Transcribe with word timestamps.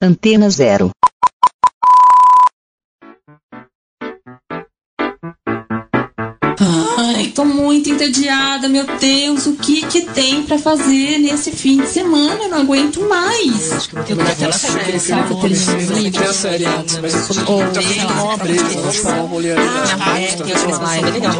Antena 0.00 0.50
Zero. 0.50 0.92
Tô 7.36 7.44
muito 7.44 7.90
entediada, 7.90 8.66
meu 8.66 8.86
Deus, 8.98 9.44
o 9.44 9.52
que 9.56 9.84
que 9.84 10.00
tem 10.06 10.42
pra 10.44 10.58
fazer 10.58 11.18
nesse 11.18 11.50
fim 11.50 11.82
de 11.82 11.86
semana? 11.86 12.44
Eu 12.44 12.48
não 12.48 12.60
aguento 12.62 13.06
mais. 13.06 13.70
Eu 13.70 13.76
acho 13.76 13.90
que 13.90 13.96
eu 14.12 14.16
vou 14.16 14.24
aquela 14.24 14.52
série, 14.52 14.98
sabe? 14.98 15.30
Eu 15.30 16.30
a 16.30 16.32
série 16.32 16.64
antes, 16.64 16.98
mas 16.98 17.12
eu 17.12 17.20
muito 17.20 18.38
breja, 18.38 18.64
eu 18.64 19.24
um 19.24 19.34
né? 19.36 21.10
legal, 21.10 21.36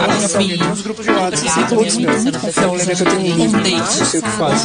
grupos 0.83 1.07
de 1.07 1.11
WhatsApp, 1.13 1.69
todos. 1.71 1.97
Então, 1.97 2.75
lembra 2.75 2.95
que 2.95 3.03
eu 3.03 3.07
tenho 3.07 3.41
um 3.41 3.45
Um 3.47 3.53
date. 3.53 3.77
não 3.77 3.87
sei 3.87 4.21
o 4.21 4.23
que 4.23 4.31
faz. 4.31 4.63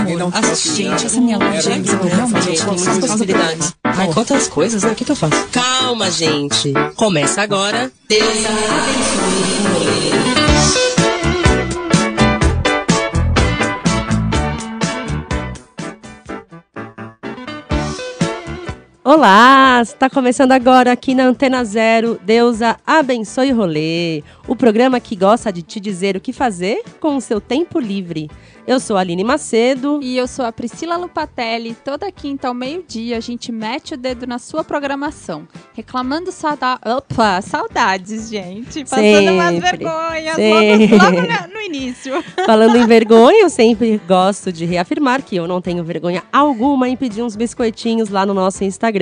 Ninguém 0.00 0.16
não 0.16 0.32
Ah, 0.32 0.54
gente, 0.54 1.04
essa 1.04 1.20
minha 1.20 1.36
loja 1.36 1.70
é 1.70 1.82
realmente 2.08 2.64
muitas 2.64 2.98
possibilidades. 2.98 3.74
Ai, 3.84 4.08
quantas 4.14 4.48
coisas, 4.48 4.82
né? 4.84 4.92
O 4.92 4.94
que, 4.94 5.04
que 5.04 5.12
eu 5.12 5.16
faço? 5.16 5.46
Calma, 5.52 6.10
gente. 6.10 6.72
Começa 6.96 7.42
agora. 7.42 7.92
Deus 8.08 8.46
abençoe 8.46 10.39
Olá, 19.12 19.80
está 19.82 20.08
começando 20.08 20.52
agora 20.52 20.92
aqui 20.92 21.16
na 21.16 21.24
Antena 21.24 21.64
Zero, 21.64 22.16
Deusa 22.22 22.76
Abençoe 22.86 23.52
o 23.52 23.56
Rolê, 23.56 24.22
o 24.46 24.54
programa 24.54 25.00
que 25.00 25.16
gosta 25.16 25.52
de 25.52 25.62
te 25.62 25.80
dizer 25.80 26.16
o 26.16 26.20
que 26.20 26.32
fazer 26.32 26.84
com 27.00 27.16
o 27.16 27.20
seu 27.20 27.40
tempo 27.40 27.80
livre. 27.80 28.30
Eu 28.70 28.78
sou 28.78 28.96
a 28.96 29.00
Aline 29.00 29.24
Macedo. 29.24 29.98
E 30.00 30.16
eu 30.16 30.28
sou 30.28 30.44
a 30.44 30.52
Priscila 30.52 30.96
Lupatelli. 30.96 31.74
Toda 31.74 32.12
quinta 32.12 32.46
ao 32.46 32.54
meio-dia 32.54 33.16
a 33.16 33.20
gente 33.20 33.50
mete 33.50 33.94
o 33.94 33.96
dedo 33.96 34.28
na 34.28 34.38
sua 34.38 34.62
programação. 34.62 35.48
Reclamando 35.74 36.30
sauda... 36.30 36.78
Opa, 36.84 37.40
saudades, 37.42 38.30
gente. 38.30 38.84
Passando 38.84 39.32
umas 39.32 39.54
Sempre. 39.54 39.70
vergonhas 39.70 40.36
Sempre. 40.36 40.98
logo, 40.98 41.16
logo 41.16 41.52
no 41.52 41.60
início. 41.60 42.24
Falando 42.46 42.76
em 42.76 42.86
vergonha, 42.86 43.42
eu 43.42 43.50
sempre 43.50 44.00
gosto 44.06 44.52
de 44.52 44.64
reafirmar 44.64 45.22
que 45.22 45.34
eu 45.34 45.48
não 45.48 45.60
tenho 45.60 45.82
vergonha 45.82 46.22
alguma 46.32 46.88
em 46.88 46.96
pedir 46.96 47.22
uns 47.22 47.34
biscoitinhos 47.34 48.08
lá 48.08 48.24
no 48.24 48.34
nosso 48.34 48.62
Instagram. 48.62 48.99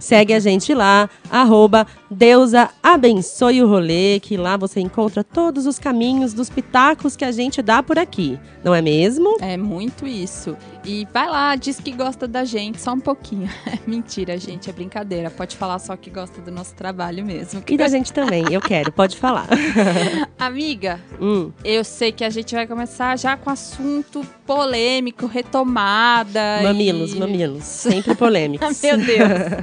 Segue 0.00 0.34
a 0.34 0.40
gente 0.40 0.72
lá, 0.74 1.08
arroba 1.30 1.86
Deusa 2.10 2.70
Abençoe 2.82 3.62
o 3.62 3.68
Rolê, 3.68 4.18
que 4.20 4.36
lá 4.36 4.56
você 4.56 4.80
encontra 4.80 5.22
todos 5.22 5.66
os 5.66 5.78
caminhos 5.78 6.32
dos 6.32 6.48
pitacos 6.48 7.16
que 7.16 7.24
a 7.24 7.32
gente 7.32 7.60
dá 7.60 7.82
por 7.82 7.98
aqui. 7.98 8.38
Não 8.64 8.74
é 8.74 8.80
mesmo? 8.80 9.36
É 9.40 9.56
muito 9.56 10.06
isso. 10.06 10.56
E 10.84 11.06
vai 11.12 11.28
lá, 11.28 11.54
diz 11.54 11.78
que 11.78 11.92
gosta 11.92 12.26
da 12.26 12.44
gente, 12.44 12.80
só 12.80 12.92
um 12.92 13.00
pouquinho. 13.00 13.48
É 13.68 13.78
mentira, 13.86 14.38
gente, 14.38 14.70
é 14.70 14.72
brincadeira. 14.72 15.30
Pode 15.30 15.56
falar 15.56 15.78
só 15.78 15.94
que 15.96 16.08
gosta 16.08 16.40
do 16.40 16.50
nosso 16.50 16.74
trabalho 16.74 17.24
mesmo. 17.24 17.62
E 17.68 17.76
da 17.76 17.86
gente 17.88 18.12
também, 18.12 18.44
eu 18.50 18.60
quero, 18.60 18.90
pode 18.90 19.16
falar. 19.16 19.46
Amiga, 20.38 20.98
Hum, 21.20 21.50
eu 21.64 21.84
sei 21.84 22.12
que 22.12 22.24
a 22.24 22.30
gente 22.30 22.54
vai 22.54 22.66
começar 22.66 23.18
já 23.18 23.36
com 23.36 23.50
assunto 23.50 24.24
polêmico, 24.46 25.26
retomada. 25.26 26.60
mamilos, 26.62 27.12
e... 27.14 27.18
mamilos, 27.18 27.64
sempre 27.64 28.14
polêmicos. 28.14 28.80
Meu 28.82 28.96
Deus, 28.98 29.17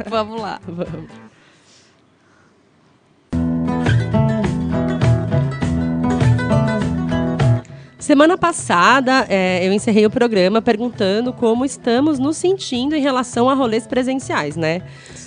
vamos 0.09 0.41
lá. 0.41 0.59
Vamos. 0.67 1.25
Semana 8.05 8.37
passada, 8.37 9.25
é, 9.27 9.67
eu 9.67 9.73
encerrei 9.73 10.05
o 10.05 10.11
programa 10.11 10.61
perguntando 10.61 11.33
como 11.33 11.65
estamos 11.65 12.19
nos 12.19 12.37
sentindo 12.37 12.95
em 12.95 13.01
relação 13.01 13.49
a 13.49 13.55
rolês 13.55 13.87
presenciais, 13.87 14.55
né? 14.55 14.83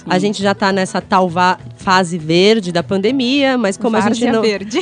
A 0.06 0.16
gente 0.20 0.40
já 0.40 0.54
tá 0.54 0.72
nessa 0.72 1.00
tal 1.00 1.28
fase 1.76 2.16
verde 2.16 2.70
da 2.70 2.80
pandemia, 2.84 3.58
mas 3.58 3.76
como 3.76 3.96
a 3.96 4.00
gente 4.02 4.20
Várzea 4.20 4.32
não. 4.32 4.42
verde. 4.42 4.78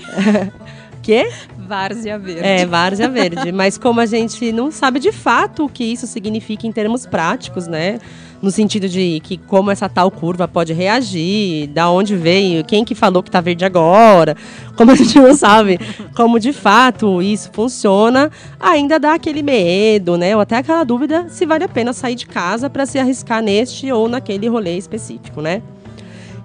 Quê? 1.02 1.30
Várzea 1.56 2.18
verde. 2.18 2.46
É, 2.46 2.66
várzea 2.66 3.08
verde. 3.08 3.50
Mas 3.50 3.78
como 3.78 3.98
a 3.98 4.06
gente 4.06 4.52
não 4.52 4.70
sabe 4.70 5.00
de 5.00 5.10
fato 5.10 5.64
o 5.64 5.68
que 5.68 5.84
isso 5.84 6.06
significa 6.06 6.66
em 6.66 6.72
termos 6.72 7.06
práticos, 7.06 7.66
né? 7.66 7.98
No 8.42 8.50
sentido 8.50 8.88
de 8.88 9.20
que 9.20 9.38
como 9.38 9.70
essa 9.70 9.88
tal 9.88 10.10
curva 10.10 10.46
pode 10.46 10.72
reagir, 10.72 11.68
da 11.68 11.90
onde 11.90 12.14
veio, 12.14 12.64
quem 12.64 12.84
que 12.84 12.94
falou 12.94 13.22
que 13.22 13.30
tá 13.30 13.40
verde 13.40 13.64
agora, 13.64 14.36
como 14.76 14.90
a 14.90 14.94
gente 14.94 15.18
não 15.18 15.34
sabe 15.34 15.78
como 16.14 16.38
de 16.38 16.52
fato 16.52 17.22
isso 17.22 17.50
funciona, 17.52 18.30
ainda 18.60 18.98
dá 18.98 19.14
aquele 19.14 19.42
medo, 19.42 20.18
né? 20.18 20.34
Ou 20.36 20.42
até 20.42 20.56
aquela 20.56 20.84
dúvida 20.84 21.26
se 21.28 21.46
vale 21.46 21.64
a 21.64 21.68
pena 21.68 21.92
sair 21.92 22.14
de 22.14 22.26
casa 22.26 22.68
para 22.68 22.84
se 22.84 22.98
arriscar 22.98 23.42
neste 23.42 23.90
ou 23.90 24.08
naquele 24.08 24.48
rolê 24.48 24.76
específico, 24.76 25.40
né? 25.40 25.62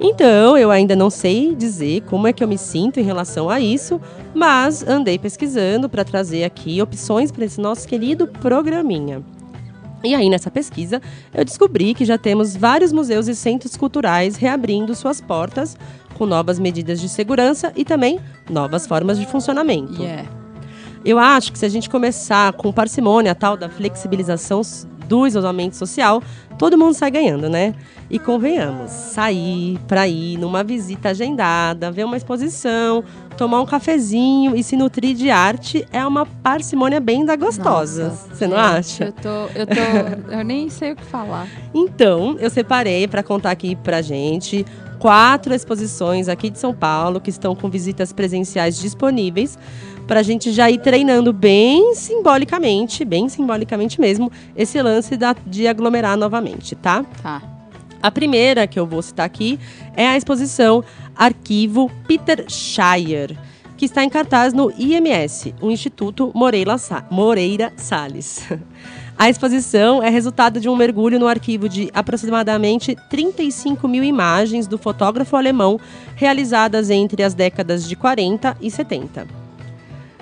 Então, 0.03 0.57
eu 0.57 0.71
ainda 0.71 0.95
não 0.95 1.11
sei 1.11 1.53
dizer 1.53 2.01
como 2.09 2.25
é 2.25 2.33
que 2.33 2.43
eu 2.43 2.47
me 2.47 2.57
sinto 2.57 2.99
em 2.99 3.03
relação 3.03 3.49
a 3.49 3.59
isso, 3.59 4.01
mas 4.33 4.81
andei 4.87 5.19
pesquisando 5.19 5.87
para 5.87 6.03
trazer 6.03 6.43
aqui 6.43 6.81
opções 6.81 7.31
para 7.31 7.45
esse 7.45 7.61
nosso 7.61 7.87
querido 7.87 8.25
programinha. 8.25 9.21
E 10.03 10.15
aí, 10.15 10.29
nessa 10.29 10.49
pesquisa, 10.49 11.01
eu 11.33 11.45
descobri 11.45 11.93
que 11.93 12.05
já 12.05 12.17
temos 12.17 12.55
vários 12.55 12.91
museus 12.91 13.27
e 13.27 13.35
centros 13.35 13.77
culturais 13.77 14.35
reabrindo 14.35 14.95
suas 14.95 15.21
portas 15.21 15.77
com 16.17 16.25
novas 16.25 16.59
medidas 16.59 16.99
de 16.99 17.07
segurança 17.09 17.71
e 17.75 17.85
também 17.85 18.19
novas 18.49 18.87
formas 18.87 19.17
de 19.17 19.25
funcionamento. 19.25 20.01
Yeah. 20.01 20.29
Eu 21.03 21.17
acho 21.17 21.51
que 21.51 21.57
se 21.57 21.65
a 21.65 21.69
gente 21.69 21.89
começar 21.89 22.53
com 22.53 22.71
parcimônia, 22.71 23.31
a 23.31 23.35
tal 23.35 23.57
da 23.57 23.69
flexibilização 23.69 24.61
s- 25.11 25.21
do 25.21 25.27
isolamento 25.27 25.75
social, 25.75 26.21
todo 26.57 26.77
mundo 26.77 26.93
sai 26.93 27.11
ganhando, 27.11 27.49
né? 27.49 27.73
E 28.09 28.17
convenhamos, 28.19 28.91
sair 28.91 29.79
para 29.87 30.07
ir 30.07 30.37
numa 30.37 30.63
visita 30.63 31.09
agendada, 31.09 31.91
ver 31.91 32.03
uma 32.05 32.17
exposição, 32.17 33.03
tomar 33.37 33.61
um 33.61 33.65
cafezinho 33.65 34.55
e 34.55 34.63
se 34.63 34.75
nutrir 34.75 35.15
de 35.15 35.29
arte 35.29 35.85
é 35.93 36.05
uma 36.05 36.25
parcimônia 36.25 36.99
bem 36.99 37.23
da 37.25 37.35
gostosa. 37.37 38.09
Nossa, 38.09 38.35
Você 38.35 38.47
não 38.47 38.57
gente, 38.57 38.65
acha? 38.77 39.03
Eu 39.05 39.11
tô, 39.13 39.29
eu 39.59 39.67
tô, 39.67 40.31
eu 40.33 40.43
nem 40.43 40.69
sei 40.69 40.91
o 40.91 40.95
que 40.95 41.05
falar. 41.05 41.47
Então, 41.73 42.35
eu 42.39 42.49
separei 42.49 43.07
para 43.07 43.23
contar 43.23 43.51
aqui 43.51 43.75
pra 43.77 44.01
gente 44.01 44.65
quatro 45.01 45.51
exposições 45.53 46.29
aqui 46.29 46.49
de 46.51 46.59
São 46.59 46.73
Paulo 46.73 47.19
que 47.19 47.31
estão 47.31 47.55
com 47.55 47.67
visitas 47.69 48.13
presenciais 48.13 48.77
disponíveis 48.79 49.57
para 50.07 50.19
a 50.19 50.23
gente 50.23 50.51
já 50.51 50.69
ir 50.69 50.77
treinando 50.79 51.33
bem 51.33 51.95
simbolicamente, 51.95 53.03
bem 53.03 53.27
simbolicamente 53.27 53.99
mesmo, 53.99 54.31
esse 54.55 54.79
lance 54.81 55.17
da- 55.17 55.35
de 55.45 55.67
aglomerar 55.67 56.15
novamente, 56.17 56.75
tá? 56.75 57.03
Tá. 57.23 57.41
A 58.01 58.11
primeira 58.11 58.67
que 58.67 58.79
eu 58.79 58.85
vou 58.85 59.01
citar 59.01 59.25
aqui 59.25 59.59
é 59.95 60.07
a 60.07 60.15
exposição 60.17 60.83
Arquivo 61.15 61.89
Peter 62.07 62.45
Shire, 62.47 63.37
que 63.77 63.85
está 63.85 64.03
em 64.03 64.09
cartaz 64.09 64.53
no 64.53 64.71
IMS, 64.77 65.53
o 65.61 65.71
Instituto 65.71 66.31
Moreira, 66.35 66.77
Sa- 66.77 67.05
Moreira 67.09 67.73
Salles. 67.75 68.47
A 69.21 69.29
exposição 69.29 70.01
é 70.01 70.09
resultado 70.09 70.59
de 70.59 70.67
um 70.67 70.75
mergulho 70.75 71.19
no 71.19 71.27
arquivo 71.27 71.69
de 71.69 71.91
aproximadamente 71.93 72.97
35 73.07 73.87
mil 73.87 74.03
imagens 74.03 74.65
do 74.65 74.79
fotógrafo 74.79 75.35
alemão 75.35 75.79
realizadas 76.15 76.89
entre 76.89 77.21
as 77.21 77.35
décadas 77.35 77.87
de 77.87 77.95
40 77.95 78.57
e 78.59 78.71
70. 78.71 79.27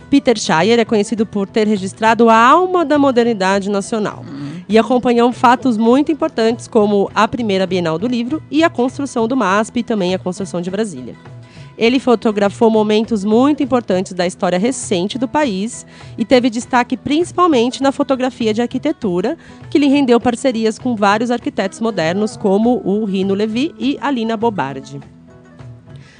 Peter 0.10 0.38
Shire 0.38 0.82
é 0.82 0.84
conhecido 0.84 1.26
por 1.26 1.48
ter 1.48 1.66
registrado 1.66 2.30
a 2.30 2.36
alma 2.36 2.84
da 2.84 3.00
modernidade 3.00 3.70
nacional 3.70 4.26
e 4.68 4.78
acompanhou 4.78 5.32
fatos 5.32 5.78
muito 5.78 6.12
importantes 6.12 6.68
como 6.68 7.10
a 7.16 7.26
primeira 7.26 7.66
Bienal 7.66 7.98
do 7.98 8.06
Livro 8.06 8.44
e 8.52 8.66
a 8.66 8.70
construção 8.70 9.30
do 9.30 9.38
MASP 9.38 9.80
e 9.80 9.84
também 9.84 10.14
a 10.14 10.20
construção 10.20 10.60
de 10.60 10.70
Brasília. 10.70 11.16
Ele 11.80 11.98
fotografou 11.98 12.70
momentos 12.70 13.24
muito 13.24 13.64
importantes 13.64 14.12
da 14.12 14.28
história 14.28 14.60
recente 14.60 15.18
do 15.18 15.30
país 15.30 15.86
e 16.18 16.26
teve 16.26 16.50
destaque 16.50 16.98
principalmente 16.98 17.82
na 17.82 17.94
fotografia 17.94 18.54
de 18.54 18.62
arquitetura, 18.62 19.38
que 19.70 19.80
lhe 19.80 19.88
rendeu 19.88 20.20
parcerias 20.20 20.78
com 20.78 20.94
vários 20.94 21.32
arquitetos 21.32 21.80
modernos 21.80 22.36
como 22.36 22.82
o 22.84 23.06
Rino 23.06 23.34
Levi 23.34 23.74
e 23.80 23.98
Alina 24.02 24.36
Bobardi. 24.36 25.00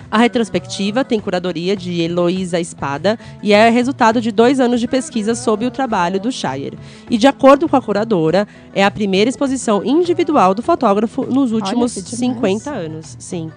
A 0.10 0.18
retrospectiva 0.18 1.04
tem 1.04 1.20
curadoria 1.20 1.76
de 1.76 2.02
Heloísa 2.02 2.60
Espada 2.60 3.20
e 3.44 3.52
é 3.52 3.70
resultado 3.70 4.22
de 4.22 4.32
dois 4.32 4.62
anos 4.62 4.80
de 4.80 4.88
pesquisa 4.88 5.36
sobre 5.36 5.66
o 5.66 5.72
trabalho 5.72 6.22
do 6.22 6.32
Shire. 6.32 6.80
E, 7.10 7.18
de 7.18 7.28
acordo 7.28 7.68
com 7.68 7.76
a 7.76 7.82
curadora, 7.82 8.48
é 8.74 8.84
a 8.84 8.90
primeira 8.90 9.30
exposição 9.30 9.84
individual 9.84 10.56
do 10.56 10.64
fotógrafo 10.64 11.26
nos 11.26 11.52
últimos 11.52 11.94
que 11.94 12.02
demais. 12.02 12.18
50 12.18 12.72
anos. 12.72 13.18
Sim. 13.20 13.52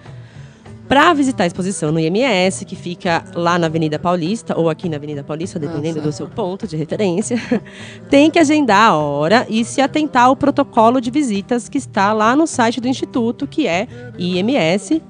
Para 0.87 1.13
visitar 1.13 1.45
a 1.45 1.47
exposição 1.47 1.91
no 1.91 1.99
IMS, 1.99 2.65
que 2.65 2.75
fica 2.75 3.23
lá 3.33 3.57
na 3.57 3.67
Avenida 3.67 3.97
Paulista, 3.97 4.57
ou 4.57 4.69
aqui 4.69 4.89
na 4.89 4.97
Avenida 4.97 5.23
Paulista, 5.23 5.57
dependendo 5.57 5.97
Nossa. 5.97 6.09
do 6.09 6.11
seu 6.11 6.27
ponto 6.27 6.67
de 6.67 6.75
referência, 6.75 7.37
tem 8.09 8.29
que 8.29 8.37
agendar 8.37 8.91
a 8.91 8.95
hora 8.95 9.47
e 9.49 9.63
se 9.63 9.81
atentar 9.81 10.25
ao 10.25 10.35
protocolo 10.35 10.99
de 10.99 11.09
visitas 11.09 11.69
que 11.69 11.77
está 11.77 12.11
lá 12.11 12.35
no 12.35 12.45
site 12.45 12.81
do 12.81 12.87
Instituto, 12.87 13.47
que 13.47 13.65
é 13.65 13.87
ims.com.br. 14.17 15.03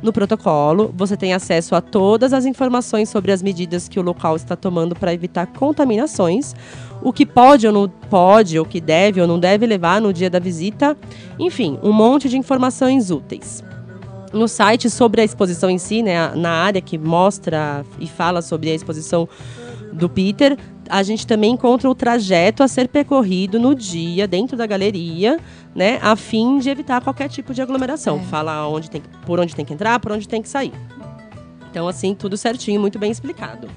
No 0.00 0.12
protocolo, 0.12 0.92
você 0.96 1.16
tem 1.16 1.32
acesso 1.32 1.74
a 1.74 1.80
todas 1.80 2.32
as 2.32 2.46
informações 2.46 3.08
sobre 3.08 3.32
as 3.32 3.42
medidas 3.42 3.88
que 3.88 3.98
o 3.98 4.02
local 4.02 4.36
está 4.36 4.54
tomando 4.54 4.94
para 4.94 5.12
evitar 5.12 5.46
contaminações, 5.46 6.54
o 7.02 7.12
que 7.12 7.26
pode 7.26 7.66
ou 7.66 7.72
não 7.72 7.88
pode, 7.88 8.58
ou 8.58 8.64
que 8.64 8.80
deve 8.80 9.20
ou 9.20 9.26
não 9.26 9.38
deve 9.40 9.66
levar 9.66 10.00
no 10.00 10.12
dia 10.12 10.30
da 10.30 10.38
visita, 10.38 10.96
enfim, 11.38 11.78
um 11.82 11.92
monte 11.92 12.28
de 12.28 12.36
informações 12.36 13.10
úteis. 13.10 13.67
No 14.32 14.46
site 14.46 14.90
sobre 14.90 15.20
a 15.20 15.24
exposição 15.24 15.70
em 15.70 15.78
si, 15.78 16.02
né, 16.02 16.34
na 16.34 16.50
área 16.50 16.80
que 16.80 16.98
mostra 16.98 17.84
e 17.98 18.06
fala 18.06 18.42
sobre 18.42 18.70
a 18.70 18.74
exposição 18.74 19.28
do 19.92 20.08
Peter, 20.08 20.56
a 20.88 21.02
gente 21.02 21.26
também 21.26 21.52
encontra 21.52 21.88
o 21.88 21.94
trajeto 21.94 22.62
a 22.62 22.68
ser 22.68 22.88
percorrido 22.88 23.58
no 23.58 23.74
dia 23.74 24.26
dentro 24.26 24.56
da 24.56 24.66
galeria, 24.66 25.38
né, 25.74 25.98
a 26.02 26.14
fim 26.16 26.58
de 26.58 26.68
evitar 26.70 27.02
qualquer 27.02 27.28
tipo 27.28 27.54
de 27.54 27.62
aglomeração. 27.62 28.18
É. 28.18 28.22
Fala 28.24 28.68
onde 28.68 28.90
tem, 28.90 29.02
por 29.24 29.40
onde 29.40 29.54
tem 29.54 29.64
que 29.64 29.72
entrar, 29.72 29.98
por 30.00 30.12
onde 30.12 30.28
tem 30.28 30.42
que 30.42 30.48
sair. 30.48 30.72
Então, 31.70 31.86
assim, 31.86 32.14
tudo 32.14 32.36
certinho, 32.36 32.80
muito 32.80 32.98
bem 32.98 33.10
explicado. 33.10 33.68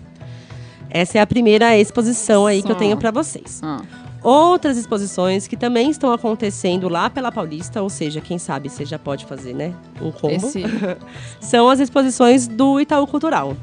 Essa 0.90 1.20
é 1.20 1.22
a 1.22 1.28
primeira 1.28 1.78
exposição 1.78 2.46
aí 2.46 2.62
que 2.62 2.72
eu 2.72 2.76
tenho 2.76 2.98
para 2.98 3.12
vocês. 3.12 3.62
Ah, 3.64 3.82
Outras 4.24 4.78
exposições 4.78 5.48
que 5.48 5.58
também 5.58 5.90
estão 5.90 6.12
acontecendo 6.14 6.88
lá 6.88 7.10
pela 7.10 7.32
Paulista, 7.32 7.82
ou 7.82 7.90
seja, 7.90 8.22
quem 8.22 8.38
sabe 8.38 8.70
você 8.70 8.86
já 8.86 9.00
pode 9.00 9.26
fazer, 9.26 9.54
né? 9.56 9.74
Um 10.00 10.12
combo 10.12 10.36
esse, 10.36 10.64
são 11.42 11.68
as 11.68 11.80
exposições 11.80 12.48
do 12.48 12.80
Itaú 12.80 13.08
Cultural. 13.08 13.56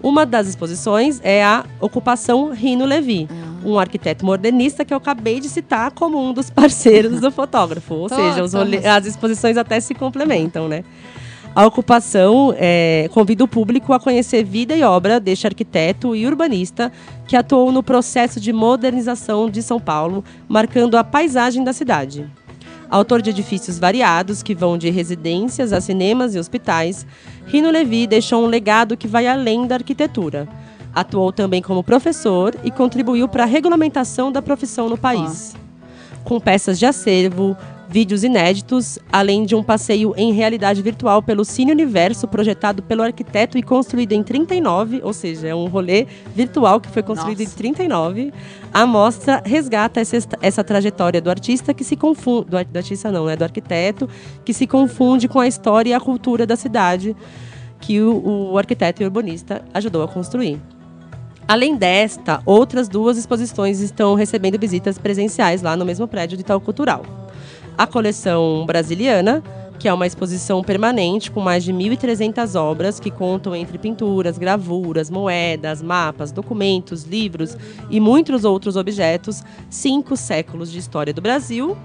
Uma 0.00 0.24
das 0.24 0.46
exposições 0.46 1.20
é 1.24 1.42
a 1.44 1.64
Ocupação 1.80 2.52
Rino 2.52 2.84
Levi, 2.84 3.28
um 3.64 3.76
arquiteto 3.76 4.24
modernista 4.24 4.84
que 4.84 4.94
eu 4.94 4.98
acabei 4.98 5.40
de 5.40 5.48
citar 5.48 5.90
como 5.90 6.16
um 6.24 6.32
dos 6.32 6.48
parceiros 6.50 7.20
do 7.20 7.32
fotógrafo. 7.32 7.94
Ou 7.94 8.08
seja, 8.08 8.44
rolê- 8.58 8.86
as 8.86 9.04
exposições 9.06 9.56
até 9.56 9.80
se 9.80 9.94
complementam, 9.94 10.68
né? 10.68 10.84
A 11.58 11.66
ocupação 11.66 12.54
é, 12.56 13.10
convida 13.12 13.42
o 13.42 13.48
público 13.48 13.92
a 13.92 13.98
conhecer 13.98 14.44
vida 14.44 14.76
e 14.76 14.84
obra 14.84 15.18
deste 15.18 15.44
arquiteto 15.44 16.14
e 16.14 16.24
urbanista 16.24 16.92
que 17.26 17.34
atuou 17.34 17.72
no 17.72 17.82
processo 17.82 18.38
de 18.38 18.52
modernização 18.52 19.50
de 19.50 19.60
São 19.60 19.80
Paulo, 19.80 20.22
marcando 20.48 20.96
a 20.96 21.02
paisagem 21.02 21.64
da 21.64 21.72
cidade. 21.72 22.30
Autor 22.88 23.20
de 23.20 23.30
edifícios 23.30 23.76
variados 23.76 24.40
que 24.40 24.54
vão 24.54 24.78
de 24.78 24.88
residências 24.88 25.72
a 25.72 25.80
cinemas 25.80 26.36
e 26.36 26.38
hospitais, 26.38 27.04
Rino 27.46 27.72
Levi 27.72 28.06
deixou 28.06 28.44
um 28.44 28.46
legado 28.46 28.96
que 28.96 29.08
vai 29.08 29.26
além 29.26 29.66
da 29.66 29.74
arquitetura. 29.74 30.46
Atuou 30.94 31.32
também 31.32 31.60
como 31.60 31.82
professor 31.82 32.54
e 32.62 32.70
contribuiu 32.70 33.26
para 33.26 33.42
a 33.42 33.46
regulamentação 33.46 34.30
da 34.30 34.40
profissão 34.40 34.88
no 34.88 34.96
país. 34.96 35.56
Com 36.22 36.38
peças 36.38 36.78
de 36.78 36.86
acervo, 36.86 37.56
vídeos 37.88 38.22
inéditos, 38.22 38.98
além 39.10 39.44
de 39.44 39.54
um 39.54 39.62
passeio 39.62 40.12
em 40.16 40.32
realidade 40.32 40.82
virtual 40.82 41.22
pelo 41.22 41.44
Cine 41.44 41.72
Universo, 41.72 42.28
projetado 42.28 42.82
pelo 42.82 43.02
arquiteto 43.02 43.56
e 43.56 43.62
construído 43.62 44.12
em 44.12 44.22
39, 44.22 45.00
ou 45.02 45.12
seja, 45.12 45.48
é 45.48 45.54
um 45.54 45.66
rolê 45.66 46.06
virtual 46.34 46.80
que 46.80 46.90
foi 46.90 47.02
construído 47.02 47.40
Nossa. 47.40 47.52
em 47.52 47.56
39. 47.56 48.32
A 48.72 48.86
mostra 48.86 49.42
resgata 49.44 50.00
essa, 50.00 50.16
essa 50.42 50.62
trajetória 50.62 51.20
do 51.20 51.30
artista 51.30 51.72
que 51.72 51.82
se 51.82 51.96
confunde. 51.96 52.50
Do, 52.50 52.64
do 52.64 52.76
artista 52.76 53.10
não, 53.10 53.24
né? 53.24 53.36
Do 53.36 53.44
arquiteto, 53.44 54.08
que 54.44 54.52
se 54.52 54.66
confunde 54.66 55.26
com 55.26 55.40
a 55.40 55.48
história 55.48 55.90
e 55.90 55.94
a 55.94 56.00
cultura 56.00 56.46
da 56.46 56.56
cidade 56.56 57.16
que 57.80 58.00
o, 58.02 58.50
o 58.52 58.58
arquiteto 58.58 59.02
e 59.02 59.06
urbanista 59.06 59.64
ajudou 59.72 60.02
a 60.02 60.08
construir. 60.08 60.60
Além 61.46 61.76
desta, 61.76 62.42
outras 62.44 62.88
duas 62.88 63.16
exposições 63.16 63.80
estão 63.80 64.14
recebendo 64.14 64.58
visitas 64.58 64.98
presenciais 64.98 65.62
lá 65.62 65.74
no 65.74 65.86
mesmo 65.86 66.06
prédio 66.06 66.36
do 66.36 66.42
Itaú 66.42 66.60
Cultural. 66.60 67.17
A 67.78 67.86
coleção 67.86 68.66
brasiliana, 68.66 69.40
que 69.78 69.86
é 69.86 69.94
uma 69.94 70.04
exposição 70.04 70.64
permanente 70.64 71.30
com 71.30 71.40
mais 71.40 71.62
de 71.62 71.72
1.300 71.72 72.60
obras 72.60 72.98
que 72.98 73.08
contam 73.08 73.54
entre 73.54 73.78
pinturas, 73.78 74.36
gravuras, 74.36 75.08
moedas, 75.08 75.80
mapas, 75.80 76.32
documentos, 76.32 77.04
livros 77.04 77.56
e 77.88 78.00
muitos 78.00 78.44
outros 78.44 78.74
objetos, 78.74 79.44
cinco 79.70 80.16
séculos 80.16 80.72
de 80.72 80.78
história 80.80 81.14
do 81.14 81.22
Brasil. 81.22 81.78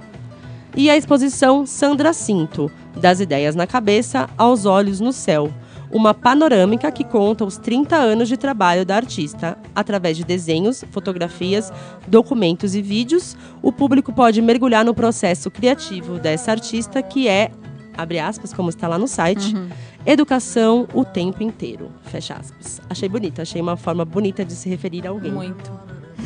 E 0.75 0.89
a 0.89 0.97
exposição 0.97 1.63
Sandra 1.63 2.11
Cinto, 2.11 2.71
das 2.99 3.19
ideias 3.19 3.53
na 3.53 3.67
cabeça 3.67 4.27
aos 4.35 4.65
olhos 4.65 4.99
no 4.99 5.13
céu, 5.13 5.53
uma 5.93 6.11
panorâmica 6.11 6.91
que 6.91 7.03
conta 7.03 7.45
os 7.45 7.57
30 7.57 7.95
anos 7.95 8.27
de 8.27 8.35
trabalho 8.35 8.83
da 8.83 8.95
artista. 8.95 9.55
Através 9.75 10.17
de 10.17 10.23
desenhos, 10.23 10.83
fotografias, 10.91 11.71
documentos 12.07 12.73
e 12.73 12.81
vídeos, 12.81 13.37
o 13.61 13.71
público 13.71 14.11
pode 14.11 14.41
mergulhar 14.41 14.83
no 14.83 14.95
processo 14.95 15.51
criativo 15.51 16.17
dessa 16.17 16.49
artista 16.49 17.03
que 17.03 17.27
é, 17.27 17.51
abre 17.95 18.17
aspas, 18.17 18.51
como 18.51 18.69
está 18.69 18.87
lá 18.87 18.97
no 18.97 19.07
site, 19.07 19.55
educação 20.03 20.87
o 20.95 21.05
tempo 21.05 21.43
inteiro. 21.43 21.91
Fecha 22.05 22.33
aspas. 22.33 22.81
Achei 22.89 23.07
bonito, 23.07 23.39
achei 23.39 23.61
uma 23.61 23.77
forma 23.77 24.03
bonita 24.03 24.43
de 24.43 24.53
se 24.53 24.67
referir 24.67 25.05
a 25.05 25.11
alguém. 25.11 25.31
muito. 25.31 25.71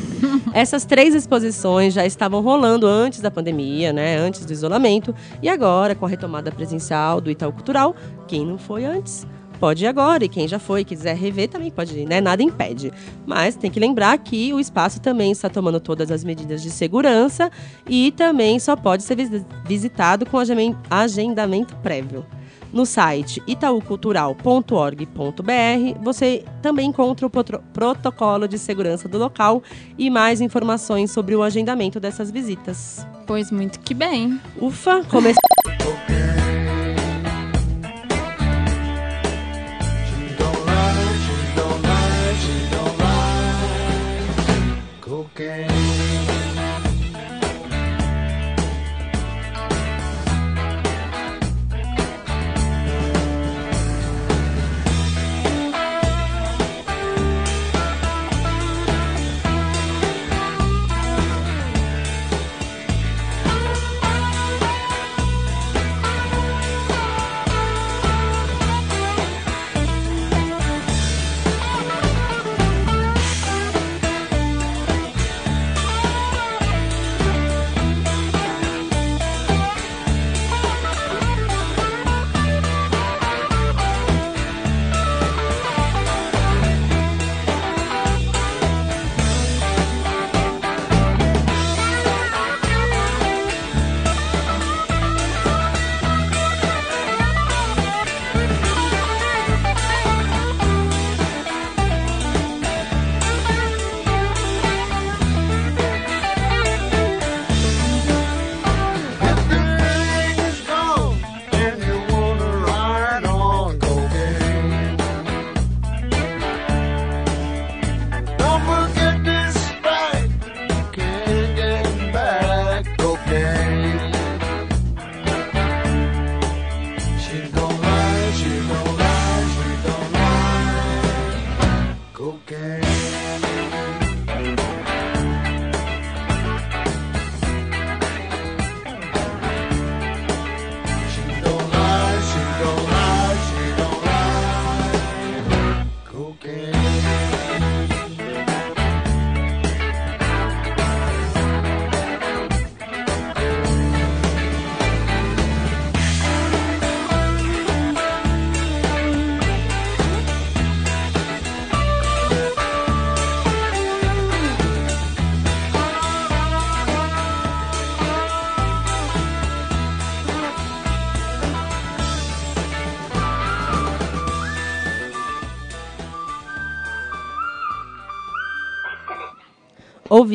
Essas 0.54 0.84
três 0.84 1.14
exposições 1.14 1.92
já 1.92 2.06
estavam 2.06 2.40
rolando 2.40 2.86
antes 2.86 3.20
da 3.20 3.30
pandemia, 3.30 3.92
né? 3.92 4.16
Antes 4.16 4.44
do 4.44 4.52
isolamento. 4.52 5.14
E 5.42 5.48
agora, 5.48 5.94
com 5.94 6.06
a 6.06 6.08
retomada 6.08 6.50
presencial 6.50 7.20
do 7.20 7.30
Itaú 7.30 7.52
Cultural, 7.52 7.94
quem 8.26 8.46
não 8.46 8.58
foi 8.58 8.84
antes 8.84 9.26
pode 9.58 9.84
ir 9.84 9.88
agora. 9.88 10.24
E 10.24 10.28
quem 10.28 10.46
já 10.48 10.58
foi 10.58 10.80
e 10.80 10.84
quiser 10.84 11.16
rever 11.16 11.48
também 11.48 11.70
pode 11.70 11.98
ir, 11.98 12.06
né? 12.06 12.20
Nada 12.20 12.42
impede. 12.42 12.92
Mas 13.26 13.54
tem 13.56 13.70
que 13.70 13.80
lembrar 13.80 14.16
que 14.18 14.52
o 14.54 14.60
espaço 14.60 15.00
também 15.00 15.30
está 15.32 15.48
tomando 15.48 15.80
todas 15.80 16.10
as 16.10 16.22
medidas 16.24 16.62
de 16.62 16.70
segurança 16.70 17.50
e 17.88 18.12
também 18.12 18.58
só 18.58 18.76
pode 18.76 19.02
ser 19.02 19.16
vis- 19.16 19.44
visitado 19.66 20.26
com 20.26 20.38
agen- 20.38 20.76
agendamento 20.90 21.74
prévio. 21.76 22.24
No 22.70 22.84
site 22.84 23.42
itaucultural.org.br 23.46 25.98
você 26.02 26.44
também 26.60 26.90
encontra 26.90 27.26
o 27.26 27.30
protocolo 27.30 28.46
de 28.46 28.58
segurança 28.58 29.08
do 29.08 29.16
local 29.18 29.62
e 29.96 30.10
mais 30.10 30.42
informações 30.42 31.10
sobre 31.10 31.34
o 31.34 31.42
agendamento 31.42 31.98
dessas 31.98 32.30
visitas. 32.30 33.06
Pois 33.26 33.50
muito 33.50 33.80
que 33.80 33.94
bem. 33.94 34.38
Ufa, 34.60 35.02
come... 35.04 35.32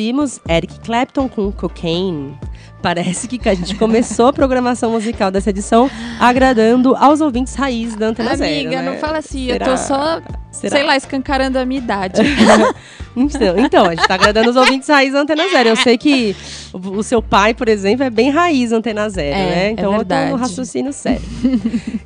Ouvimos 0.04 0.38
Eric 0.46 0.80
Clapton 0.80 1.26
com 1.30 1.50
Cocaine. 1.50 2.38
Parece 2.82 3.26
que 3.26 3.48
a 3.48 3.54
gente 3.54 3.74
começou 3.76 4.26
a 4.26 4.32
programação 4.34 4.90
musical 4.90 5.30
dessa 5.30 5.48
edição 5.48 5.90
agradando 6.20 6.94
aos 6.94 7.22
ouvintes 7.22 7.54
raiz 7.54 7.96
da 7.96 8.08
Antena 8.08 8.36
Zero, 8.36 8.52
Amiga, 8.68 8.82
né? 8.82 8.90
não 8.90 8.98
fala 8.98 9.16
assim, 9.16 9.46
Será? 9.46 9.64
eu 9.64 9.70
tô 9.70 9.76
só, 9.78 10.20
Será? 10.50 10.76
sei 10.76 10.86
lá, 10.86 10.94
escancarando 10.94 11.58
a 11.58 11.64
minha 11.64 11.80
idade. 11.80 12.20
Então, 13.16 13.58
então, 13.58 13.86
a 13.86 13.94
gente 13.94 14.06
tá 14.08 14.14
agradando 14.14 14.50
os 14.50 14.56
ouvintes 14.56 14.88
raiz 14.88 15.14
Antena 15.14 15.48
Zero. 15.48 15.68
Eu 15.68 15.76
sei 15.76 15.96
que 15.96 16.34
o, 16.72 17.02
seu 17.02 17.22
pai, 17.22 17.54
por 17.54 17.68
exemplo, 17.68 18.04
é 18.04 18.10
bem 18.10 18.30
raiz 18.30 18.72
Antena 18.72 19.08
Zero, 19.08 19.36
É, 19.36 19.44
né? 19.46 19.66
é 19.66 19.70
Então 19.70 19.94
eu 19.94 20.04
tô 20.04 20.36
raciocínio 20.36 20.92
sério. 20.92 21.22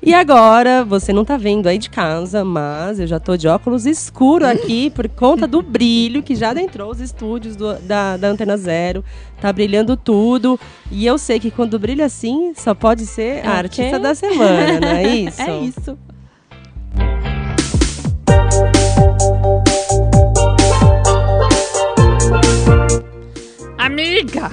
e 0.02 0.12
agora, 0.14 0.84
você 0.84 1.12
não 1.12 1.24
tá 1.24 1.36
vendo 1.36 1.66
aí 1.66 1.78
de 1.78 1.88
casa, 1.88 2.44
mas 2.44 3.00
eu 3.00 3.06
já 3.06 3.18
tô 3.18 3.36
de 3.36 3.48
óculos 3.48 3.86
escuro 3.86 4.46
aqui 4.46 4.90
por 4.90 5.08
conta 5.08 5.46
do 5.46 5.62
brilho 5.62 6.22
que 6.22 6.34
já 6.34 6.50
adentrou 6.50 6.90
os 6.90 7.00
estúdios 7.00 7.56
do- 7.56 7.78
da, 7.80 8.16
da 8.16 8.28
Antena 8.28 8.56
Zero. 8.56 9.02
Tá 9.40 9.52
brilhando 9.52 9.96
tudo. 9.96 10.58
E 10.90 11.06
eu 11.06 11.16
sei 11.16 11.38
que 11.40 11.50
quando 11.50 11.78
brilha 11.78 12.04
assim, 12.06 12.52
só 12.56 12.74
pode 12.74 13.06
ser 13.06 13.44
É 13.44 13.46
a 13.46 13.52
artista 13.52 13.98
da 13.98 14.14
semana, 14.14 14.80
não 14.80 14.88
é 14.88 15.16
isso? 15.16 15.40
É 15.48 15.58
isso. 15.60 15.98
Amiga! 23.78 24.50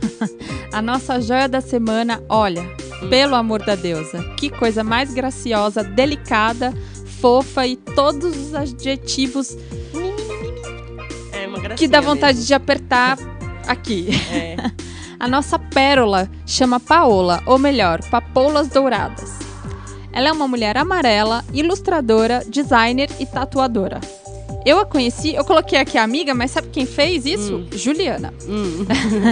A 0.72 0.80
nossa 0.80 1.20
joia 1.20 1.48
da 1.48 1.60
semana, 1.60 2.22
olha, 2.28 2.62
pelo 3.08 3.34
amor 3.34 3.62
da 3.64 3.74
deusa, 3.74 4.22
que 4.36 4.50
coisa 4.50 4.84
mais 4.84 5.12
graciosa, 5.12 5.82
delicada, 5.82 6.72
fofa 7.20 7.66
e 7.66 7.74
todos 7.76 8.36
os 8.36 8.54
adjetivos 8.54 9.56
É 11.32 11.46
uma 11.46 11.58
que 11.70 11.88
dá 11.88 12.00
vontade 12.00 12.46
de 12.46 12.54
apertar 12.54 13.18
aqui. 13.66 14.02
mesmo. 14.02 14.32
É. 14.32 14.56
A 15.18 15.28
nossa 15.28 15.58
pérola 15.58 16.30
chama 16.46 16.80
Paola, 16.80 17.42
ou 17.44 17.58
melhor, 17.58 18.00
Papoulas 18.08 18.68
Douradas. 18.68 19.38
Ela 20.12 20.28
é 20.28 20.32
uma 20.32 20.48
mulher 20.48 20.78
amarela, 20.78 21.44
ilustradora, 21.52 22.42
designer 22.48 23.10
e 23.20 23.26
tatuadora. 23.26 24.00
Eu 24.66 24.78
a 24.78 24.84
conheci, 24.86 25.34
eu 25.34 25.44
coloquei 25.44 25.78
aqui 25.78 25.96
a 25.96 26.02
amiga, 26.02 26.34
mas 26.34 26.50
sabe 26.50 26.68
quem 26.70 26.84
fez 26.84 27.24
isso? 27.24 27.64
Juliana. 27.72 28.32
Hum. 28.46 28.84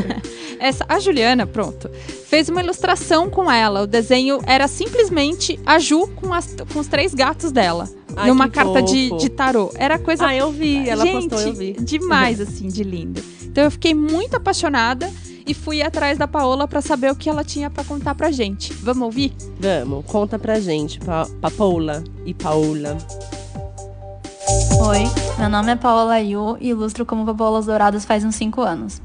Essa, 0.58 0.84
a 0.88 0.98
Juliana, 0.98 1.46
pronto, 1.46 1.88
fez 2.26 2.48
uma 2.48 2.60
ilustração 2.62 3.28
com 3.30 3.50
ela. 3.50 3.82
O 3.82 3.86
desenho 3.86 4.40
era 4.46 4.66
simplesmente 4.66 5.58
a 5.64 5.78
Ju 5.78 6.08
com, 6.16 6.32
as- 6.34 6.56
com 6.72 6.80
os 6.80 6.86
três 6.88 7.14
gatos 7.14 7.52
dela. 7.52 7.88
Ai, 8.16 8.28
numa 8.28 8.48
carta 8.48 8.82
de, 8.82 9.16
de 9.18 9.28
tarô. 9.28 9.70
Era 9.76 9.98
coisa 9.98 10.26
Ah, 10.26 10.34
eu 10.34 10.50
vi. 10.50 10.88
Ela 10.88 11.04
Gente, 11.04 11.28
postou, 11.28 11.48
eu 11.48 11.54
vi. 11.54 11.72
demais, 11.74 12.40
assim, 12.40 12.66
de 12.66 12.82
lindo. 12.82 13.22
Então 13.44 13.62
eu 13.64 13.70
fiquei 13.70 13.94
muito 13.94 14.34
apaixonada 14.36 15.08
e 15.46 15.54
fui 15.54 15.80
atrás 15.80 16.18
da 16.18 16.26
Paola 16.26 16.66
pra 16.66 16.80
saber 16.80 17.12
o 17.12 17.16
que 17.16 17.28
ela 17.30 17.44
tinha 17.44 17.70
pra 17.70 17.84
contar 17.84 18.14
pra 18.16 18.30
gente. 18.32 18.72
Vamos 18.72 19.02
ouvir? 19.04 19.32
Vamos, 19.60 20.04
conta 20.06 20.38
pra 20.38 20.58
gente, 20.58 20.98
pa 20.98 21.28
Papoula 21.40 22.02
e 22.26 22.34
Paola. 22.34 22.98
Oi, 24.50 25.04
meu 25.38 25.50
nome 25.50 25.72
é 25.72 25.76
Paola 25.76 26.18
Yu 26.18 26.56
e 26.58 26.70
ilustro 26.70 27.04
como 27.04 27.26
Papolas 27.26 27.66
Douradas 27.66 28.06
faz 28.06 28.24
uns 28.24 28.34
5 28.36 28.62
anos. 28.62 29.02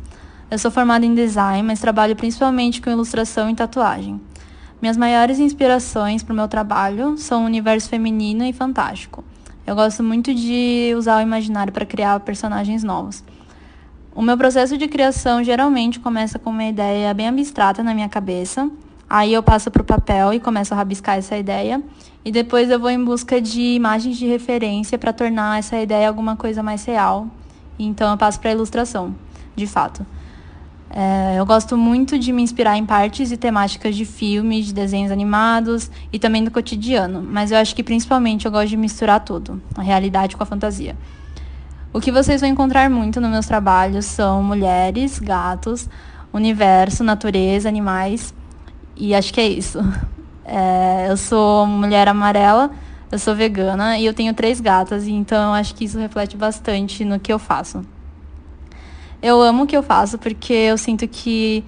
Eu 0.50 0.58
sou 0.58 0.72
formada 0.72 1.06
em 1.06 1.14
design, 1.14 1.62
mas 1.64 1.82
trabalho 1.82 2.16
principalmente 2.16 2.82
com 2.82 2.90
ilustração 2.90 3.50
e 3.50 3.54
tatuagem. 3.54 4.22
Minhas 4.82 4.96
maiores 4.96 5.40
inspirações 5.40 6.24
para 6.24 6.32
o 6.32 6.36
meu 6.36 6.48
trabalho 6.48 7.18
são 7.18 7.44
o 7.44 7.46
universo 7.46 7.90
feminino 7.90 8.46
e 8.46 8.54
fantástico. 8.54 9.22
Eu 9.68 9.76
gosto 9.76 10.02
muito 10.02 10.34
de 10.34 10.94
usar 10.98 11.18
o 11.18 11.22
imaginário 11.22 11.74
para 11.74 11.86
criar 11.86 12.22
personagens 12.22 12.82
novos. 12.82 13.22
O 14.16 14.22
meu 14.22 14.38
processo 14.38 14.78
de 14.78 14.88
criação 14.88 15.44
geralmente 15.44 16.00
começa 16.00 16.40
com 16.40 16.52
uma 16.52 16.64
ideia 16.64 17.14
bem 17.14 17.28
abstrata 17.28 17.84
na 17.84 17.94
minha 17.94 18.08
cabeça. 18.08 18.72
Aí 19.10 19.34
eu 19.34 19.44
passo 19.44 19.70
para 19.70 19.82
o 19.82 19.86
papel 19.86 20.34
e 20.34 20.40
começo 20.40 20.74
a 20.74 20.78
rabiscar 20.78 21.18
essa 21.18 21.38
ideia. 21.38 21.84
E 22.26 22.32
depois 22.32 22.70
eu 22.70 22.80
vou 22.80 22.90
em 22.90 23.04
busca 23.04 23.42
de 23.42 23.62
imagens 23.62 24.18
de 24.18 24.26
referência 24.26 24.98
para 24.98 25.12
tornar 25.12 25.60
essa 25.60 25.80
ideia 25.80 26.08
alguma 26.08 26.36
coisa 26.36 26.64
mais 26.64 26.86
real. 26.86 27.28
Então 27.78 28.12
eu 28.12 28.18
passo 28.18 28.40
para 28.40 28.52
a 28.52 28.54
ilustração, 28.54 29.14
de 29.56 29.68
fato. 29.68 30.06
É, 30.96 31.40
eu 31.40 31.46
gosto 31.46 31.76
muito 31.76 32.20
de 32.20 32.32
me 32.32 32.44
inspirar 32.44 32.78
em 32.78 32.86
partes 32.86 33.32
e 33.32 33.36
temáticas 33.36 33.96
de 33.96 34.06
filmes, 34.06 34.68
de 34.68 34.74
desenhos 34.74 35.12
animados 35.12 35.90
e 36.14 36.20
também 36.20 36.44
do 36.44 36.52
cotidiano, 36.52 37.20
mas 37.20 37.52
eu 37.52 37.58
acho 37.58 37.76
que 37.76 37.84
principalmente 37.84 38.46
eu 38.46 38.52
gosto 38.52 38.70
de 38.70 38.78
misturar 38.78 39.20
tudo, 39.20 39.60
a 39.76 39.82
realidade 39.82 40.38
com 40.38 40.44
a 40.44 40.46
fantasia. 40.46 40.96
O 41.92 42.00
que 42.00 42.12
vocês 42.12 42.42
vão 42.42 42.50
encontrar 42.50 42.92
muito 42.92 43.20
nos 43.20 43.32
meus 43.32 43.48
trabalhos 43.48 44.06
são 44.06 44.44
mulheres, 44.44 45.18
gatos, 45.18 45.90
universo, 46.32 47.04
natureza, 47.04 47.68
animais 47.68 48.34
e 48.96 49.16
acho 49.16 49.34
que 49.34 49.42
é 49.42 49.48
isso. 49.48 49.80
É, 50.46 51.08
eu 51.10 51.18
sou 51.18 51.66
mulher 51.66 52.08
amarela, 52.08 52.72
eu 53.12 53.20
sou 53.20 53.36
vegana 53.36 53.98
e 53.98 54.06
eu 54.06 54.14
tenho 54.14 54.34
três 54.34 54.60
gatas, 54.60 55.08
então 55.08 55.50
eu 55.50 55.54
acho 55.54 55.76
que 55.76 55.86
isso 55.86 55.98
reflete 55.98 56.36
bastante 56.36 57.06
no 57.06 57.20
que 57.20 57.32
eu 57.32 57.40
faço. 57.40 57.86
Eu 59.22 59.42
amo 59.42 59.64
o 59.64 59.68
que 59.68 59.78
eu 59.78 59.84
faço 59.84 60.18
porque 60.18 60.54
eu 60.54 60.78
sinto 60.78 61.08
que 61.08 61.64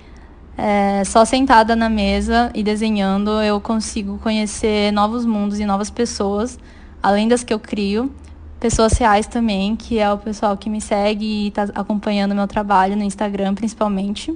é, 0.57 1.03
só 1.03 1.23
sentada 1.23 1.75
na 1.75 1.89
mesa 1.89 2.51
e 2.53 2.63
desenhando 2.63 3.29
eu 3.41 3.59
consigo 3.59 4.17
conhecer 4.19 4.91
novos 4.91 5.25
mundos 5.25 5.59
e 5.59 5.65
novas 5.65 5.89
pessoas, 5.89 6.57
além 7.01 7.27
das 7.27 7.43
que 7.43 7.53
eu 7.53 7.59
crio. 7.59 8.11
Pessoas 8.59 8.93
reais 8.93 9.27
também, 9.27 9.75
que 9.75 9.99
é 9.99 10.11
o 10.11 10.17
pessoal 10.17 10.57
que 10.57 10.69
me 10.69 10.81
segue 10.81 11.25
e 11.25 11.47
está 11.49 11.63
acompanhando 11.75 12.33
meu 12.33 12.47
trabalho 12.47 12.95
no 12.95 13.03
Instagram, 13.03 13.53
principalmente. 13.53 14.33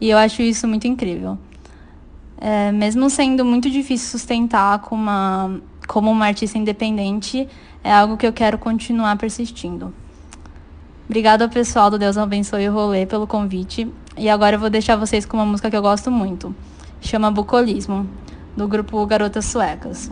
E 0.00 0.08
eu 0.08 0.16
acho 0.16 0.42
isso 0.42 0.68
muito 0.68 0.86
incrível. 0.86 1.38
É, 2.40 2.70
mesmo 2.70 3.10
sendo 3.10 3.44
muito 3.44 3.68
difícil 3.68 4.08
sustentar 4.10 4.78
como 4.80 5.02
uma, 5.02 5.60
como 5.86 6.10
uma 6.10 6.26
artista 6.26 6.56
independente, 6.56 7.48
é 7.82 7.92
algo 7.92 8.16
que 8.16 8.26
eu 8.26 8.32
quero 8.32 8.58
continuar 8.58 9.16
persistindo. 9.16 9.92
Obrigada 11.08 11.44
ao 11.44 11.50
pessoal 11.50 11.90
do 11.90 11.98
Deus 11.98 12.18
Abençoe 12.18 12.68
o 12.68 12.72
Rolê 12.72 13.06
pelo 13.06 13.26
convite. 13.26 13.90
E 14.16 14.28
agora 14.28 14.56
eu 14.56 14.60
vou 14.60 14.68
deixar 14.68 14.96
vocês 14.96 15.24
com 15.24 15.36
uma 15.36 15.46
música 15.46 15.70
que 15.70 15.76
eu 15.76 15.82
gosto 15.82 16.10
muito. 16.10 16.54
Chama 17.00 17.30
Bucolismo, 17.30 18.06
do 18.56 18.68
grupo 18.68 19.04
Garotas 19.06 19.46
Suecas. 19.46 20.10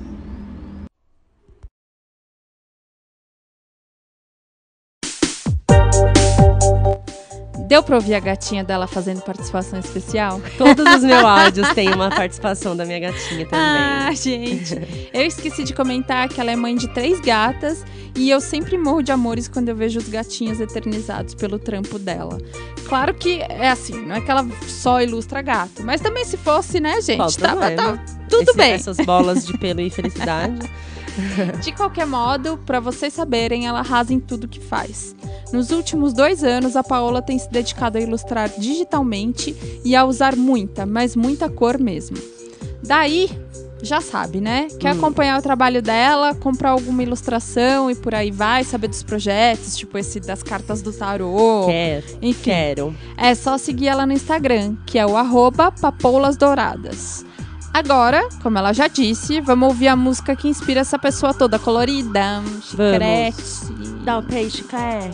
Deu 7.67 7.83
pra 7.83 7.97
ouvir 7.97 8.15
a 8.15 8.21
gatinha 8.21 8.63
dela 8.63 8.87
fazendo 8.87 9.21
participação 9.23 9.79
especial? 9.81 10.41
Todos 10.57 10.87
os 10.95 11.03
meus 11.03 11.23
áudios 11.25 11.69
têm 11.75 11.93
uma 11.93 12.09
participação 12.11 12.77
da 12.77 12.85
minha 12.85 13.01
gatinha 13.01 13.45
também. 13.45 13.59
Ah, 13.61 14.13
gente. 14.15 15.09
Eu 15.13 15.23
esqueci 15.23 15.65
de 15.65 15.75
comentar 15.75 16.29
que 16.29 16.41
ela 16.41 16.51
é 16.53 16.57
mãe 16.57 16.77
de 16.77 16.87
três 16.89 17.21
gatas 17.21 17.85
e 18.15 18.31
eu 18.31 18.41
sempre 18.41 18.79
morro 18.79 19.03
de 19.03 19.11
amores 19.11 19.49
quando 19.49 19.69
eu 19.69 19.75
vejo 19.77 19.99
os 19.99 20.09
gatinhos 20.09 20.61
eternizados 20.61 21.35
pelo 21.35 21.59
trampo 21.59 21.99
dela. 21.99 22.39
Claro 22.89 23.13
que 23.15 23.41
é 23.41 23.69
assim, 23.69 23.95
não 24.07 24.15
é 24.17 24.21
que 24.21 24.31
ela 24.31 24.47
só 24.69 25.03
ilustra 25.03 25.43
gato, 25.43 25.83
mas 25.83 26.01
também 26.01 26.25
se 26.25 26.37
fosse, 26.37 26.79
né, 26.79 27.01
gente? 27.01 27.37
Problema? 27.37 27.71
tava 27.73 28.01
tudo 28.31 28.43
Esse- 28.51 28.57
bem. 28.57 28.73
Essas 28.75 28.97
bolas 28.99 29.45
de 29.45 29.59
pelo 29.59 29.81
e 29.81 29.91
felicidade. 29.91 30.61
De 31.63 31.73
qualquer 31.73 32.07
modo, 32.07 32.59
pra 32.67 32.81
vocês 32.81 33.13
saberem, 33.13 33.67
ela 33.67 33.81
arrasa 33.81 34.13
em 34.13 34.21
tudo 34.21 34.49
que 34.49 34.61
faz. 34.61 35.15
Nos 35.53 35.71
últimos 35.71 36.13
dois 36.13 36.43
anos, 36.45 36.77
a 36.77 36.83
Paola 36.83 37.23
tem 37.23 37.39
se 37.39 37.51
dedicado 37.51 37.99
a 37.99 38.01
ilustrar 38.01 38.51
digitalmente 38.59 39.57
e 39.85 39.95
a 39.97 40.05
usar 40.05 40.37
muita, 40.37 40.85
mas 40.85 41.15
muita 41.17 41.49
cor 41.49 41.79
mesmo. 41.79 42.17
Daí, 42.83 43.29
já 43.83 44.01
sabe, 44.01 44.41
né? 44.41 44.69
Quer 44.81 44.95
Hum. 44.95 44.99
acompanhar 44.99 45.39
o 45.39 45.43
trabalho 45.43 45.83
dela, 45.83 46.35
comprar 46.35 46.71
alguma 46.71 47.03
ilustração 47.03 47.91
e 47.91 47.95
por 47.95 48.15
aí 48.15 48.31
vai, 48.31 48.65
saber 48.65 48.89
dos 48.89 49.03
projetos, 49.03 49.77
tipo 49.77 49.97
esse 49.99 50.19
das 50.21 50.43
cartas 50.43 50.83
do 50.83 50.93
tarô. 50.93 51.67
Quero, 51.67 52.07
Enfim, 52.23 52.43
quero. 52.43 52.95
é 53.17 53.35
só 53.35 53.59
seguir 53.59 53.89
ela 53.89 54.07
no 54.07 54.13
Instagram, 54.13 54.77
que 54.87 54.99
é 54.99 55.07
o 55.07 55.17
arroba 55.17 55.71
Papoulas 55.73 56.37
Douradas. 56.37 57.25
Agora, 57.77 58.27
como 58.43 58.57
ela 58.57 58.73
já 58.73 58.89
disse, 58.89 59.39
vamos 59.39 59.69
ouvir 59.69 59.89
a 59.89 59.95
música 59.95 60.35
que 60.35 60.49
inspira 60.49 60.81
essa 60.81 60.99
pessoa 60.99 61.35
toda 61.35 61.59
colorida, 61.59 62.43
chiclete. 62.63 63.43
Dá 64.03 64.17
o 64.17 64.23
peixe, 64.23 64.65
quer. 64.65 65.11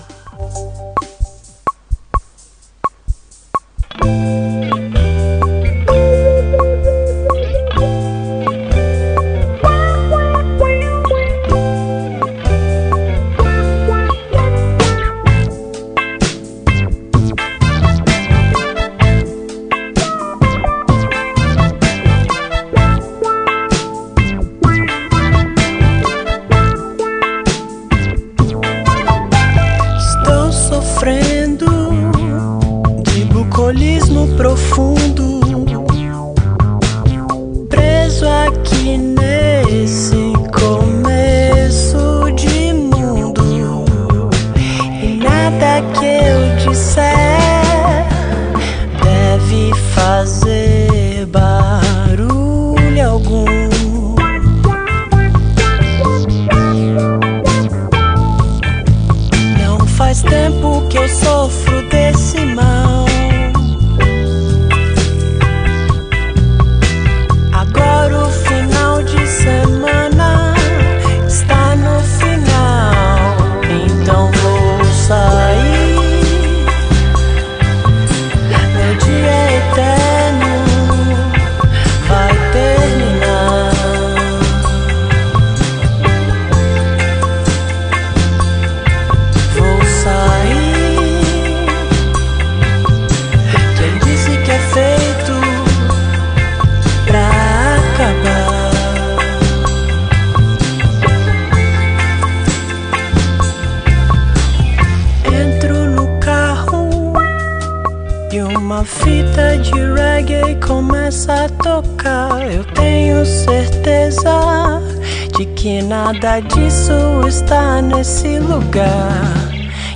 Nada 116.13 116.41
disso 116.41 117.27
está 117.27 117.81
nesse 117.81 118.39
lugar. 118.39 119.51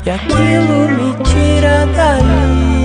E 0.04 0.10
aquilo 0.10 0.88
me 0.88 1.24
tira 1.24 1.86
dali. 1.94 2.75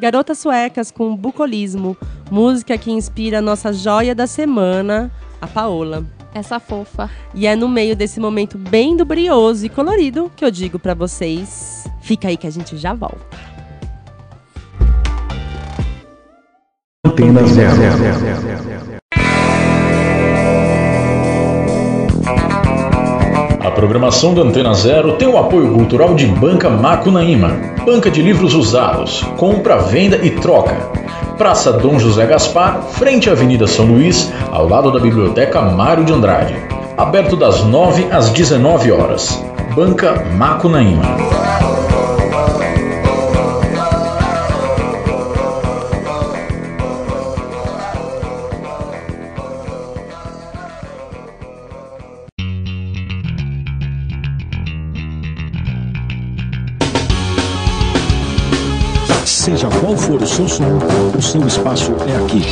Garotas 0.00 0.38
Suecas 0.38 0.90
com 0.90 1.14
Bucolismo, 1.14 1.94
música 2.30 2.78
que 2.78 2.90
inspira 2.90 3.38
a 3.38 3.42
nossa 3.42 3.70
joia 3.70 4.14
da 4.14 4.26
semana, 4.26 5.12
a 5.42 5.46
Paola. 5.46 6.06
Essa 6.32 6.58
fofa. 6.58 7.10
E 7.34 7.46
é 7.46 7.54
no 7.54 7.68
meio 7.68 7.94
desse 7.94 8.18
momento 8.18 8.56
bem 8.56 8.96
dubrioso 8.96 9.66
e 9.66 9.68
colorido 9.68 10.32
que 10.34 10.42
eu 10.42 10.50
digo 10.50 10.78
pra 10.78 10.94
vocês. 10.94 11.84
Fica 12.00 12.28
aí 12.28 12.38
que 12.38 12.46
a 12.46 12.50
gente 12.50 12.78
já 12.78 12.94
volta. 12.94 13.38
Antena 17.04 17.46
Zero. 17.46 18.99
A 23.70 23.72
programação 23.72 24.34
da 24.34 24.42
Antena 24.42 24.74
Zero 24.74 25.12
tem 25.12 25.28
o 25.28 25.38
apoio 25.38 25.72
cultural 25.72 26.12
de 26.16 26.26
Banca 26.26 26.68
Macunaíma, 26.68 27.56
banca 27.86 28.10
de 28.10 28.20
livros 28.20 28.52
usados, 28.52 29.22
compra, 29.36 29.78
venda 29.78 30.16
e 30.16 30.30
troca. 30.30 30.74
Praça 31.38 31.72
Dom 31.72 31.96
José 31.96 32.26
Gaspar, 32.26 32.82
frente 32.82 33.30
à 33.30 33.32
Avenida 33.32 33.68
São 33.68 33.86
Luís, 33.86 34.28
ao 34.50 34.68
lado 34.68 34.90
da 34.90 34.98
Biblioteca 34.98 35.62
Mário 35.62 36.04
de 36.04 36.12
Andrade. 36.12 36.56
Aberto 36.96 37.36
das 37.36 37.62
9 37.62 38.08
às 38.10 38.30
19 38.30 38.90
horas. 38.90 39.40
Banca 39.76 40.26
Macunaíma. 40.36 41.39
Seja 59.40 59.68
qual 59.80 59.96
for 59.96 60.22
o 60.22 60.26
seu 60.26 60.46
som, 60.46 60.68
o 61.16 61.22
seu 61.22 61.46
espaço 61.46 61.92
é 62.06 62.14
aqui. 62.14 62.42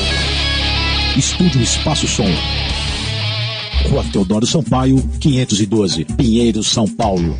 Estúdio 1.18 1.60
Espaço 1.60 2.08
Som. 2.08 2.24
Rua 3.90 4.02
Teodoro 4.10 4.46
Sampaio, 4.46 4.96
512, 5.20 6.06
Pinheiro, 6.06 6.64
São 6.64 6.88
Paulo. 6.88 7.38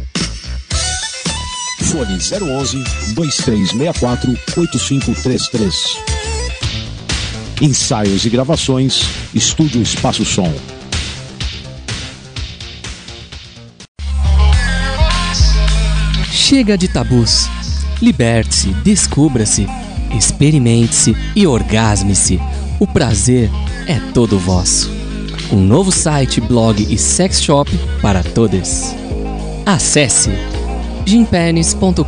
Fone 1.81 2.19
011 2.19 2.85
2364 3.15 4.31
8533. 4.55 5.97
Ensaios 7.63 8.27
e 8.27 8.29
gravações, 8.29 9.01
Estúdio 9.35 9.81
Espaço 9.81 10.27
Som. 10.27 10.53
Chega 16.31 16.77
de 16.77 16.87
tabus. 16.89 17.49
Liberte-se, 18.01 18.69
descubra-se, 18.85 19.67
experimente-se 20.17 21.17
e 21.35 21.47
orgasme-se. 21.47 22.41
O 22.79 22.87
prazer 22.87 23.51
é 23.87 23.99
todo 24.13 24.39
vosso. 24.39 24.91
um 25.51 25.57
novo 25.57 25.91
site, 25.91 26.41
blog 26.41 26.87
e 26.93 26.99
sex 26.99 27.43
shop 27.43 27.71
para 28.03 28.23
todos. 28.23 28.95
Acesse 29.65 30.31
gimpenes.com.br. 31.07 32.03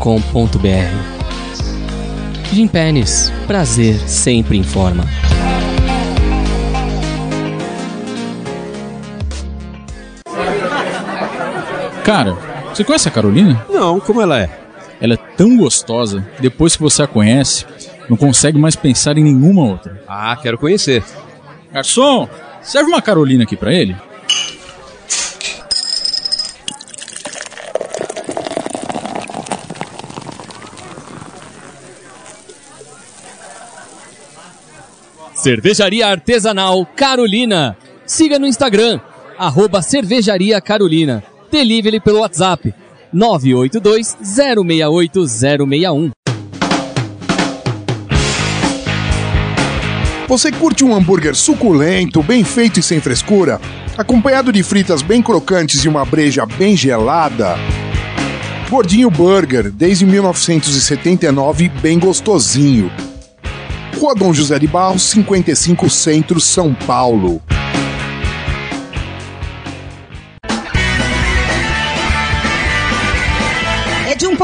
Gimpenes, 2.52 3.32
prazer 3.46 3.98
sempre 4.08 4.58
em 4.58 4.62
forma. 4.62 5.04
Cara, 12.04 12.36
você 12.68 12.84
conhece 12.84 13.08
a 13.08 13.10
Carolina? 13.10 13.64
Não, 13.68 14.00
como 14.00 14.20
ela 14.20 14.38
é? 14.40 14.60
Ela 15.00 15.14
é 15.14 15.16
tão 15.16 15.56
gostosa, 15.56 16.26
depois 16.38 16.76
que 16.76 16.82
você 16.82 17.02
a 17.02 17.06
conhece, 17.06 17.64
não 18.08 18.16
consegue 18.16 18.58
mais 18.58 18.76
pensar 18.76 19.16
em 19.16 19.24
nenhuma 19.24 19.64
outra. 19.64 20.02
Ah, 20.06 20.36
quero 20.40 20.58
conhecer. 20.58 21.02
Garçom, 21.72 22.28
serve 22.60 22.90
uma 22.90 23.00
Carolina 23.00 23.44
aqui 23.44 23.56
pra 23.56 23.72
ele. 23.72 23.96
Cervejaria 35.34 36.06
Artesanal 36.06 36.84
Carolina. 36.84 37.74
Siga 38.04 38.38
no 38.38 38.46
Instagram, 38.46 39.00
arroba 39.38 39.80
Cervejaria 39.80 40.60
Carolina. 40.60 41.24
Delivery 41.50 41.98
pelo 41.98 42.20
WhatsApp 42.20 42.74
982 43.12 44.16
068 44.22 45.26
061. 45.26 46.10
Você 50.28 50.52
curte 50.52 50.84
um 50.84 50.94
hambúrguer 50.94 51.34
suculento, 51.34 52.22
bem 52.22 52.44
feito 52.44 52.78
e 52.78 52.82
sem 52.82 53.00
frescura? 53.00 53.60
Acompanhado 53.98 54.52
de 54.52 54.62
fritas 54.62 55.02
bem 55.02 55.20
crocantes 55.20 55.84
e 55.84 55.88
uma 55.88 56.04
breja 56.04 56.46
bem 56.46 56.76
gelada? 56.76 57.56
Gordinho 58.70 59.10
Burger, 59.10 59.72
desde 59.72 60.06
1979, 60.06 61.68
bem 61.82 61.98
gostosinho. 61.98 62.92
Rua 63.98 64.14
Dom 64.14 64.32
José 64.32 64.58
de 64.60 64.68
Barros, 64.68 65.02
55 65.02 65.90
Centro, 65.90 66.40
São 66.40 66.72
Paulo. 66.72 67.42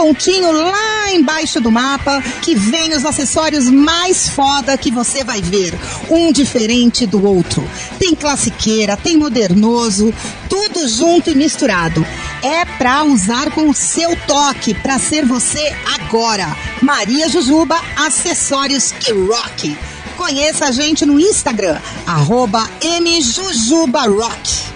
Pontinho 0.07 0.53
lá 0.53 1.13
embaixo 1.13 1.61
do 1.61 1.73
mapa 1.73 2.23
que 2.41 2.55
vem 2.55 2.95
os 2.95 3.05
acessórios 3.05 3.69
mais 3.69 4.29
foda 4.29 4.79
que 4.79 4.89
você 4.89 5.25
vai 5.25 5.43
ver. 5.43 5.75
Um 6.09 6.31
diferente 6.31 7.05
do 7.07 7.27
outro. 7.27 7.69
Tem 7.99 8.15
classiqueira, 8.15 8.97
tem 8.97 9.17
modernoso, 9.17 10.15
tudo 10.49 10.87
junto 10.87 11.31
e 11.31 11.35
misturado. 11.35 12.07
É 12.41 12.65
pra 12.65 13.03
usar 13.03 13.51
com 13.51 13.69
o 13.69 13.75
seu 13.75 14.15
toque, 14.29 14.75
pra 14.75 14.97
ser 14.97 15.25
você 15.25 15.75
agora. 15.99 16.57
Maria 16.81 17.29
Jujuba, 17.29 17.77
acessórios 17.97 18.93
que 18.93 19.13
rock. 19.13 19.77
Conheça 20.17 20.67
a 20.67 20.71
gente 20.71 21.05
no 21.05 21.19
Instagram, 21.19 21.81
arroba 22.07 22.71
mjujubarock. 23.03 24.76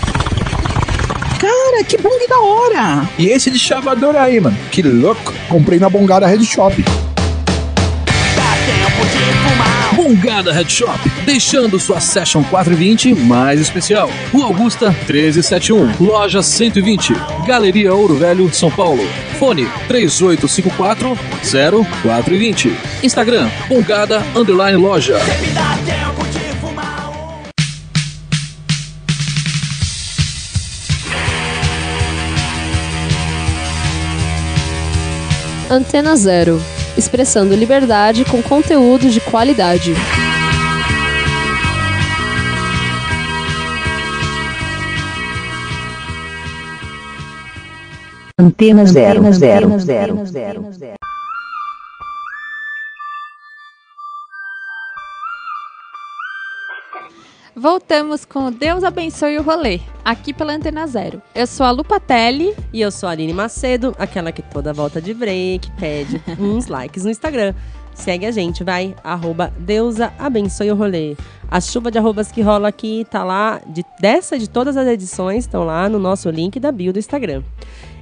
Cara, 1.81 1.83
que 1.83 1.97
bong 1.97 2.27
da 2.27 2.39
hora! 2.39 3.09
E 3.17 3.27
esse 3.27 3.49
de 3.49 3.57
chavador 3.57 4.15
aí, 4.15 4.39
mano? 4.39 4.57
Que 4.71 4.81
louco. 4.81 5.33
Comprei 5.49 5.79
na 5.79 5.89
Bongada 5.89 6.27
Red 6.27 6.43
Shop. 6.43 6.83
Bongada 9.95 10.51
Head 10.51 10.71
Shop, 10.71 10.99
deixando 11.25 11.79
sua 11.79 11.99
Session 11.99 12.43
420 12.43 13.13
mais 13.13 13.59
especial. 13.59 14.09
Rua 14.31 14.45
Augusta 14.45 14.89
1371, 14.89 15.93
Loja 15.99 16.41
120, 16.41 17.13
Galeria 17.45 17.93
Ouro 17.93 18.15
Velho, 18.15 18.51
São 18.53 18.71
Paulo. 18.71 19.07
Fone 19.37 19.67
3854 19.87 21.17
0420. 22.03 22.73
Instagram, 23.03 23.49
Bongada 23.67 24.23
Underline 24.35 24.77
Loja. 24.77 25.19
Antena 35.73 36.17
Zero, 36.17 36.59
expressando 36.97 37.55
liberdade 37.55 38.25
com 38.25 38.43
conteúdo 38.43 39.09
de 39.09 39.21
qualidade. 39.21 39.93
Antena 48.37 48.85
zero, 48.85 49.31
zero, 49.31 49.79
zero, 49.79 50.25
zero. 50.25 50.71
Voltamos 57.55 58.23
com 58.23 58.45
o 58.45 58.51
Deus 58.51 58.81
Abençoe 58.81 59.37
o 59.37 59.43
Rolê, 59.43 59.81
aqui 60.05 60.33
pela 60.33 60.53
Antena 60.53 60.87
Zero. 60.87 61.21
Eu 61.35 61.45
sou 61.45 61.65
a 61.65 61.71
Lupatelli. 61.71 62.55
E 62.71 62.79
eu 62.79 62.89
sou 62.89 63.09
a 63.09 63.11
Aline 63.11 63.33
Macedo, 63.33 63.93
aquela 63.99 64.31
que 64.31 64.41
toda 64.41 64.71
volta 64.71 65.01
de 65.01 65.13
break 65.13 65.69
pede 65.71 66.21
uns 66.39 66.67
likes 66.67 67.03
no 67.03 67.11
Instagram. 67.11 67.53
Segue 67.93 68.25
a 68.25 68.31
gente, 68.31 68.63
vai, 68.63 68.95
arroba 69.03 69.53
Deusa 69.59 70.13
Abençoe 70.17 70.71
o 70.71 70.75
Rolê. 70.75 71.17
A 71.49 71.59
chuva 71.59 71.91
de 71.91 71.97
arrobas 71.97 72.31
que 72.31 72.41
rola 72.41 72.69
aqui 72.69 73.05
tá 73.11 73.21
lá, 73.21 73.59
de, 73.67 73.83
dessa 73.99 74.39
de 74.39 74.49
todas 74.49 74.77
as 74.77 74.87
edições, 74.87 75.43
estão 75.43 75.65
lá 75.65 75.89
no 75.89 75.99
nosso 75.99 76.29
link 76.29 76.57
da 76.57 76.71
bio 76.71 76.93
do 76.93 76.99
Instagram. 76.99 77.43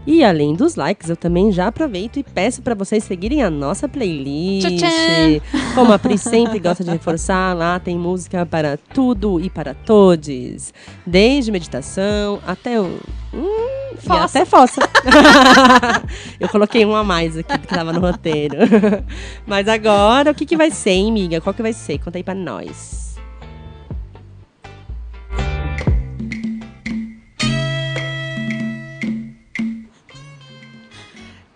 E 0.08 0.24
além 0.24 0.56
dos 0.56 0.76
likes, 0.76 1.10
eu 1.10 1.16
também 1.16 1.52
já 1.52 1.68
aproveito 1.68 2.18
e 2.18 2.24
peço 2.24 2.62
para 2.62 2.74
vocês 2.74 3.04
seguirem 3.04 3.44
a 3.44 3.50
nossa 3.50 3.88
playlist. 3.88 4.68
Tchau, 4.78 5.70
Como 5.76 5.94
a 5.94 6.00
Pri 6.00 6.18
sempre 6.18 6.60
gosta 6.60 6.84
de 6.84 6.90
reforçar, 6.90 7.56
lá 7.56 7.80
tem 7.80 7.98
música 7.98 8.46
para 8.46 8.78
tudo 8.78 9.40
e 9.40 9.50
para 9.50 9.74
todos. 9.74 10.74
Desde 11.06 11.52
meditação 11.52 12.40
até 12.46 12.80
um. 12.80 12.98
Hum, 13.34 13.96
Fossa. 14.00 14.40
até 14.40 14.46
fossa. 14.46 14.82
eu 16.40 16.50
coloquei 16.50 16.84
um 16.86 16.96
a 16.96 17.04
mais 17.04 17.38
aqui 17.38 17.60
que 17.60 17.68
tava 17.68 17.94
no 17.94 18.00
roteiro. 18.00 18.58
Mas 19.46 19.68
agora, 19.68 20.32
o 20.32 20.36
que, 20.36 20.46
que 20.46 20.58
vai 20.58 20.72
ser, 20.72 20.92
hein, 20.92 21.10
amiga? 21.10 21.42
Qual 21.42 21.54
que 21.54 21.62
vai 21.62 21.74
ser? 21.74 22.00
Conta 22.00 22.18
aí 22.18 22.24
pra 22.24 22.34
nós. 22.34 23.09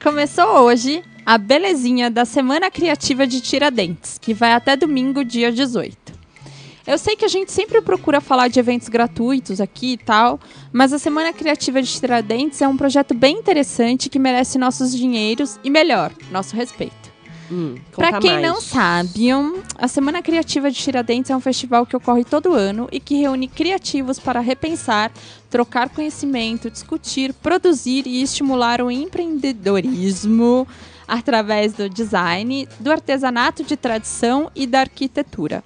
Começou 0.04 0.46
hoje 0.60 1.02
a 1.26 1.38
belezinha 1.38 2.12
da 2.12 2.26
Semana 2.26 2.70
Criativa 2.70 3.26
de 3.26 3.40
Tiradentes, 3.40 4.18
que 4.18 4.34
vai 4.34 4.52
até 4.52 4.76
domingo, 4.76 5.24
dia 5.24 5.50
18. 5.50 5.96
Eu 6.86 6.98
sei 6.98 7.16
que 7.16 7.24
a 7.24 7.30
gente 7.30 7.54
sempre 7.54 7.82
procura 7.82 8.20
falar 8.20 8.50
de 8.50 8.60
eventos 8.60 8.90
gratuitos 8.90 9.62
aqui 9.62 9.94
e 9.94 9.98
tal, 9.98 10.42
mas 10.74 10.92
a 10.92 11.00
Semana 11.00 11.32
Criativa 11.32 11.82
de 11.82 11.88
Tiradentes 11.88 12.62
é 12.62 12.68
um 12.68 12.76
projeto 12.76 13.14
bem 13.14 13.38
interessante 13.38 14.10
que 14.10 14.20
merece 14.20 14.58
nossos 14.58 14.94
dinheiros 14.94 15.58
e, 15.64 15.70
melhor, 15.70 16.12
nosso 16.30 16.54
respeito. 16.54 17.03
Hum, 17.52 17.76
conta 17.94 18.20
quem 18.20 18.32
mais. 18.34 18.42
não 18.48 18.62
sabe, 18.62 19.28
a 19.78 19.88
Semana 19.88 20.22
Criativa 20.22 20.72
de 20.72 20.78
Tiradentes 20.78 21.30
é 21.30 21.36
um 21.36 21.40
festival 21.42 21.86
que 21.86 21.96
ocorre 21.96 22.24
todo 22.24 22.54
ano 22.54 22.88
e 22.92 23.00
que 23.00 23.16
reúne 23.16 23.48
criativos 23.48 24.18
para 24.18 24.40
repensar, 24.40 25.12
trocar 25.50 25.90
conhecimento, 25.90 26.70
discutir, 26.72 27.34
produzir 27.34 28.08
e 28.08 28.22
estimular 28.24 28.82
o 28.82 28.90
empreendedorismo 28.90 30.68
através 31.08 31.74
do 31.74 31.90
design, 31.90 32.68
do 32.80 32.92
artesanato 32.92 33.64
de 33.64 33.76
tradição 33.76 34.50
e 34.56 34.66
da 34.66 34.80
arquitetura. 34.82 35.64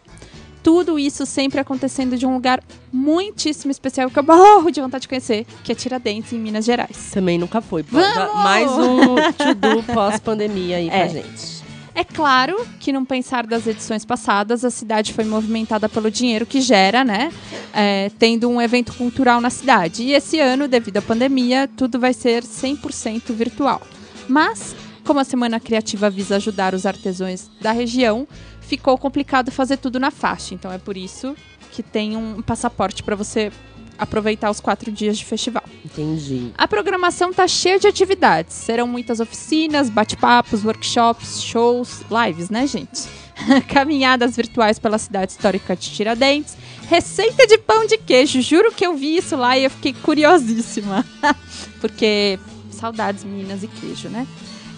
Tudo 0.64 1.00
isso 1.00 1.26
sempre 1.26 1.62
acontecendo 1.62 2.18
de 2.18 2.26
um 2.26 2.34
lugar 2.34 2.62
muitíssimo 2.92 3.72
especial 3.72 4.10
que 4.10 4.20
eu 4.20 4.24
morro 4.24 4.70
de 4.70 4.82
vontade 4.82 5.04
de 5.04 5.08
conhecer, 5.08 5.46
que 5.64 5.72
é 5.72 5.76
Tiradentes, 5.76 6.34
em 6.34 6.40
Minas 6.40 6.66
Gerais. 6.66 7.12
Também 7.14 7.38
nunca 7.38 7.62
foi. 7.62 7.84
Vamos! 7.84 8.34
Mais 8.44 8.70
um 8.70 9.16
to-do 9.38 9.84
pós-pandemia 9.94 10.78
aí 10.78 10.88
pra 10.90 10.98
É. 10.98 11.10
gente. 11.10 11.57
É 12.00 12.04
claro 12.04 12.56
que, 12.80 12.94
num 12.94 13.04
pensar 13.04 13.48
das 13.48 13.66
edições 13.66 14.06
passadas, 14.06 14.64
a 14.64 14.70
cidade 14.70 15.14
foi 15.14 15.26
movimentada 15.26 15.90
pelo 15.90 16.12
dinheiro 16.12 16.46
que 16.46 16.62
gera, 16.62 17.04
né? 17.04 17.32
é, 17.74 18.12
tendo 18.18 18.50
um 18.50 18.62
evento 18.62 18.94
cultural 18.94 19.42
na 19.42 19.50
cidade. 19.50 20.04
E 20.04 20.14
esse 20.14 20.40
ano, 20.40 20.68
devido 20.68 20.98
à 20.98 21.02
pandemia, 21.02 21.70
tudo 21.76 22.00
vai 22.00 22.14
ser 22.14 22.44
100% 22.44 23.32
virtual. 23.34 23.82
Mas, 24.28 24.76
como 25.04 25.20
a 25.20 25.24
Semana 25.24 25.60
Criativa 25.60 26.10
visa 26.10 26.36
ajudar 26.36 26.74
os 26.74 26.86
artesãos 26.86 27.50
da 27.62 27.72
região, 27.72 28.28
ficou 28.62 28.98
complicado 28.98 29.52
fazer 29.52 29.78
tudo 29.78 30.00
na 30.00 30.12
faixa. 30.12 30.54
Então 30.54 30.72
é 30.72 30.78
por 30.78 30.98
isso 30.98 31.36
que 31.72 31.84
tem 31.84 32.16
um 32.18 32.42
passaporte 32.42 33.04
para 33.04 33.16
você 33.16 33.52
aproveitar 33.98 34.50
os 34.52 34.60
quatro 34.60 34.92
dias 34.92 35.18
de 35.18 35.26
festival. 35.26 35.64
Entendi. 35.84 36.52
A 36.58 36.68
programação 36.68 37.34
tá 37.34 37.48
cheia 37.48 37.80
de 37.80 37.88
atividades. 37.88 38.54
Serão 38.56 38.88
muitas 38.88 39.20
oficinas, 39.20 39.90
bate-papos, 39.90 40.64
workshops, 40.64 41.42
shows, 41.42 42.04
lives, 42.10 42.50
né, 42.50 42.68
gente? 42.68 43.08
Caminhadas 43.68 44.36
virtuais 44.36 44.80
pela 44.80 44.98
cidade 44.98 45.32
histórica 45.32 45.76
de 45.76 45.90
Tiradentes. 45.90 46.58
Receita 46.88 47.48
de 47.48 47.58
pão 47.58 47.86
de 47.86 47.98
queijo. 47.98 48.42
Juro 48.42 48.72
que 48.72 48.86
eu 48.86 48.96
vi 48.96 49.18
isso 49.18 49.36
lá 49.36 49.58
e 49.58 49.64
eu 49.64 49.70
fiquei 49.70 49.94
curiosíssima. 49.94 51.06
Porque 51.82 52.40
saudades, 52.72 53.24
meninas 53.24 53.64
e 53.64 53.68
queijo, 53.68 54.10
né? 54.10 54.28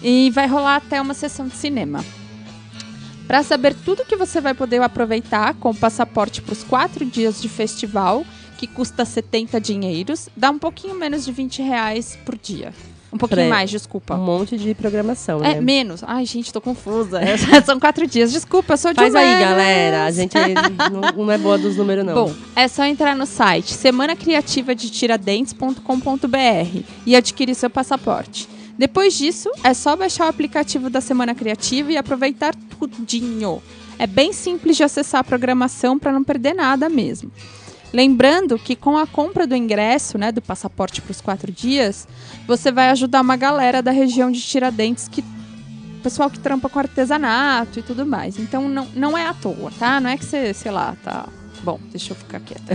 E 0.02 0.30
vai 0.30 0.46
rolar 0.46 0.76
até 0.76 1.00
uma 1.00 1.14
sessão 1.14 1.46
de 1.46 1.54
cinema. 1.54 2.04
Para 3.26 3.44
saber 3.44 3.74
tudo 3.74 4.04
que 4.04 4.16
você 4.16 4.40
vai 4.40 4.54
poder 4.54 4.82
aproveitar 4.82 5.54
com 5.54 5.70
o 5.70 5.74
passaporte 5.74 6.42
para 6.42 6.52
os 6.52 6.64
quatro 6.64 7.04
dias 7.04 7.40
de 7.40 7.48
festival, 7.48 8.24
que 8.60 8.66
custa 8.66 9.06
70 9.06 9.58
dinheiros, 9.58 10.28
dá 10.36 10.50
um 10.50 10.58
pouquinho 10.58 10.94
menos 10.94 11.24
de 11.24 11.32
20 11.32 11.62
reais 11.62 12.18
por 12.26 12.36
dia. 12.36 12.74
Um 13.10 13.16
pouquinho 13.16 13.48
mais, 13.48 13.70
desculpa. 13.70 14.14
Um 14.16 14.22
monte 14.22 14.58
de 14.58 14.74
programação, 14.74 15.42
É, 15.42 15.54
né? 15.54 15.60
menos. 15.62 16.02
Ai, 16.06 16.26
gente, 16.26 16.52
tô 16.52 16.60
confusa. 16.60 17.20
São 17.64 17.80
quatro 17.80 18.06
dias. 18.06 18.30
Desculpa, 18.30 18.76
sou 18.76 18.92
de 18.92 18.96
Faz 18.96 19.14
aí, 19.14 19.40
galera. 19.40 20.04
A 20.04 20.10
gente 20.10 20.34
não, 20.92 21.24
não 21.24 21.32
é 21.32 21.38
boa 21.38 21.56
dos 21.56 21.74
números, 21.78 22.04
não. 22.04 22.12
Bom, 22.12 22.34
é 22.54 22.68
só 22.68 22.84
entrar 22.84 23.16
no 23.16 23.24
site 23.24 23.72
semana 23.72 24.14
criativa 24.14 24.74
de 24.74 24.90
tiradentes.com.br 24.90 26.82
e 27.06 27.16
adquirir 27.16 27.54
seu 27.54 27.70
passaporte. 27.70 28.46
Depois 28.76 29.16
disso, 29.16 29.50
é 29.64 29.72
só 29.72 29.96
baixar 29.96 30.26
o 30.26 30.28
aplicativo 30.28 30.90
da 30.90 31.00
Semana 31.00 31.34
Criativa 31.34 31.92
e 31.92 31.96
aproveitar 31.96 32.54
tudinho. 32.78 33.62
É 33.98 34.06
bem 34.06 34.34
simples 34.34 34.76
de 34.76 34.82
acessar 34.82 35.22
a 35.22 35.24
programação 35.24 35.98
para 35.98 36.12
não 36.12 36.22
perder 36.22 36.54
nada 36.54 36.90
mesmo. 36.90 37.30
Lembrando 37.92 38.58
que 38.58 38.76
com 38.76 38.96
a 38.96 39.06
compra 39.06 39.46
do 39.46 39.56
ingresso, 39.56 40.16
né, 40.16 40.30
do 40.30 40.40
passaporte 40.40 41.02
para 41.02 41.10
os 41.10 41.20
quatro 41.20 41.50
dias, 41.50 42.06
você 42.46 42.70
vai 42.70 42.90
ajudar 42.90 43.20
uma 43.20 43.36
galera 43.36 43.82
da 43.82 43.90
região 43.90 44.30
de 44.30 44.40
Tiradentes 44.40 45.08
que 45.08 45.24
pessoal 46.00 46.30
que 46.30 46.38
trampa 46.38 46.68
com 46.68 46.78
artesanato 46.78 47.78
e 47.78 47.82
tudo 47.82 48.06
mais. 48.06 48.38
Então 48.38 48.68
não, 48.68 48.86
não 48.94 49.18
é 49.18 49.26
à 49.26 49.34
toa, 49.34 49.72
tá? 49.78 50.00
Não 50.00 50.10
é 50.10 50.16
que 50.16 50.24
você, 50.24 50.54
sei 50.54 50.70
lá, 50.70 50.96
tá. 51.02 51.28
Bom, 51.62 51.78
deixa 51.90 52.12
eu 52.12 52.16
ficar 52.16 52.40
quieta. 52.40 52.74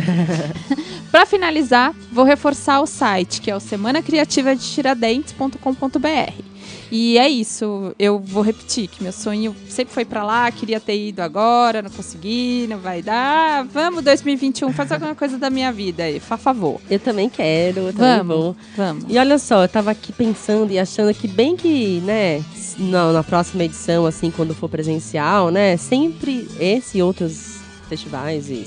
Para 1.11 1.25
finalizar, 1.25 1.91
vou 2.11 2.23
reforçar 2.23 2.79
o 2.81 2.85
site, 2.85 3.41
que 3.41 3.49
é 3.49 3.55
o 3.55 3.59
semanacriativadetiradentes.com.br. 3.59 6.54
E 6.91 7.17
é 7.17 7.27
isso, 7.27 7.95
eu 7.97 8.19
vou 8.19 8.43
repetir 8.43 8.87
que 8.87 9.01
meu 9.01 9.11
sonho 9.11 9.55
sempre 9.67 9.93
foi 9.93 10.05
para 10.05 10.23
lá, 10.23 10.51
queria 10.51 10.79
ter 10.79 11.07
ido 11.07 11.21
agora, 11.21 11.81
não 11.81 11.89
consegui, 11.89 12.67
não 12.69 12.77
vai 12.77 13.01
dar. 13.01 13.65
Vamos 13.65 14.03
2021, 14.03 14.71
faz 14.71 14.91
alguma 14.91 15.15
coisa 15.15 15.37
da 15.37 15.49
minha 15.49 15.71
vida 15.71 16.03
aí, 16.03 16.19
por 16.19 16.37
favor. 16.37 16.81
Eu 16.89 16.99
também 16.99 17.29
quero, 17.29 17.79
eu 17.79 17.93
também 17.93 18.17
Vamos, 18.17 18.37
vou. 18.37 18.55
vamos. 18.77 19.05
E 19.09 19.17
olha 19.17 19.39
só, 19.39 19.63
eu 19.63 19.67
tava 19.67 19.91
aqui 19.91 20.11
pensando 20.11 20.71
e 20.71 20.79
achando 20.79 21.13
que 21.13 21.27
bem 21.27 21.55
que, 21.55 22.01
né, 22.01 22.43
na, 22.77 23.11
na 23.11 23.23
próxima 23.23 23.63
edição, 23.63 24.05
assim, 24.05 24.29
quando 24.31 24.53
for 24.53 24.69
presencial, 24.69 25.49
né, 25.49 25.77
sempre 25.77 26.47
esse 26.59 26.99
e 26.99 27.03
outros 27.03 27.59
festivais 27.89 28.49
e, 28.49 28.65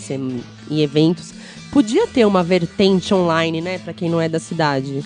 e 0.71 0.83
eventos, 0.83 1.33
podia 1.73 2.07
ter 2.07 2.25
uma 2.25 2.43
vertente 2.43 3.13
online, 3.15 3.61
né, 3.61 3.79
pra 3.79 3.93
quem 3.93 4.09
não 4.11 4.21
é 4.21 4.29
da 4.29 4.39
cidade. 4.39 5.05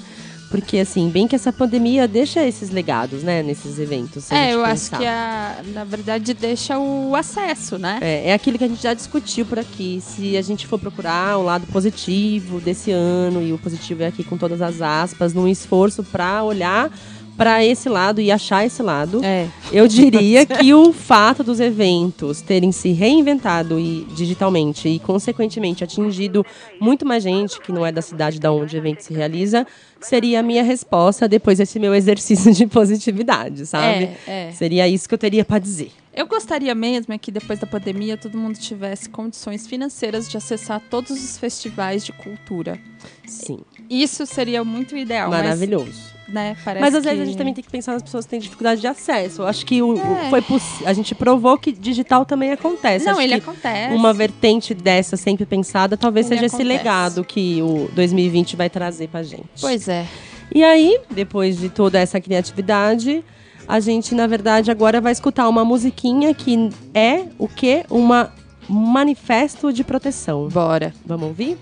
Porque, 0.53 0.79
assim, 0.79 1.09
bem 1.09 1.27
que 1.27 1.35
essa 1.35 1.51
pandemia 1.51 2.07
deixa 2.07 2.47
esses 2.47 2.69
legados, 2.69 3.23
né, 3.23 3.43
nesses 3.43 3.79
eventos. 3.79 4.31
É, 4.31 4.53
eu 4.53 4.62
acho 4.62 4.91
pensar. 4.91 4.99
que 4.99 5.07
a, 5.07 5.62
na 5.73 5.83
verdade 5.83 6.35
deixa 6.35 6.79
o 6.79 7.17
acesso, 7.17 7.79
né? 7.79 7.99
É, 8.03 8.29
é 8.29 8.35
aquilo 8.35 8.59
que 8.59 8.65
a 8.65 8.69
gente 8.69 8.83
já 8.83 8.93
discutiu 8.93 9.47
por 9.47 9.59
aqui. 9.59 9.99
Se 10.03 10.37
a 10.37 10.43
gente 10.43 10.67
for 10.67 10.79
procurar 10.79 11.38
o 11.38 11.43
lado 11.43 11.67
positivo 11.69 12.61
desse 12.61 12.91
ano, 12.91 13.43
e 13.43 13.51
o 13.51 13.57
positivo 13.57 14.03
é 14.03 14.09
aqui 14.09 14.23
com 14.23 14.37
todas 14.37 14.61
as 14.61 14.83
aspas, 14.83 15.33
num 15.33 15.49
esforço 15.49 16.05
para 16.05 16.45
olhar 16.45 16.93
para 17.37 17.64
esse 17.64 17.88
lado 17.88 18.21
e 18.21 18.31
achar 18.31 18.64
esse 18.64 18.83
lado, 18.83 19.25
É. 19.25 19.49
eu 19.73 19.88
diria 19.88 20.45
que 20.45 20.73
o 20.75 20.92
fato 20.92 21.42
dos 21.42 21.61
eventos 21.61 22.40
terem 22.40 22.71
se 22.73 22.92
reinventado 22.92 23.81
e 23.81 24.07
digitalmente 24.14 24.88
e 24.88 24.99
consequentemente 24.99 25.83
atingido 25.83 26.45
muito 26.81 27.07
mais 27.07 27.23
gente 27.23 27.61
que 27.61 27.73
não 27.73 27.85
é 27.85 27.90
da 27.90 28.03
cidade 28.03 28.38
da 28.38 28.53
onde 28.53 28.77
o 28.77 28.79
evento 28.79 29.01
se 29.01 29.14
realiza, 29.14 29.66
seria 30.01 30.40
a 30.40 30.42
minha 30.42 30.62
resposta 30.62 31.27
depois 31.29 31.59
desse 31.59 31.79
meu 31.79 31.95
exercício 31.95 32.53
de 32.53 32.66
positividade, 32.66 33.66
sabe? 33.66 34.11
É, 34.27 34.49
é. 34.49 34.53
Seria 34.53 34.87
isso 34.87 35.09
que 35.09 35.14
eu 35.14 35.18
teria 35.18 35.45
para 35.45 35.59
dizer. 35.59 35.90
Eu 36.14 36.27
gostaria 36.27 36.75
mesmo 36.75 37.14
é 37.14 37.18
que 37.18 37.31
depois 37.33 37.59
da 37.59 37.66
pandemia 37.66 38.18
todo 38.18 38.37
mundo 38.37 38.59
tivesse 38.59 39.09
condições 39.09 39.66
financeiras 39.66 40.29
de 40.29 40.37
acessar 40.37 40.81
todos 40.90 41.11
os 41.11 41.38
festivais 41.38 42.05
de 42.05 42.12
cultura. 42.12 42.79
Sim. 43.27 43.61
Isso 44.00 44.24
seria 44.26 44.64
muito 44.64 44.96
ideal. 44.96 45.28
mas, 45.31 45.42
Maravilhoso. 45.42 46.12
né, 46.28 46.57
parece 46.64 46.81
Mas 46.81 46.94
às 46.94 47.05
vezes 47.05 47.18
que- 47.18 47.22
a 47.22 47.26
gente 47.26 47.37
também 47.38 47.52
tem 47.55 47.62
que 47.64 47.70
pensar 47.70 47.92
nas 47.92 48.02
pessoas 48.02 48.24
que 48.24 48.31
têm 48.31 48.40
dificuldade 48.40 48.81
de 48.81 48.87
acesso. 48.87 49.42
Eu 49.42 49.46
acho 49.46 49.66
que 49.66 49.83
o, 49.83 49.94
o- 49.94 50.16
É. 50.18 50.31
foi 50.31 50.42
a 50.87 50.92
gente 50.92 51.14
provou 51.14 51.59
que 51.59 51.72
digital 51.72 52.24
também 52.24 52.52
acontece. 52.52 53.05
Não, 53.05 53.12
Acho 53.12 53.20
ele 53.22 53.35
que 53.35 53.40
acontece. 53.50 53.94
Uma 53.94 54.12
vertente 54.12 54.72
dessa 54.74 55.16
sempre 55.16 55.44
pensada, 55.44 55.96
talvez 55.96 56.26
Ele 56.26 56.37
seja 56.37 56.46
esse 56.46 56.57
acontece. 56.57 56.78
legado 56.78 57.24
que 57.24 57.61
o 57.62 57.88
2020 57.94 58.57
vai 58.57 58.70
trazer 58.70 59.09
pra 59.09 59.22
gente. 59.22 59.44
Pois 59.61 59.88
é. 59.88 60.07
E 60.55 60.62
aí, 60.62 60.98
depois 61.11 61.59
de 61.59 61.68
toda 61.68 61.98
essa 61.98 62.20
criatividade, 62.20 63.24
a 63.66 63.81
gente, 63.81 64.14
na 64.14 64.26
verdade, 64.26 64.70
agora 64.70 65.00
vai 65.00 65.12
escutar 65.12 65.48
uma 65.48 65.64
musiquinha 65.64 66.33
que 66.35 66.70
é 66.94 67.24
o 67.38 67.48
quê? 67.48 67.85
Uma 67.90 68.33
um 68.70 68.74
manifesto 68.74 69.72
de 69.72 69.83
proteção. 69.83 70.48
Bora. 70.48 70.94
Vamos 71.05 71.26
ouvir? 71.28 71.59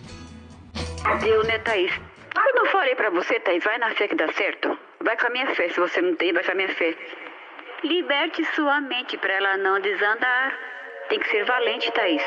Deu, 1.23 1.43
né, 1.45 1.59
Eu 2.37 2.55
não 2.55 2.67
falei 2.67 2.95
pra 2.95 3.11
você, 3.11 3.41
Thaís, 3.41 3.65
vai 3.65 3.79
na 3.79 3.91
fé 3.95 4.09
que 4.09 4.15
dá 4.15 4.31
certo. 4.33 4.79
Vai 5.01 5.17
com 5.17 5.27
a 5.27 5.31
minha 5.31 5.47
fé, 5.55 5.69
se 5.69 5.81
você 5.81 6.01
não 6.01 6.15
tem, 6.15 6.33
vai 6.33 6.45
com 6.45 6.53
a 6.53 6.55
minha 6.55 6.69
fé. 6.69 6.97
Liberte 7.83 8.45
sua 8.55 8.81
mente 8.81 9.17
pra 9.19 9.33
ela 9.33 9.57
não 9.57 9.81
desandar. 9.81 10.59
Tem 11.09 11.19
que 11.19 11.29
ser 11.29 11.45
valente, 11.45 11.91
Thaís. 11.93 12.23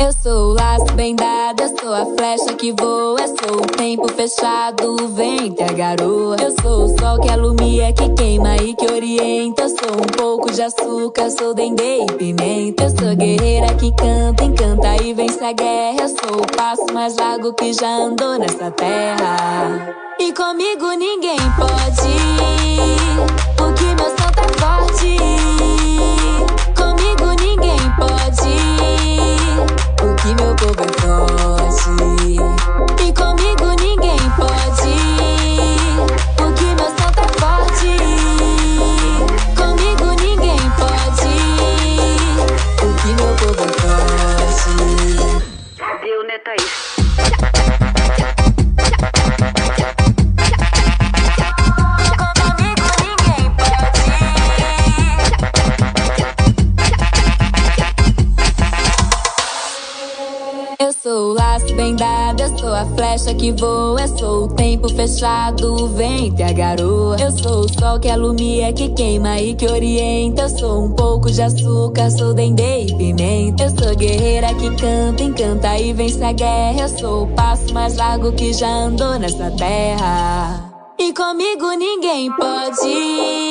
Eu 0.00 0.12
sou 0.14 0.50
o 0.50 0.54
laço 0.54 0.92
bem 0.94 1.14
dado, 1.14 1.60
eu 1.60 1.68
sou 1.78 1.92
a 1.92 2.06
flecha 2.16 2.54
que 2.56 2.72
voa, 2.72 3.20
eu 3.20 3.28
sou 3.28 3.58
o 3.58 3.66
tempo 3.66 4.10
fechado, 4.10 4.96
e 5.20 5.62
a 5.62 5.72
garoa. 5.72 6.36
Eu 6.40 6.54
sou 6.62 6.84
o 6.84 6.98
sol 6.98 7.20
que 7.20 7.28
alumia, 7.28 7.92
que 7.92 8.08
queima 8.14 8.56
e 8.56 8.74
que 8.74 8.86
orienta. 8.90 9.64
Eu 9.64 9.68
sou 9.68 9.98
um 9.98 10.06
pouco 10.16 10.50
de 10.50 10.62
açúcar, 10.62 11.30
sou 11.30 11.52
dendê 11.52 12.04
e 12.04 12.06
pimenta. 12.12 12.84
Eu 12.84 12.90
sou 12.90 13.14
guerreira 13.14 13.74
que 13.74 13.92
canta, 13.92 14.44
encanta 14.44 15.02
e 15.02 15.12
vence 15.12 15.44
a 15.44 15.52
guerra. 15.52 16.00
Eu 16.00 16.08
sou 16.08 16.40
o 16.40 16.56
passo 16.56 16.86
mais 16.94 17.16
largo 17.16 17.52
que 17.52 17.74
já 17.74 17.90
andou 17.90 18.38
nessa 18.38 18.70
terra. 18.70 19.94
E 20.18 20.32
comigo 20.32 20.92
ninguém 20.92 21.38
pode, 21.58 22.10
sou 63.30 63.34
a 63.34 63.34
flecha 63.34 63.34
que 63.34 63.52
voa, 63.52 64.00
eu 64.00 64.18
sou 64.18 64.44
o 64.44 64.48
tempo 64.48 64.88
fechado, 64.88 65.88
vento 65.88 66.40
e 66.40 66.42
a 66.42 66.52
garoa. 66.52 67.16
Eu 67.20 67.30
sou 67.30 67.60
o 67.60 67.68
sol 67.68 68.00
que 68.00 68.08
alumia, 68.08 68.72
que 68.72 68.88
queima 68.90 69.40
e 69.40 69.54
que 69.54 69.66
orienta. 69.66 70.42
Eu 70.42 70.48
sou 70.48 70.84
um 70.84 70.92
pouco 70.92 71.30
de 71.30 71.42
açúcar, 71.42 72.10
sou 72.10 72.34
dendê 72.34 72.84
e 72.84 72.96
pimenta. 72.96 73.64
Eu 73.64 73.70
sou 73.70 73.96
guerreira 73.96 74.54
que 74.54 74.70
canta, 74.76 75.22
encanta 75.22 75.78
e 75.78 75.92
vence 75.92 76.22
a 76.22 76.32
guerra. 76.32 76.82
Eu 76.82 76.88
sou 76.88 77.24
o 77.24 77.26
passo 77.28 77.72
mais 77.72 77.96
largo 77.96 78.32
que 78.32 78.52
já 78.52 78.68
andou 78.68 79.18
nessa 79.18 79.50
terra. 79.52 80.70
E 80.98 81.12
comigo 81.12 81.70
ninguém 81.78 82.30
pode, 82.36 83.49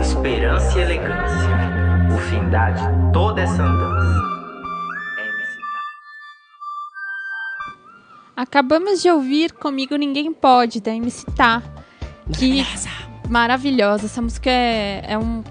esperança 0.00 0.78
e 0.78 0.82
elegância, 0.82 1.50
o 2.14 2.18
findar 2.30 2.72
de 2.74 3.12
toda 3.12 3.40
essa 3.42 3.62
andança. 3.62 4.20
Acabamos 8.36 9.02
de 9.02 9.10
ouvir 9.10 9.52
Comigo 9.52 9.96
Ninguém 9.96 10.32
Pode, 10.32 10.80
da 10.80 10.94
MC 10.94 11.26
Tá. 11.36 11.62
Que 12.38 12.64
maravilhosa. 13.28 14.06
Essa 14.06 14.22
música 14.22 14.48
é, 14.50 15.04
é 15.08 15.18
um 15.18 15.44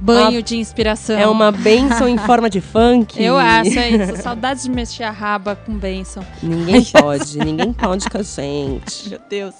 banho 0.00 0.30
Uma- 0.32 0.42
de 0.42 0.56
inspiração. 0.56 1.16
É 1.18 1.28
uma 1.28 1.52
benção 1.52 2.08
em 2.08 2.18
forma 2.18 2.50
de 2.50 2.60
funk. 2.60 3.22
Eu 3.22 3.38
acho, 3.38 3.78
é 3.78 3.90
isso. 3.90 4.16
Saudades 4.22 4.64
de 4.64 4.70
mexer 4.70 5.04
a 5.04 5.10
raba 5.10 5.54
com 5.54 5.74
benção. 5.74 6.24
Ninguém 6.42 6.82
pode, 6.84 7.38
ninguém 7.38 7.72
pode 7.72 8.10
com 8.10 8.18
a 8.18 8.22
gente. 8.22 9.10
Meu 9.10 9.20
Deus. 9.30 9.54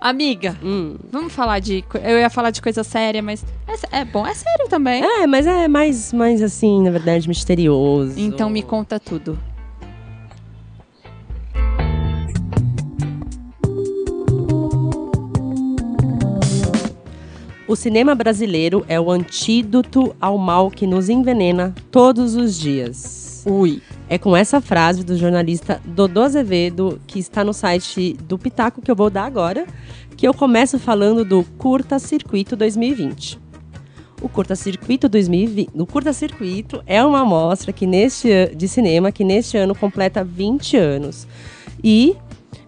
Amiga, 0.00 0.56
Hum. 0.62 0.96
vamos 1.10 1.32
falar 1.32 1.58
de. 1.58 1.84
Eu 2.04 2.18
ia 2.18 2.30
falar 2.30 2.50
de 2.50 2.60
coisa 2.60 2.84
séria, 2.84 3.22
mas 3.22 3.44
é, 3.92 4.00
é 4.00 4.04
bom, 4.04 4.26
é 4.26 4.34
sério 4.34 4.68
também. 4.68 5.02
É, 5.02 5.26
mas 5.26 5.46
é 5.46 5.66
mais, 5.68 6.12
mais 6.12 6.42
assim, 6.42 6.82
na 6.82 6.90
verdade, 6.90 7.28
misterioso. 7.28 8.18
Então 8.18 8.50
me 8.50 8.62
conta 8.62 9.00
tudo. 9.00 9.38
O 17.68 17.74
cinema 17.74 18.14
brasileiro 18.14 18.84
é 18.86 19.00
o 19.00 19.10
antídoto 19.10 20.14
ao 20.20 20.38
mal 20.38 20.70
que 20.70 20.86
nos 20.86 21.08
envenena 21.08 21.74
todos 21.90 22.36
os 22.36 22.56
dias. 22.56 23.42
Ui. 23.44 23.82
É 24.08 24.16
com 24.16 24.36
essa 24.36 24.60
frase 24.60 25.02
do 25.02 25.16
jornalista 25.16 25.80
Dodô 25.84 26.22
Azevedo, 26.22 27.00
que 27.08 27.18
está 27.18 27.42
no 27.42 27.52
site 27.52 28.12
do 28.22 28.38
Pitaco, 28.38 28.80
que 28.80 28.88
eu 28.88 28.94
vou 28.94 29.10
dar 29.10 29.24
agora, 29.24 29.66
que 30.16 30.28
eu 30.28 30.32
começo 30.32 30.78
falando 30.78 31.24
do 31.24 31.42
Curta 31.58 31.98
Circuito 31.98 32.54
2020. 32.54 33.36
O 34.22 34.28
Curta 34.28 34.54
Circuito 34.54 35.08
2020, 35.08 35.70
o 35.74 35.86
Curta 35.86 36.12
Circuito 36.12 36.80
é 36.86 37.04
uma 37.04 37.22
amostra 37.22 37.72
que 37.72 37.84
neste 37.84 38.54
de 38.54 38.68
cinema 38.68 39.10
que 39.10 39.24
neste 39.24 39.56
ano 39.56 39.74
completa 39.74 40.22
20 40.22 40.76
anos. 40.76 41.26
E 41.82 42.16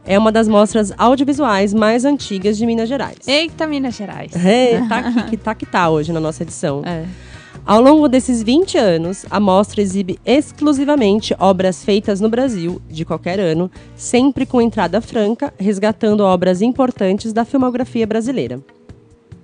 é 0.09 0.19
uma 0.19 0.33
das 0.33 0.49
mostras 0.49 0.91
audiovisuais 0.97 1.75
mais 1.75 2.07
antigas 2.07 2.57
de 2.57 2.65
Minas 2.65 2.89
Gerais. 2.89 3.29
Eita, 3.29 3.67
Minas 3.67 3.95
Gerais. 3.95 4.33
É, 4.35 4.81
tá 4.89 4.99
aqui, 5.05 5.23
que 5.25 5.37
tá 5.37 5.55
que 5.55 5.67
tá 5.67 5.91
hoje 5.91 6.13
na 6.15 6.19
nossa 6.19 6.43
edição. 6.43 6.83
É. 6.83 7.05
Ao 7.67 7.79
longo 7.83 8.09
desses 8.09 8.43
20 8.43 8.79
anos, 8.79 9.27
a 9.29 9.39
mostra 9.39 9.83
exibe 9.83 10.19
exclusivamente 10.25 11.37
obras 11.39 11.85
feitas 11.85 12.23
no 12.23 12.31
Brasil, 12.31 12.81
de 12.89 13.05
qualquer 13.05 13.39
ano, 13.39 13.71
sempre 13.95 14.47
com 14.47 14.63
entrada 14.63 15.03
franca, 15.03 15.53
resgatando 15.59 16.23
obras 16.23 16.63
importantes 16.63 17.31
da 17.35 17.45
filmografia 17.45 18.07
brasileira. 18.07 18.61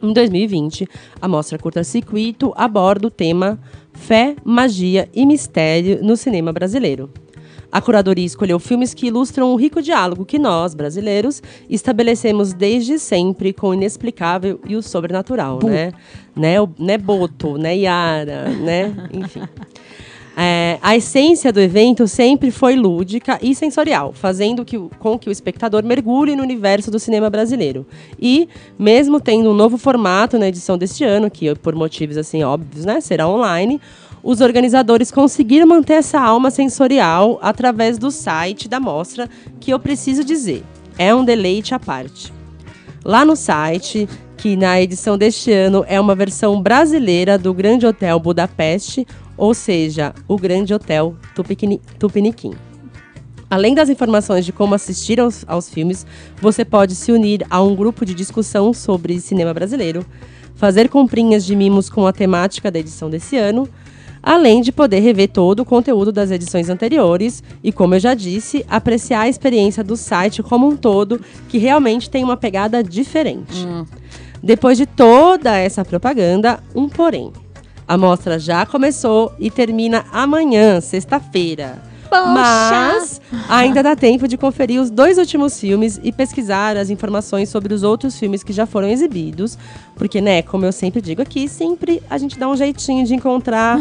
Em 0.03 0.15
2020, 0.15 0.89
a 1.21 1.29
mostra 1.29 1.59
curta-circuito 1.59 2.55
aborda 2.57 3.09
o 3.09 3.11
tema 3.11 3.61
Fé, 3.93 4.35
Magia 4.43 5.11
e 5.13 5.27
Mistério 5.27 6.03
no 6.03 6.17
cinema 6.17 6.55
brasileiro. 6.55 7.11
A 7.75 7.81
curadoria 7.83 8.25
escolheu 8.25 8.61
filmes 8.61 8.95
que 8.95 9.09
ilustram 9.09 9.53
o 9.53 9.57
rico 9.57 9.83
diálogo 9.83 10.25
que 10.25 10.39
nós, 10.39 10.75
brasileiros, 10.75 11.43
estabelecemos 11.69 12.53
desde 12.53 13.01
sempre 13.01 13.53
com 13.53 13.71
o 13.71 13.75
inexplicável 13.75 14.61
e 14.65 14.77
o 14.77 14.83
sobrenatural, 14.83 15.59
né? 15.65 15.93
Né, 16.37 16.61
o- 16.61 16.69
né 16.79 16.97
Boto, 16.97 17.59
né 17.59 17.77
Yara, 17.77 18.49
né? 18.51 18.95
Enfim. 19.13 19.43
É, 20.37 20.79
a 20.83 20.97
essência 20.97 21.53
do 21.53 21.61
evento 21.61 22.09
sempre 22.09 22.51
foi 22.51 22.75
lúdica 22.75 23.39
e 23.41 23.55
sensorial, 23.55 24.13
fazendo 24.13 24.65
que, 24.65 24.77
com 24.99 25.17
que 25.17 25.29
o 25.29 25.33
espectador 25.33 25.85
mergulhe 25.85 26.35
no 26.35 26.43
universo 26.43 26.91
do 26.91 26.99
cinema 26.99 27.31
brasileiro. 27.31 27.87
E, 28.21 28.49
mesmo 28.77 29.21
tendo 29.21 29.51
um 29.51 29.55
novo 29.55 29.79
formato 29.79 30.37
na 30.39 30.49
edição 30.49 30.77
deste 30.77 31.05
ano, 31.05 31.31
que 31.31 31.55
por 31.57 31.75
motivos 31.77 32.17
assim 32.17 32.43
óbvios, 32.43 32.85
né, 32.85 33.01
será 33.01 33.29
online, 33.29 33.81
os 34.25 34.41
organizadores 34.41 35.11
conseguiram 35.11 35.67
manter 35.67 35.95
essa 35.95 36.19
alma 36.19 36.51
sensorial 36.51 37.39
através 37.43 37.99
do 37.99 38.11
site 38.11 38.67
da 38.67 38.81
mostra, 38.81 39.29
que 39.61 39.71
eu 39.71 39.79
preciso 39.79 40.25
dizer, 40.25 40.65
é 40.99 41.15
um 41.15 41.23
deleite 41.23 41.75
à 41.75 41.79
parte. 41.79 42.33
Lá 43.05 43.23
no 43.23 43.37
site, 43.37 44.09
que 44.39 44.57
na 44.57 44.81
edição 44.81 45.19
deste 45.19 45.53
ano 45.53 45.85
é 45.87 46.01
uma 46.01 46.15
versão 46.15 46.61
brasileira 46.63 47.37
do 47.37 47.53
Grande 47.53 47.87
Hotel 47.87 48.19
Budapeste, 48.19 49.07
ou 49.37 49.53
seja, 49.53 50.15
o 50.27 50.39
Grande 50.39 50.73
Hotel 50.73 51.15
Tupiniquim. 51.99 52.55
Além 53.51 53.75
das 53.75 53.91
informações 53.91 54.47
de 54.47 54.53
como 54.53 54.75
assistir 54.75 55.21
aos, 55.21 55.45
aos 55.47 55.69
filmes, 55.69 56.07
você 56.41 56.65
pode 56.65 56.95
se 56.95 57.13
unir 57.13 57.47
a 57.51 57.63
um 57.63 57.77
grupo 57.77 58.07
de 58.07 58.15
discussão 58.15 58.73
sobre 58.73 59.21
cinema 59.21 59.53
brasileiro, 59.53 60.05
fazer 60.55 60.89
comprinhas 60.89 61.45
de 61.45 61.55
mimos 61.55 61.91
com 61.91 62.07
a 62.07 62.13
temática 62.13 62.71
da 62.71 62.79
edição 62.79 63.11
desse 63.11 63.37
ano, 63.37 63.69
além 64.25 64.63
de 64.63 64.73
poder 64.73 65.01
rever 65.01 65.29
todo 65.29 65.61
o 65.61 65.65
conteúdo 65.65 66.11
das 66.11 66.31
edições 66.31 66.71
anteriores 66.71 67.43
e, 67.63 67.71
como 67.71 67.95
eu 67.95 68.01
já 68.01 68.15
disse, 68.15 68.65
apreciar 68.69 69.21
a 69.21 69.29
experiência 69.29 69.85
do 69.85 69.97
site 69.97 70.43
como 70.43 70.67
um 70.67 70.77
todo, 70.77 71.21
que 71.49 71.59
realmente 71.59 72.09
tem 72.09 72.25
uma 72.25 72.37
pegada 72.37 72.83
diferente. 72.83 73.67
Depois 74.43 74.79
de 74.79 74.87
toda 74.87 75.57
essa 75.57 75.85
propaganda, 75.85 76.59
um 76.75 76.89
porém. 76.89 77.33
A 77.87 77.99
mostra 77.99 78.39
já 78.39 78.65
começou 78.65 79.33
e 79.39 79.51
termina 79.51 80.07
amanhã, 80.11 80.81
sexta-feira. 80.81 81.83
Mas 82.27 83.21
ainda 83.49 83.83
dá 83.83 83.97
tempo 83.97 84.29
de 84.29 84.37
conferir 84.37 84.81
os 84.81 84.91
dois 84.91 85.19
últimos 85.19 85.59
filmes 85.59 86.01
e 86.03 86.13
pesquisar 86.13 86.77
as 86.77 86.91
informações 86.91 87.49
sobre 87.49 87.75
os 87.75 87.83
outros 87.83 88.19
filmes 88.19 88.43
que 88.43 88.53
já 88.53 88.67
foram 88.67 88.89
exibidos. 88.89 89.59
Porque, 89.97 90.21
né, 90.21 90.43
como 90.43 90.65
eu 90.65 90.73
sempre 90.73 91.01
digo 91.01 91.23
aqui, 91.23 91.49
sempre 91.49 92.03
a 92.09 92.19
gente 92.19 92.39
dá 92.39 92.49
um 92.49 92.57
jeitinho 92.57 93.05
de 93.07 93.15
encontrar 93.15 93.81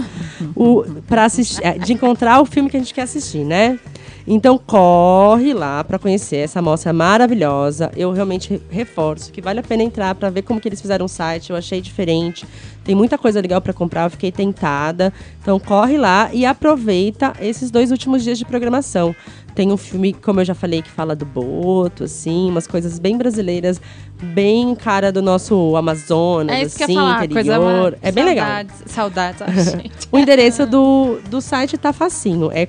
o 0.56 0.84
para 1.08 1.26
assistir, 1.26 1.64
é, 1.64 1.78
de 1.78 1.94
encontrar 1.94 2.42
o 2.42 2.46
filme 2.46 2.70
que 2.70 2.78
a 2.78 2.80
gente 2.80 2.94
quer 2.94 3.04
assistir, 3.04 3.44
né? 3.44 3.80
Então 4.26 4.58
corre 4.58 5.54
lá 5.54 5.84
para 5.84 6.00
conhecer 6.00 6.38
essa 6.38 6.60
amostra 6.60 6.94
maravilhosa. 6.94 7.92
Eu 7.96 8.12
realmente 8.12 8.50
re- 8.52 8.62
reforço 8.70 9.32
que 9.32 9.42
vale 9.42 9.60
a 9.60 9.64
pena 9.64 9.84
entrar 9.84 10.16
para 10.16 10.30
ver 10.30 10.44
como 10.44 10.62
que 10.62 10.68
eles 10.70 10.80
fizeram 10.82 11.06
o 11.06 11.10
site. 11.10 11.50
Eu 11.50 11.56
achei 11.58 11.82
diferente. 11.82 12.46
Tem 12.84 12.96
muita 12.96 13.18
coisa 13.18 13.40
legal 13.42 13.62
para 13.62 13.74
comprar, 13.74 14.06
eu 14.06 14.10
fiquei 14.10 14.32
tentada. 14.32 15.12
Então 15.42 15.60
corre 15.60 15.98
lá 15.98 16.30
e 16.34 16.46
aproveita 16.46 17.34
esses 17.42 17.70
dois 17.70 17.92
últimos 17.92 18.24
dias 18.24 18.38
de 18.38 18.46
programação. 18.46 19.16
Tem 19.56 19.72
um 19.72 19.78
filme, 19.78 20.14
como 20.14 20.40
eu 20.40 20.46
já 20.46 20.56
falei, 20.56 20.82
que 20.82 20.90
fala 20.90 21.16
do 21.16 21.26
boto, 21.26 22.06
assim, 22.06 22.50
umas 22.50 22.66
coisas 22.66 22.98
bem 22.98 23.16
brasileiras, 23.18 23.80
bem 24.22 24.74
cara 24.74 25.12
do 25.12 25.22
nosso 25.22 25.76
Amazonas, 25.76 26.56
É 26.56 26.62
assim, 26.84 26.96
falar, 26.96 27.26
interior. 27.26 27.98
É 28.02 28.12
bem 28.12 28.24
legal. 28.26 28.48
saudades, 28.48 28.84
Saudades, 28.88 29.72
gente. 29.72 30.08
O 30.12 30.18
endereço 30.18 30.66
do, 30.66 31.20
do 31.30 31.40
site 31.40 31.78
tá 31.78 31.94
facinho, 31.94 32.50
é 32.52 32.66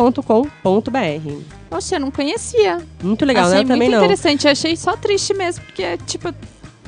curtacircuito.com.br. 0.00 1.42
Poxa, 1.68 1.96
eu 1.96 2.00
não 2.00 2.10
conhecia. 2.10 2.78
Muito 3.02 3.24
legal, 3.24 3.44
achei 3.44 3.56
né? 3.58 3.62
Eu 3.62 3.66
também 3.68 3.88
muito 3.88 3.98
não. 3.98 4.04
interessante. 4.04 4.48
Achei 4.48 4.76
só 4.76 4.96
triste 4.96 5.34
mesmo, 5.34 5.64
porque, 5.64 5.96
tipo, 6.06 6.32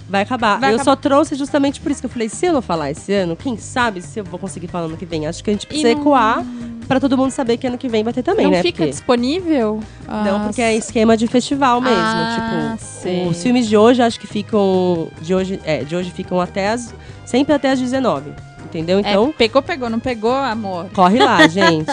Vai 0.08 0.22
acabar. 0.22 0.58
Vai 0.60 0.70
eu 0.72 0.74
acabar. 0.74 0.84
só 0.84 0.96
trouxe 0.96 1.34
justamente 1.36 1.80
por 1.80 1.90
isso 1.90 2.02
que 2.02 2.06
eu 2.06 2.10
falei, 2.10 2.28
se 2.28 2.44
eu 2.44 2.52
não 2.52 2.60
falar 2.60 2.90
esse 2.90 3.12
ano, 3.14 3.34
quem 3.34 3.56
sabe 3.56 4.02
se 4.02 4.18
eu 4.20 4.24
vou 4.24 4.38
conseguir 4.38 4.66
falar 4.68 4.84
ano 4.84 4.96
que 4.96 5.06
vem. 5.06 5.26
Acho 5.26 5.42
que 5.42 5.48
a 5.48 5.52
gente 5.54 5.66
precisa 5.66 5.94
não- 5.94 6.00
ecoar 6.00 6.44
pra 6.86 7.00
todo 7.00 7.16
mundo 7.16 7.30
saber 7.30 7.56
que 7.56 7.66
ano 7.66 7.78
que 7.78 7.88
vem 7.88 8.04
vai 8.04 8.12
ter 8.12 8.22
também, 8.22 8.44
não 8.44 8.52
né? 8.52 8.60
fica 8.60 8.78
Porque- 8.78 8.90
disponível? 8.90 9.80
Não, 10.06 10.36
Ah, 10.36 10.40
porque 10.44 10.60
é 10.60 10.74
esquema 10.76 11.16
de 11.16 11.26
festival 11.28 11.80
mesmo. 11.80 11.96
Ah, 11.98 12.74
tipo, 12.76 12.84
sei. 13.02 13.26
os 13.26 13.42
filmes 13.42 13.66
de 13.66 13.74
hoje 13.76 14.02
acho 14.02 14.20
que 14.20 14.26
ficam. 14.26 15.08
De 15.22 15.34
hoje, 15.34 15.58
é, 15.64 15.82
de 15.82 15.96
hoje 15.96 16.10
ficam 16.10 16.38
até 16.40 16.68
as. 16.70 16.92
Sempre 17.24 17.54
até 17.54 17.70
as 17.70 17.80
19. 17.80 18.32
Entendeu? 18.72 19.00
Então. 19.00 19.28
É, 19.28 19.32
pegou, 19.32 19.60
pegou, 19.60 19.90
não 19.90 20.00
pegou, 20.00 20.32
amor? 20.32 20.86
Corre 20.94 21.18
lá, 21.18 21.44
gente. 21.46 21.90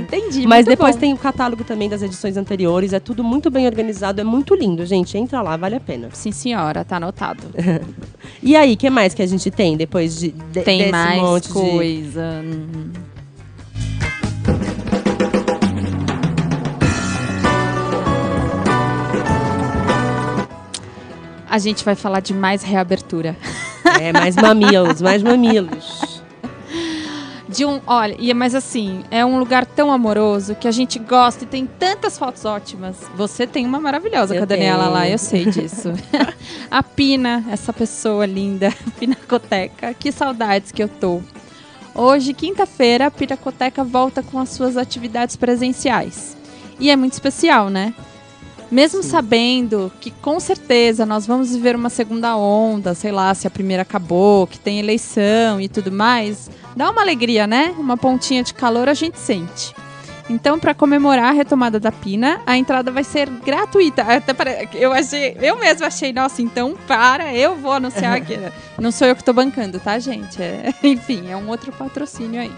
Entendi. 0.00 0.44
Mas 0.44 0.66
depois 0.66 0.96
bom. 0.96 1.00
tem 1.00 1.12
o 1.12 1.16
catálogo 1.16 1.62
também 1.62 1.88
das 1.88 2.02
edições 2.02 2.36
anteriores. 2.36 2.92
É 2.92 2.98
tudo 2.98 3.22
muito 3.22 3.48
bem 3.48 3.64
organizado, 3.64 4.20
é 4.20 4.24
muito 4.24 4.56
lindo, 4.56 4.84
gente. 4.84 5.16
Entra 5.16 5.40
lá, 5.40 5.56
vale 5.56 5.76
a 5.76 5.80
pena. 5.80 6.08
Sim, 6.12 6.32
senhora, 6.32 6.84
tá 6.84 6.96
anotado. 6.96 7.42
E 8.42 8.56
aí, 8.56 8.74
o 8.74 8.76
que 8.76 8.90
mais 8.90 9.14
que 9.14 9.22
a 9.22 9.26
gente 9.26 9.50
tem 9.50 9.76
depois 9.76 10.18
de, 10.18 10.30
de 10.30 10.62
Tem 10.62 10.78
desse 10.78 10.90
mais 10.90 11.22
monte 11.22 11.46
de. 11.46 11.52
coisa. 11.52 12.42
Hum. 12.42 12.90
A 21.48 21.58
gente 21.58 21.84
vai 21.84 21.94
falar 21.94 22.20
de 22.20 22.34
mais 22.34 22.62
reabertura. 22.62 23.36
É, 24.00 24.12
mais 24.12 24.36
mamilos, 24.36 25.00
mais 25.02 25.22
mamilos. 25.22 26.22
De 27.48 27.64
um, 27.64 27.80
olha, 27.86 28.16
e- 28.18 28.32
mas 28.34 28.54
assim, 28.54 29.04
é 29.10 29.24
um 29.24 29.38
lugar 29.38 29.64
tão 29.66 29.92
amoroso 29.92 30.54
que 30.56 30.66
a 30.66 30.70
gente 30.72 30.98
gosta 30.98 31.44
e 31.44 31.46
tem 31.46 31.66
tantas 31.66 32.18
fotos 32.18 32.44
ótimas. 32.44 32.96
Você 33.16 33.46
tem 33.46 33.64
uma 33.66 33.78
maravilhosa 33.78 34.34
Eu 34.34 34.38
com 34.38 34.42
a 34.44 34.46
Daniela 34.46 34.84
tenho. 34.84 34.92
lá, 34.94 35.08
eu 35.08 35.18
sei 35.18 35.44
disso. 35.44 35.92
a 36.70 36.82
Pina, 36.82 37.44
essa 37.50 37.72
pessoa 37.72 38.26
linda, 38.26 38.72
Pinacoteca, 38.98 39.94
que 39.94 40.10
saudades 40.10 40.72
que 40.72 40.82
eu 40.82 40.88
tô. 40.88 41.20
Hoje, 41.94 42.32
quinta-feira, 42.32 43.06
a 43.06 43.10
Pinacoteca 43.10 43.84
volta 43.84 44.20
com 44.22 44.38
as 44.40 44.48
suas 44.48 44.76
atividades 44.76 45.36
presenciais. 45.36 46.36
E 46.80 46.90
é 46.90 46.96
muito 46.96 47.12
especial, 47.12 47.68
né? 47.70 47.94
Mesmo 48.74 49.04
sabendo 49.04 49.92
que 50.00 50.10
com 50.10 50.40
certeza 50.40 51.06
nós 51.06 51.24
vamos 51.28 51.54
viver 51.54 51.76
uma 51.76 51.88
segunda 51.88 52.36
onda, 52.36 52.92
sei 52.92 53.12
lá, 53.12 53.32
se 53.32 53.46
a 53.46 53.50
primeira 53.50 53.82
acabou, 53.82 54.48
que 54.48 54.58
tem 54.58 54.80
eleição 54.80 55.60
e 55.60 55.68
tudo 55.68 55.92
mais, 55.92 56.50
dá 56.74 56.90
uma 56.90 57.00
alegria, 57.00 57.46
né? 57.46 57.72
Uma 57.78 57.96
pontinha 57.96 58.42
de 58.42 58.52
calor 58.52 58.88
a 58.88 58.94
gente 58.94 59.16
sente. 59.16 59.72
Então, 60.28 60.58
para 60.58 60.74
comemorar 60.74 61.26
a 61.26 61.30
retomada 61.30 61.78
da 61.78 61.92
Pina, 61.92 62.40
a 62.44 62.56
entrada 62.58 62.90
vai 62.90 63.04
ser 63.04 63.30
gratuita. 63.30 64.02
Até 64.02 64.32
pare- 64.34 64.68
eu 64.74 64.92
achei, 64.92 65.36
eu 65.40 65.56
mesmo 65.56 65.86
achei, 65.86 66.12
nossa, 66.12 66.42
então 66.42 66.74
para, 66.88 67.32
eu 67.32 67.54
vou 67.54 67.74
anunciar 67.74 68.20
que 68.22 68.36
não 68.80 68.90
sou 68.90 69.06
eu 69.06 69.14
que 69.14 69.22
tô 69.22 69.32
bancando, 69.32 69.78
tá, 69.78 69.96
gente? 70.00 70.42
É- 70.42 70.74
enfim, 70.82 71.30
é 71.30 71.36
um 71.36 71.48
outro 71.48 71.70
patrocínio 71.70 72.40
aí. 72.40 72.50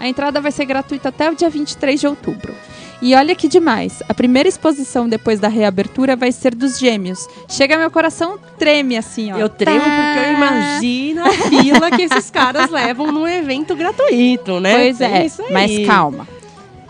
A 0.00 0.08
entrada 0.08 0.40
vai 0.40 0.50
ser 0.50 0.64
gratuita 0.64 1.10
até 1.10 1.30
o 1.30 1.34
dia 1.34 1.50
23 1.50 2.00
de 2.00 2.06
outubro. 2.06 2.54
E 3.00 3.14
olha 3.14 3.34
que 3.34 3.46
demais, 3.46 4.02
a 4.08 4.14
primeira 4.14 4.48
exposição 4.48 5.08
depois 5.08 5.38
da 5.38 5.48
reabertura 5.48 6.16
vai 6.16 6.32
ser 6.32 6.54
dos 6.54 6.78
gêmeos. 6.78 7.28
Chega 7.48 7.78
meu 7.78 7.90
coração 7.90 8.38
treme 8.58 8.96
assim, 8.96 9.32
ó. 9.32 9.36
Eu 9.36 9.48
tremo 9.48 9.80
porque 9.80 10.26
eu 10.26 10.32
imagino 10.32 11.24
a 11.24 11.30
fila 11.30 11.90
que 11.92 12.02
esses 12.02 12.28
caras 12.30 12.70
levam 12.70 13.12
num 13.12 13.26
evento 13.26 13.76
gratuito, 13.76 14.58
né? 14.58 14.74
Pois 14.74 14.98
Tem 14.98 15.12
é, 15.12 15.26
isso 15.26 15.42
aí. 15.42 15.52
mas 15.52 15.86
calma. 15.86 16.26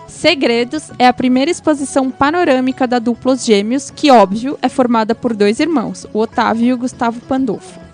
Segredos 0.07 0.91
é 0.99 1.07
a 1.07 1.13
primeira 1.13 1.51
exposição 1.51 2.11
panorâmica 2.11 2.87
da 2.87 2.99
dupla 2.99 3.35
Os 3.35 3.45
Gêmeos, 3.45 3.91
que, 3.91 4.11
óbvio, 4.11 4.59
é 4.63 4.69
formada 4.69 5.15
por 5.15 5.35
dois 5.35 5.61
irmãos, 5.61 6.07
o 6.13 6.19
Otávio 6.19 6.67
e 6.67 6.73
o 6.73 6.79
Gustavo 6.79 7.21
Pandolfo. 7.21 7.88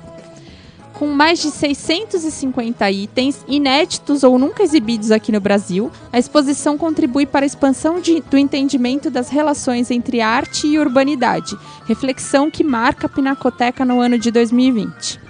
Com 0.94 1.08
mais 1.08 1.40
de 1.40 1.50
650 1.50 2.88
itens 2.88 3.44
inéditos 3.48 4.22
ou 4.22 4.38
nunca 4.38 4.62
exibidos 4.62 5.10
aqui 5.10 5.32
no 5.32 5.40
Brasil, 5.40 5.90
a 6.12 6.20
exposição 6.20 6.78
contribui 6.78 7.26
para 7.26 7.44
a 7.44 7.46
expansão 7.46 8.00
de- 8.00 8.20
do 8.30 8.38
entendimento 8.38 9.10
das 9.10 9.28
relações 9.28 9.90
entre 9.90 10.20
arte 10.20 10.68
e 10.68 10.78
urbanidade, 10.78 11.56
reflexão 11.86 12.48
que 12.48 12.62
marca 12.62 13.06
a 13.06 13.10
Pinacoteca 13.10 13.84
no 13.84 14.00
ano 14.00 14.16
de 14.16 14.30
2020. 14.30 15.24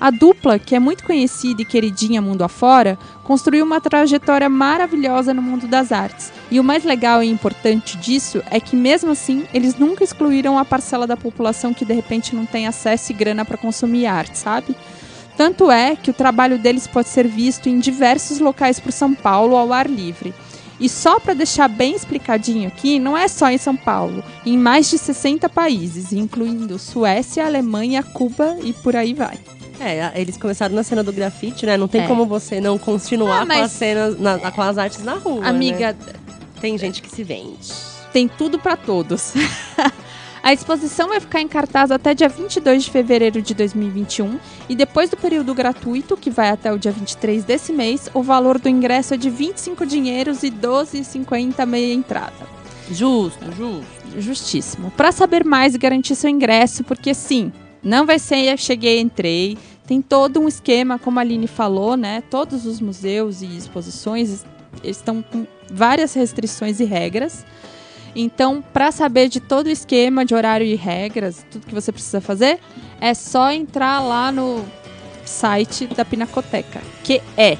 A 0.00 0.10
dupla, 0.10 0.58
que 0.58 0.74
é 0.74 0.78
muito 0.78 1.04
conhecida 1.04 1.60
e 1.60 1.64
queridinha 1.66 2.22
mundo 2.22 2.42
afora, 2.42 2.98
construiu 3.22 3.66
uma 3.66 3.82
trajetória 3.82 4.48
maravilhosa 4.48 5.34
no 5.34 5.42
mundo 5.42 5.66
das 5.68 5.92
artes. 5.92 6.32
E 6.50 6.58
o 6.58 6.64
mais 6.64 6.84
legal 6.84 7.22
e 7.22 7.28
importante 7.28 7.98
disso 7.98 8.42
é 8.50 8.58
que, 8.58 8.74
mesmo 8.74 9.10
assim, 9.10 9.44
eles 9.52 9.76
nunca 9.76 10.02
excluíram 10.02 10.58
a 10.58 10.64
parcela 10.64 11.06
da 11.06 11.18
população 11.18 11.74
que 11.74 11.84
de 11.84 11.92
repente 11.92 12.34
não 12.34 12.46
tem 12.46 12.66
acesso 12.66 13.12
e 13.12 13.14
grana 13.14 13.44
para 13.44 13.58
consumir 13.58 14.06
arte, 14.06 14.38
sabe? 14.38 14.74
Tanto 15.36 15.70
é 15.70 15.96
que 15.96 16.10
o 16.10 16.14
trabalho 16.14 16.58
deles 16.58 16.86
pode 16.86 17.08
ser 17.08 17.26
visto 17.26 17.68
em 17.68 17.78
diversos 17.78 18.38
locais 18.40 18.78
por 18.78 18.92
São 18.92 19.14
Paulo 19.14 19.56
ao 19.56 19.72
ar 19.72 19.88
livre. 19.88 20.34
E 20.78 20.88
só 20.88 21.20
para 21.20 21.34
deixar 21.34 21.68
bem 21.68 21.94
explicadinho 21.94 22.66
aqui, 22.68 22.98
não 22.98 23.16
é 23.16 23.28
só 23.28 23.50
em 23.50 23.58
São 23.58 23.76
Paulo, 23.76 24.24
em 24.46 24.56
mais 24.56 24.88
de 24.88 24.96
60 24.98 25.48
países, 25.48 26.12
incluindo 26.12 26.78
Suécia, 26.78 27.44
Alemanha, 27.44 28.02
Cuba 28.02 28.56
e 28.62 28.72
por 28.72 28.96
aí 28.96 29.12
vai. 29.12 29.38
É, 29.78 30.12
eles 30.20 30.36
começaram 30.36 30.74
na 30.74 30.82
cena 30.82 31.02
do 31.02 31.12
grafite, 31.12 31.64
né? 31.66 31.76
Não 31.76 31.88
tem 31.88 32.02
É. 32.02 32.06
como 32.06 32.26
você 32.26 32.60
não 32.60 32.78
continuar 32.78 33.42
Ah, 33.42 33.46
com 33.46 33.52
as 33.62 33.72
cenas, 33.72 34.18
na- 34.20 34.38
com 34.50 34.60
as 34.62 34.76
artes 34.78 35.02
na 35.04 35.14
rua. 35.14 35.46
Amiga, 35.46 35.92
né? 35.92 36.12
Tem 36.60 36.76
gente 36.78 37.00
que 37.02 37.10
se 37.10 37.24
vende. 37.24 37.56
tem 38.12 38.26
tudo 38.28 38.58
para 38.58 38.76
todos. 38.76 39.32
A 40.42 40.52
exposição 40.52 41.08
vai 41.08 41.20
ficar 41.20 41.40
em 41.40 41.48
cartaz 41.48 41.90
até 41.90 42.14
dia 42.14 42.28
22 42.28 42.84
de 42.84 42.90
fevereiro 42.90 43.42
de 43.42 43.54
2021 43.54 44.38
e 44.68 44.74
depois 44.74 45.10
do 45.10 45.16
período 45.16 45.54
gratuito, 45.54 46.16
que 46.16 46.30
vai 46.30 46.48
até 46.48 46.72
o 46.72 46.78
dia 46.78 46.90
23 46.90 47.44
desse 47.44 47.72
mês, 47.72 48.10
o 48.14 48.22
valor 48.22 48.58
do 48.58 48.68
ingresso 48.68 49.14
é 49.14 49.16
de 49.16 49.28
25 49.28 49.84
dinheiros 49.84 50.42
e 50.42 50.50
12,50 50.50 51.66
meia 51.66 51.92
entrada. 51.92 52.48
Justo, 52.90 53.44
justo. 53.52 54.00
Justíssimo. 54.18 54.90
Para 54.92 55.12
saber 55.12 55.44
mais 55.44 55.74
e 55.74 55.78
garantir 55.78 56.14
seu 56.14 56.28
ingresso, 56.28 56.82
porque 56.82 57.14
sim, 57.14 57.52
não 57.82 58.06
vai 58.06 58.18
ser 58.18 58.58
cheguei, 58.58 58.98
entrei. 59.00 59.56
Tem 59.86 60.00
todo 60.00 60.40
um 60.40 60.48
esquema, 60.48 60.98
como 60.98 61.18
a 61.18 61.22
Aline 61.22 61.46
falou, 61.46 61.96
né? 61.96 62.22
Todos 62.30 62.66
os 62.66 62.80
museus 62.80 63.42
e 63.42 63.56
exposições 63.56 64.44
estão 64.82 65.22
com 65.22 65.46
várias 65.70 66.14
restrições 66.14 66.80
e 66.80 66.84
regras. 66.84 67.44
Então, 68.14 68.62
para 68.72 68.90
saber 68.90 69.28
de 69.28 69.40
todo 69.40 69.66
o 69.66 69.70
esquema 69.70 70.24
de 70.24 70.34
horário 70.34 70.66
e 70.66 70.74
regras, 70.74 71.44
tudo 71.50 71.66
que 71.66 71.74
você 71.74 71.92
precisa 71.92 72.20
fazer, 72.20 72.58
é 73.00 73.14
só 73.14 73.50
entrar 73.50 74.00
lá 74.00 74.32
no 74.32 74.64
site 75.24 75.86
da 75.86 76.04
Pinacoteca, 76.04 76.80
que 77.04 77.22
é 77.36 77.56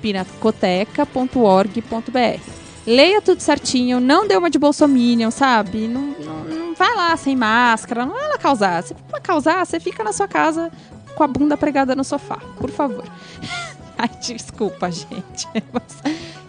pinacoteca.org.br. 0.00 2.40
Leia 2.86 3.20
tudo 3.20 3.40
certinho, 3.40 3.98
não 3.98 4.28
dê 4.28 4.36
uma 4.36 4.48
de 4.48 4.58
bolsominion, 4.58 5.30
sabe? 5.30 5.88
Não, 5.88 6.02
não, 6.02 6.44
não 6.44 6.74
vai 6.74 6.94
lá 6.94 7.16
sem 7.16 7.34
máscara, 7.34 8.06
não 8.06 8.18
é 8.18 8.28
lá 8.28 8.38
causar. 8.38 8.82
Se 8.82 8.94
for 9.08 9.20
causar, 9.20 9.66
você 9.66 9.80
fica 9.80 10.04
na 10.04 10.12
sua 10.12 10.28
casa 10.28 10.70
com 11.16 11.24
a 11.24 11.26
bunda 11.26 11.56
pregada 11.56 11.96
no 11.96 12.04
sofá, 12.04 12.38
por 12.58 12.70
favor. 12.70 13.04
Ai, 13.98 14.10
desculpa, 14.20 14.90
gente. 14.90 15.48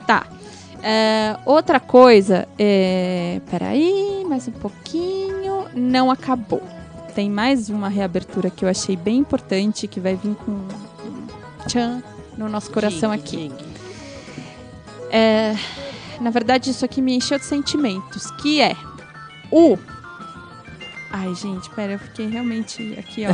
Tá. 0.06 0.26
É, 0.84 1.38
outra 1.46 1.80
coisa, 1.80 2.48
é... 2.58 3.42
peraí, 3.50 4.26
mais 4.28 4.48
um 4.48 4.52
pouquinho. 4.52 5.66
Não 5.74 6.10
acabou. 6.10 6.62
Tem 7.16 7.30
mais 7.30 7.70
uma 7.70 7.90
reabertura 7.90 8.50
que 8.50 8.64
eu 8.64 8.70
achei 8.70 8.96
bem 8.96 9.18
importante, 9.18 9.88
que 9.88 10.00
vai 10.00 10.16
vir 10.16 10.36
com 10.36 10.52
um 10.52 10.68
tchan 11.68 12.04
no 12.38 12.48
nosso 12.48 12.72
coração 12.72 13.12
aqui. 13.12 13.52
É, 15.10 15.56
na 16.22 16.30
verdade, 16.30 16.70
isso 16.70 16.86
aqui 16.86 17.02
me 17.02 17.16
encheu 17.16 17.40
de 17.40 17.46
sentimentos, 17.46 18.30
que 18.32 18.62
é 18.62 18.76
o... 19.52 19.78
Ai, 21.12 21.34
gente, 21.34 21.70
pera, 21.72 21.94
eu 21.94 22.00
fiquei 22.00 22.28
realmente 22.28 22.96
aqui, 23.00 23.26
ó. 23.26 23.32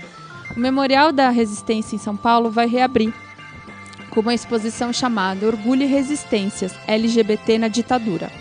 o 0.56 0.58
Memorial 0.58 1.12
da 1.12 1.28
Resistência 1.28 1.96
em 1.96 1.98
São 1.98 2.16
Paulo 2.16 2.50
vai 2.50 2.66
reabrir 2.66 3.12
com 4.16 4.22
uma 4.22 4.34
exposição 4.34 4.94
chamada 4.94 5.46
Orgulho 5.46 5.82
e 5.82 5.86
Resistências 5.86 6.74
LGBT 6.86 7.58
na 7.58 7.68
Ditadura. 7.68 8.32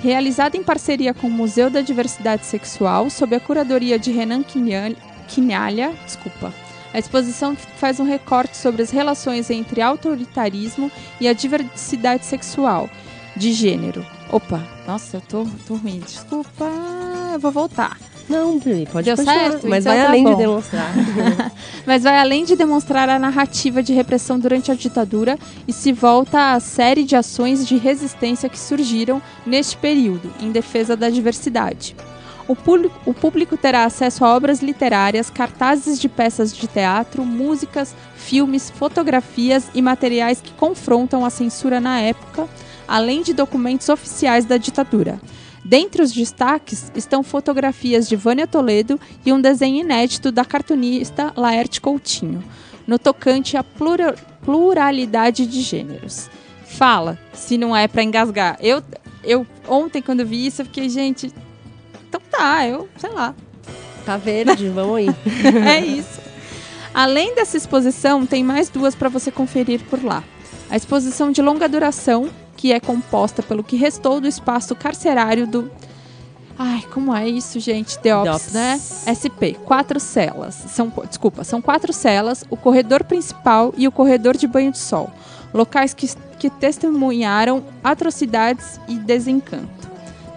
Realizada 0.00 0.56
em 0.56 0.62
parceria 0.62 1.12
com 1.12 1.26
o 1.26 1.30
Museu 1.30 1.68
da 1.68 1.80
Diversidade 1.80 2.46
Sexual, 2.46 3.10
sob 3.10 3.34
a 3.34 3.40
curadoria 3.40 3.98
de 3.98 4.12
Renan 4.12 4.44
Quinhalha, 4.44 5.92
desculpa. 6.04 6.54
A 6.94 7.00
exposição 7.00 7.56
faz 7.56 7.98
um 7.98 8.04
recorte 8.04 8.56
sobre 8.56 8.82
as 8.82 8.92
relações 8.92 9.50
entre 9.50 9.80
autoritarismo 9.82 10.88
e 11.20 11.26
a 11.26 11.32
diversidade 11.32 12.24
sexual, 12.24 12.88
de 13.36 13.52
gênero. 13.52 14.06
Opa, 14.30 14.62
nossa, 14.86 15.16
eu 15.16 15.20
tô, 15.20 15.44
tô 15.66 15.74
ruim, 15.74 15.98
desculpa, 15.98 16.70
eu 17.32 17.40
vou 17.40 17.50
voltar. 17.50 17.98
Não, 18.28 18.58
Pri, 18.58 18.86
pode 18.90 19.04
Deu 19.04 19.16
continuar, 19.16 19.50
certo? 19.50 19.68
mas 19.68 19.84
Então 19.84 19.92
vai 19.94 20.02
tá 20.02 20.08
além 20.08 20.24
de 20.24 20.30
bom. 20.30 20.36
demonstrar. 20.38 20.92
Mas 21.86 22.02
vai 22.04 22.18
além 22.18 22.44
de 22.44 22.54
demonstrar 22.56 23.08
a 23.08 23.18
narrativa 23.18 23.82
de 23.82 23.92
repressão 23.92 24.38
durante 24.38 24.70
a 24.70 24.74
ditadura 24.74 25.36
e 25.66 25.72
se 25.72 25.92
volta 25.92 26.52
à 26.52 26.60
série 26.60 27.02
de 27.04 27.16
ações 27.16 27.66
de 27.66 27.76
resistência 27.76 28.48
que 28.48 28.58
surgiram 28.58 29.20
neste 29.44 29.76
período, 29.76 30.32
em 30.40 30.52
defesa 30.52 30.96
da 30.96 31.10
diversidade. 31.10 31.96
O 32.48 32.54
público, 32.56 32.94
o 33.06 33.14
público 33.14 33.56
terá 33.56 33.84
acesso 33.84 34.24
a 34.24 34.34
obras 34.36 34.60
literárias, 34.62 35.30
cartazes 35.30 35.98
de 36.00 36.08
peças 36.08 36.54
de 36.54 36.66
teatro, 36.66 37.24
músicas, 37.24 37.94
filmes, 38.16 38.70
fotografias 38.70 39.68
e 39.74 39.82
materiais 39.82 40.40
que 40.40 40.52
confrontam 40.52 41.24
a 41.24 41.30
censura 41.30 41.80
na 41.80 42.00
época, 42.00 42.48
além 42.86 43.22
de 43.22 43.32
documentos 43.32 43.88
oficiais 43.88 44.44
da 44.44 44.56
ditadura. 44.56 45.20
Dentre 45.64 46.02
os 46.02 46.12
destaques 46.12 46.90
estão 46.94 47.22
fotografias 47.22 48.08
de 48.08 48.16
Vânia 48.16 48.46
Toledo 48.46 48.98
e 49.24 49.32
um 49.32 49.40
desenho 49.40 49.80
inédito 49.80 50.32
da 50.32 50.44
cartunista 50.44 51.32
Laerte 51.36 51.80
Coutinho, 51.80 52.42
no 52.86 52.98
tocante 52.98 53.56
à 53.56 53.62
plura- 53.62 54.16
pluralidade 54.44 55.46
de 55.46 55.60
gêneros. 55.60 56.28
Fala, 56.66 57.18
se 57.32 57.56
não 57.56 57.76
é 57.76 57.86
pra 57.86 58.02
engasgar. 58.02 58.56
Eu, 58.60 58.82
eu 59.22 59.46
ontem, 59.68 60.02
quando 60.02 60.26
vi 60.26 60.46
isso, 60.46 60.62
eu 60.62 60.66
fiquei, 60.66 60.88
gente, 60.88 61.32
então 62.08 62.20
tá, 62.30 62.66
eu 62.66 62.88
sei 62.96 63.10
lá. 63.10 63.34
Tá 64.04 64.16
verde, 64.16 64.68
vamos 64.68 64.96
aí. 64.96 65.06
é 65.64 65.78
isso. 65.80 66.20
Além 66.92 67.34
dessa 67.36 67.56
exposição, 67.56 68.26
tem 68.26 68.42
mais 68.42 68.68
duas 68.68 68.94
para 68.96 69.08
você 69.08 69.30
conferir 69.30 69.80
por 69.84 70.02
lá. 70.02 70.24
A 70.68 70.76
exposição 70.76 71.30
de 71.30 71.40
longa 71.40 71.68
duração, 71.68 72.28
que 72.62 72.72
é 72.72 72.78
composta 72.78 73.42
pelo 73.42 73.64
que 73.64 73.74
restou 73.74 74.20
do 74.20 74.28
espaço 74.28 74.76
carcerário 74.76 75.48
do. 75.48 75.68
Ai, 76.56 76.84
como 76.94 77.12
é 77.12 77.28
isso, 77.28 77.58
gente? 77.58 77.98
DEOPS, 77.98 78.52
DEOPS. 78.52 78.52
né? 78.52 78.80
SP. 79.10 79.58
Quatro 79.64 79.98
celas. 79.98 80.54
São, 80.68 80.92
desculpa, 81.08 81.42
são 81.42 81.60
quatro 81.60 81.92
celas, 81.92 82.44
o 82.48 82.56
corredor 82.56 83.02
principal 83.02 83.74
e 83.76 83.88
o 83.88 83.90
corredor 83.90 84.36
de 84.36 84.46
banho 84.46 84.70
de 84.70 84.78
sol. 84.78 85.10
Locais 85.52 85.92
que, 85.92 86.08
que 86.38 86.48
testemunharam 86.48 87.64
atrocidades 87.82 88.78
e 88.86 88.94
desencanto. 88.94 89.90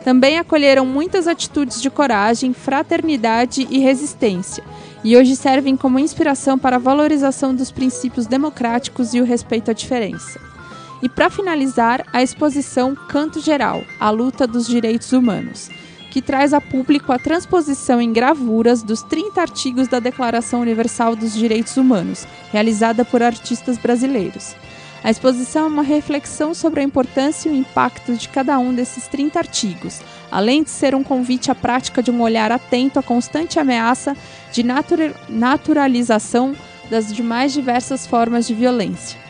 Também 0.03 0.39
acolheram 0.39 0.83
muitas 0.83 1.27
atitudes 1.27 1.79
de 1.79 1.91
coragem, 1.91 2.53
fraternidade 2.53 3.67
e 3.69 3.77
resistência, 3.77 4.63
e 5.03 5.15
hoje 5.15 5.35
servem 5.35 5.77
como 5.77 5.99
inspiração 5.99 6.57
para 6.57 6.77
a 6.77 6.79
valorização 6.79 7.53
dos 7.53 7.69
princípios 7.71 8.25
democráticos 8.25 9.13
e 9.13 9.21
o 9.21 9.25
respeito 9.25 9.69
à 9.69 9.75
diferença. 9.75 10.54
E 11.01 11.09
para 11.09 11.29
finalizar, 11.29 12.05
a 12.13 12.23
exposição 12.23 12.95
Canto 12.95 13.41
Geral 13.41 13.83
A 13.99 14.09
Luta 14.09 14.47
dos 14.47 14.65
Direitos 14.65 15.11
Humanos, 15.11 15.69
que 16.09 16.21
traz 16.21 16.53
a 16.53 16.61
público 16.61 17.11
a 17.11 17.19
transposição 17.19 18.01
em 18.01 18.13
gravuras 18.13 18.81
dos 18.81 19.03
30 19.03 19.41
artigos 19.41 19.87
da 19.87 19.99
Declaração 19.99 20.61
Universal 20.61 21.15
dos 21.15 21.33
Direitos 21.33 21.75
Humanos, 21.75 22.25
realizada 22.51 23.03
por 23.03 23.21
artistas 23.21 23.77
brasileiros. 23.77 24.55
A 25.03 25.11
exposição 25.11 25.65
é 25.65 25.67
uma 25.67 25.83
reflexão 25.83 26.53
sobre 26.53 26.79
a 26.79 26.83
importância 26.83 27.49
e 27.49 27.51
o 27.51 27.55
impacto 27.55 28.15
de 28.15 28.29
cada 28.29 28.57
um 28.57 28.73
desses 28.73 29.07
30 29.07 29.37
artigos, 29.37 30.01
além 30.31 30.63
de 30.63 30.69
ser 30.69 30.95
um 30.95 31.03
convite 31.03 31.51
à 31.51 31.55
prática 31.55 32.01
de 32.01 32.09
um 32.09 32.21
olhar 32.21 32.51
atento 32.51 32.97
à 32.97 33.03
constante 33.03 33.59
ameaça 33.59 34.15
de 34.51 34.63
natura- 34.63 35.13
naturalização 35.29 36.55
das 36.89 37.13
demais 37.13 37.53
diversas 37.53 38.07
formas 38.07 38.47
de 38.47 38.55
violência. 38.55 39.24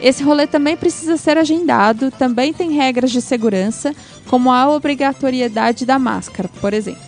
Esse 0.00 0.22
rolê 0.22 0.46
também 0.46 0.76
precisa 0.76 1.16
ser 1.16 1.38
agendado, 1.38 2.10
também 2.10 2.52
tem 2.52 2.72
regras 2.72 3.10
de 3.10 3.22
segurança, 3.22 3.94
como 4.28 4.50
a 4.50 4.68
obrigatoriedade 4.68 5.86
da 5.86 5.98
máscara, 5.98 6.50
por 6.60 6.74
exemplo. 6.74 7.02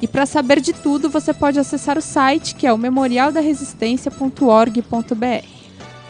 E 0.00 0.06
para 0.06 0.24
saber 0.24 0.60
de 0.60 0.72
tudo, 0.72 1.10
você 1.10 1.34
pode 1.34 1.58
acessar 1.58 1.98
o 1.98 2.02
site 2.02 2.54
que 2.54 2.66
é 2.66 2.72
o 2.72 2.78
memorialdaresistência.org.br. 2.78 5.46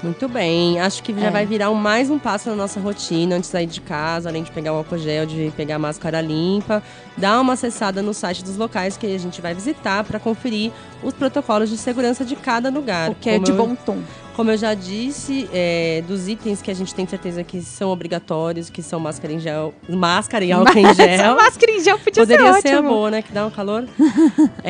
Muito 0.01 0.29
bem, 0.29 0.79
acho 0.79 1.03
que 1.03 1.13
já 1.13 1.27
É. 1.27 1.31
vai 1.31 1.45
virar 1.45 1.73
mais 1.73 2.09
um 2.09 2.21
passo 2.21 2.49
na 2.51 2.55
nossa 2.55 2.79
rotina 2.79 3.35
antes 3.35 3.49
de 3.49 3.53
sair 3.53 3.67
de 3.67 3.81
casa, 3.81 4.29
além 4.29 4.45
de 4.45 4.53
pegar 4.53 4.73
o 4.73 4.77
álcool 4.77 4.97
gel, 4.99 5.27
de 5.27 5.53
pegar 5.57 5.75
a 5.75 5.79
máscara 5.79 6.21
limpa. 6.21 6.81
Dá 7.17 7.41
uma 7.41 7.55
acessada 7.55 8.01
no 8.01 8.15
site 8.15 8.45
dos 8.45 8.57
locais 8.57 8.97
que 8.97 9.13
a 9.13 9.19
gente 9.19 9.41
vai 9.41 9.55
visitar 9.55 10.05
para 10.05 10.21
conferir 10.21 10.71
os 11.03 11.13
protocolos 11.13 11.69
de 11.69 11.77
segurança 11.77 12.25
de 12.25 12.37
cada 12.37 12.71
lugar. 12.71 13.11
O 13.11 13.15
que 13.17 13.29
é 13.29 13.41
de 13.41 13.53
bom 13.53 13.75
tom. 13.75 13.99
Como 14.39 14.53
eu 14.53 14.57
já 14.57 14.73
disse, 14.73 15.51
é, 15.53 16.01
dos 16.07 16.29
itens 16.29 16.63
que 16.63 16.71
a 16.71 16.75
gente 16.75 16.95
tem 16.95 17.05
certeza 17.09 17.43
que 17.43 17.61
são 17.61 17.91
obrigatórios, 17.91 18.71
que 18.71 18.85
são 18.85 19.01
máscara 19.01 19.33
em 19.35 19.41
gel, 19.41 19.75
máscara 19.89 20.45
e 20.45 20.53
álcool 20.53 20.79
em 20.79 20.95
gel. 20.95 21.35
máscara 21.35 21.73
em 21.73 21.81
gel 21.83 21.99
podia 21.99 22.23
Poderia 22.23 22.53
ser 22.55 22.61
ser 22.69 22.75
a 22.77 22.83
boa, 22.83 23.11
né? 23.11 23.21
Que 23.21 23.33
dá 23.33 23.45
um 23.45 23.51
calor. 23.51 23.85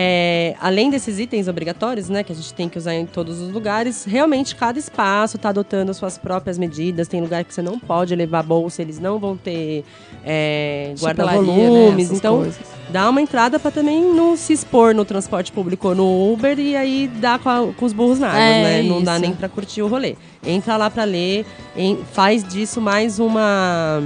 É, 0.00 0.54
além 0.60 0.90
desses 0.90 1.18
itens 1.18 1.48
obrigatórios, 1.48 2.08
né? 2.08 2.22
Que 2.22 2.32
a 2.32 2.34
gente 2.34 2.54
tem 2.54 2.68
que 2.68 2.78
usar 2.78 2.94
em 2.94 3.04
todos 3.04 3.40
os 3.40 3.50
lugares, 3.52 4.04
realmente 4.04 4.54
cada 4.54 4.78
espaço 4.78 5.36
está 5.36 5.48
adotando 5.50 5.92
suas 5.92 6.16
próprias 6.16 6.56
medidas. 6.56 7.08
Tem 7.08 7.20
lugar 7.20 7.44
que 7.44 7.52
você 7.52 7.60
não 7.62 7.78
pode 7.78 8.14
levar 8.14 8.42
bolsa, 8.42 8.80
eles 8.80 8.98
não 8.98 9.18
vão 9.18 9.36
ter 9.36 9.84
é, 10.24 10.94
guarda-volumes. 11.00 12.10
né, 12.10 12.16
então, 12.16 12.38
coisas. 12.38 12.58
dá 12.90 13.08
uma 13.10 13.20
entrada 13.20 13.58
para 13.58 13.70
também 13.70 14.00
não 14.14 14.36
se 14.36 14.52
expor 14.52 14.94
no 14.94 15.04
transporte 15.04 15.50
público 15.52 15.88
ou 15.88 15.94
no 15.94 16.32
Uber 16.32 16.58
e 16.58 16.76
aí 16.76 17.08
dá 17.16 17.38
com, 17.38 17.48
a- 17.48 17.72
com 17.76 17.84
os 17.84 17.92
burros 17.92 18.18
na 18.20 18.28
água, 18.28 18.40
É, 18.40 18.62
né? 18.62 18.88
Não 18.88 19.02
dá 19.02 19.12
isso. 19.12 19.20
nem 19.22 19.32
para 19.34 19.48
curtir 19.58 19.82
o 19.82 19.88
rolê. 19.88 20.14
Entra 20.46 20.76
lá 20.76 20.88
para 20.88 21.02
ler, 21.02 21.44
em- 21.76 21.98
faz 22.12 22.44
disso 22.44 22.80
mais 22.80 23.18
uma 23.18 24.00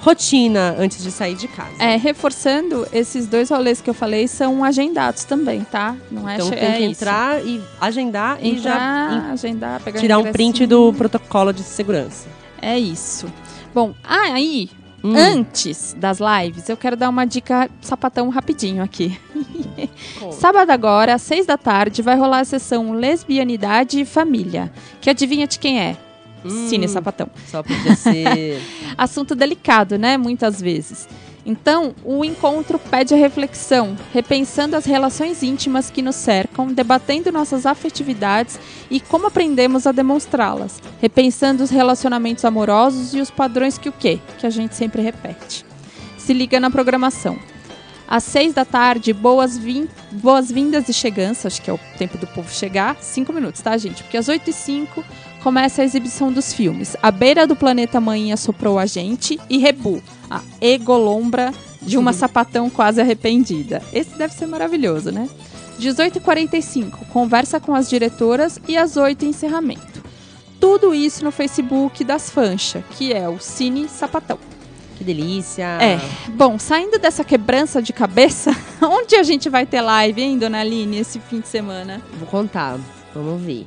rotina 0.00 0.74
antes 0.78 1.00
de 1.02 1.10
sair 1.12 1.34
de 1.36 1.46
casa. 1.46 1.70
É, 1.78 1.96
reforçando, 1.96 2.86
esses 2.92 3.26
dois 3.28 3.50
rolês 3.50 3.80
que 3.80 3.88
eu 3.88 3.94
falei 3.94 4.26
são 4.26 4.64
agendados 4.64 5.24
também, 5.24 5.60
tá? 5.62 5.94
Não 6.10 6.28
é 6.28 6.34
Então 6.34 6.50
tem 6.50 6.58
é 6.58 6.72
que 6.76 6.82
isso. 6.84 6.90
entrar 7.04 7.44
e 7.44 7.60
agendar 7.80 8.38
e 8.44 8.58
já 8.58 8.74
Entrar, 8.74 9.30
agendar, 9.32 9.80
pegar 9.80 10.00
tirar 10.00 10.18
um 10.18 10.32
print 10.32 10.66
do 10.66 10.92
protocolo 10.92 11.52
de 11.52 11.62
segurança. 11.62 12.26
É 12.60 12.76
isso. 12.76 13.26
Bom, 13.72 13.94
ah, 14.02 14.32
aí, 14.32 14.70
Hum. 15.06 15.14
antes 15.14 15.94
das 15.96 16.18
lives, 16.18 16.68
eu 16.68 16.76
quero 16.76 16.96
dar 16.96 17.08
uma 17.08 17.24
dica 17.24 17.70
sapatão 17.80 18.28
rapidinho 18.28 18.82
aqui. 18.82 19.16
Sábado 20.32 20.70
agora, 20.70 21.14
às 21.14 21.22
seis 21.22 21.46
da 21.46 21.56
tarde, 21.56 22.02
vai 22.02 22.16
rolar 22.16 22.40
a 22.40 22.44
sessão 22.44 22.90
Lesbianidade 22.92 24.00
e 24.00 24.04
Família. 24.04 24.72
Que 25.00 25.10
adivinha 25.10 25.46
de 25.46 25.60
quem 25.60 25.80
é? 25.80 25.96
Cine 26.68 26.88
Sapatão. 26.88 27.28
Só 27.46 27.62
podia 27.62 27.94
ser. 27.94 28.60
Assunto 28.98 29.34
delicado, 29.34 29.96
né? 29.96 30.16
Muitas 30.16 30.60
vezes. 30.60 31.08
Então, 31.48 31.94
o 32.04 32.24
encontro 32.24 32.76
pede 32.76 33.14
a 33.14 33.16
reflexão, 33.16 33.96
repensando 34.12 34.74
as 34.74 34.84
relações 34.84 35.44
íntimas 35.44 35.88
que 35.92 36.02
nos 36.02 36.16
cercam, 36.16 36.66
debatendo 36.66 37.30
nossas 37.30 37.64
afetividades 37.64 38.58
e 38.90 38.98
como 38.98 39.28
aprendemos 39.28 39.86
a 39.86 39.92
demonstrá-las, 39.92 40.82
repensando 41.00 41.62
os 41.62 41.70
relacionamentos 41.70 42.44
amorosos 42.44 43.14
e 43.14 43.20
os 43.20 43.30
padrões 43.30 43.78
que 43.78 43.88
o 43.88 43.92
quê? 43.92 44.18
Que 44.38 44.46
a 44.46 44.50
gente 44.50 44.74
sempre 44.74 45.00
repete. 45.00 45.64
Se 46.18 46.32
liga 46.32 46.58
na 46.58 46.68
programação. 46.68 47.38
Às 48.08 48.24
seis 48.24 48.52
da 48.52 48.64
tarde, 48.64 49.12
boas-vin- 49.12 49.88
boas-vindas 50.12 50.88
e 50.88 50.92
chegança, 50.92 51.48
acho 51.48 51.62
que 51.62 51.70
é 51.70 51.72
o 51.72 51.80
tempo 51.98 52.18
do 52.18 52.26
povo 52.26 52.48
chegar, 52.52 52.96
cinco 53.00 53.32
minutos, 53.32 53.60
tá, 53.60 53.76
gente? 53.76 54.02
Porque 54.02 54.16
às 54.16 54.28
oito 54.28 54.50
e 54.50 54.52
cinco 54.52 55.04
começa 55.46 55.80
a 55.80 55.84
exibição 55.84 56.32
dos 56.32 56.52
filmes 56.52 56.96
A 57.00 57.12
Beira 57.12 57.46
do 57.46 57.54
Planeta 57.54 58.00
Mãe 58.00 58.32
Assoprou 58.32 58.80
a 58.80 58.84
Gente 58.84 59.38
e 59.48 59.58
Rebu, 59.58 60.02
a 60.28 60.42
egolombra 60.60 61.54
de 61.80 61.96
uma 61.96 62.12
sapatão 62.12 62.68
quase 62.68 63.00
arrependida. 63.00 63.80
Esse 63.92 64.18
deve 64.18 64.34
ser 64.34 64.46
maravilhoso, 64.46 65.12
né? 65.12 65.28
18h45, 65.78 67.06
conversa 67.12 67.60
com 67.60 67.76
as 67.76 67.88
diretoras 67.88 68.58
e 68.66 68.76
às 68.76 68.96
8 68.96 69.24
encerramento. 69.24 70.02
Tudo 70.58 70.92
isso 70.92 71.22
no 71.22 71.30
Facebook 71.30 72.02
das 72.02 72.28
Fancha, 72.28 72.82
que 72.98 73.12
é 73.12 73.28
o 73.28 73.38
Cine 73.38 73.88
Sapatão. 73.88 74.40
Que 74.98 75.04
delícia! 75.04 75.78
É. 75.80 76.00
Bom, 76.30 76.58
saindo 76.58 76.98
dessa 76.98 77.22
quebrança 77.22 77.80
de 77.80 77.92
cabeça, 77.92 78.50
onde 78.82 79.14
a 79.14 79.22
gente 79.22 79.48
vai 79.48 79.64
ter 79.64 79.80
live, 79.80 80.20
hein, 80.20 80.38
dona 80.38 80.58
Aline, 80.58 80.98
esse 80.98 81.20
fim 81.20 81.38
de 81.38 81.46
semana? 81.46 82.02
Vou 82.18 82.26
contar. 82.26 82.80
Vamos 83.14 83.40
ver. 83.42 83.64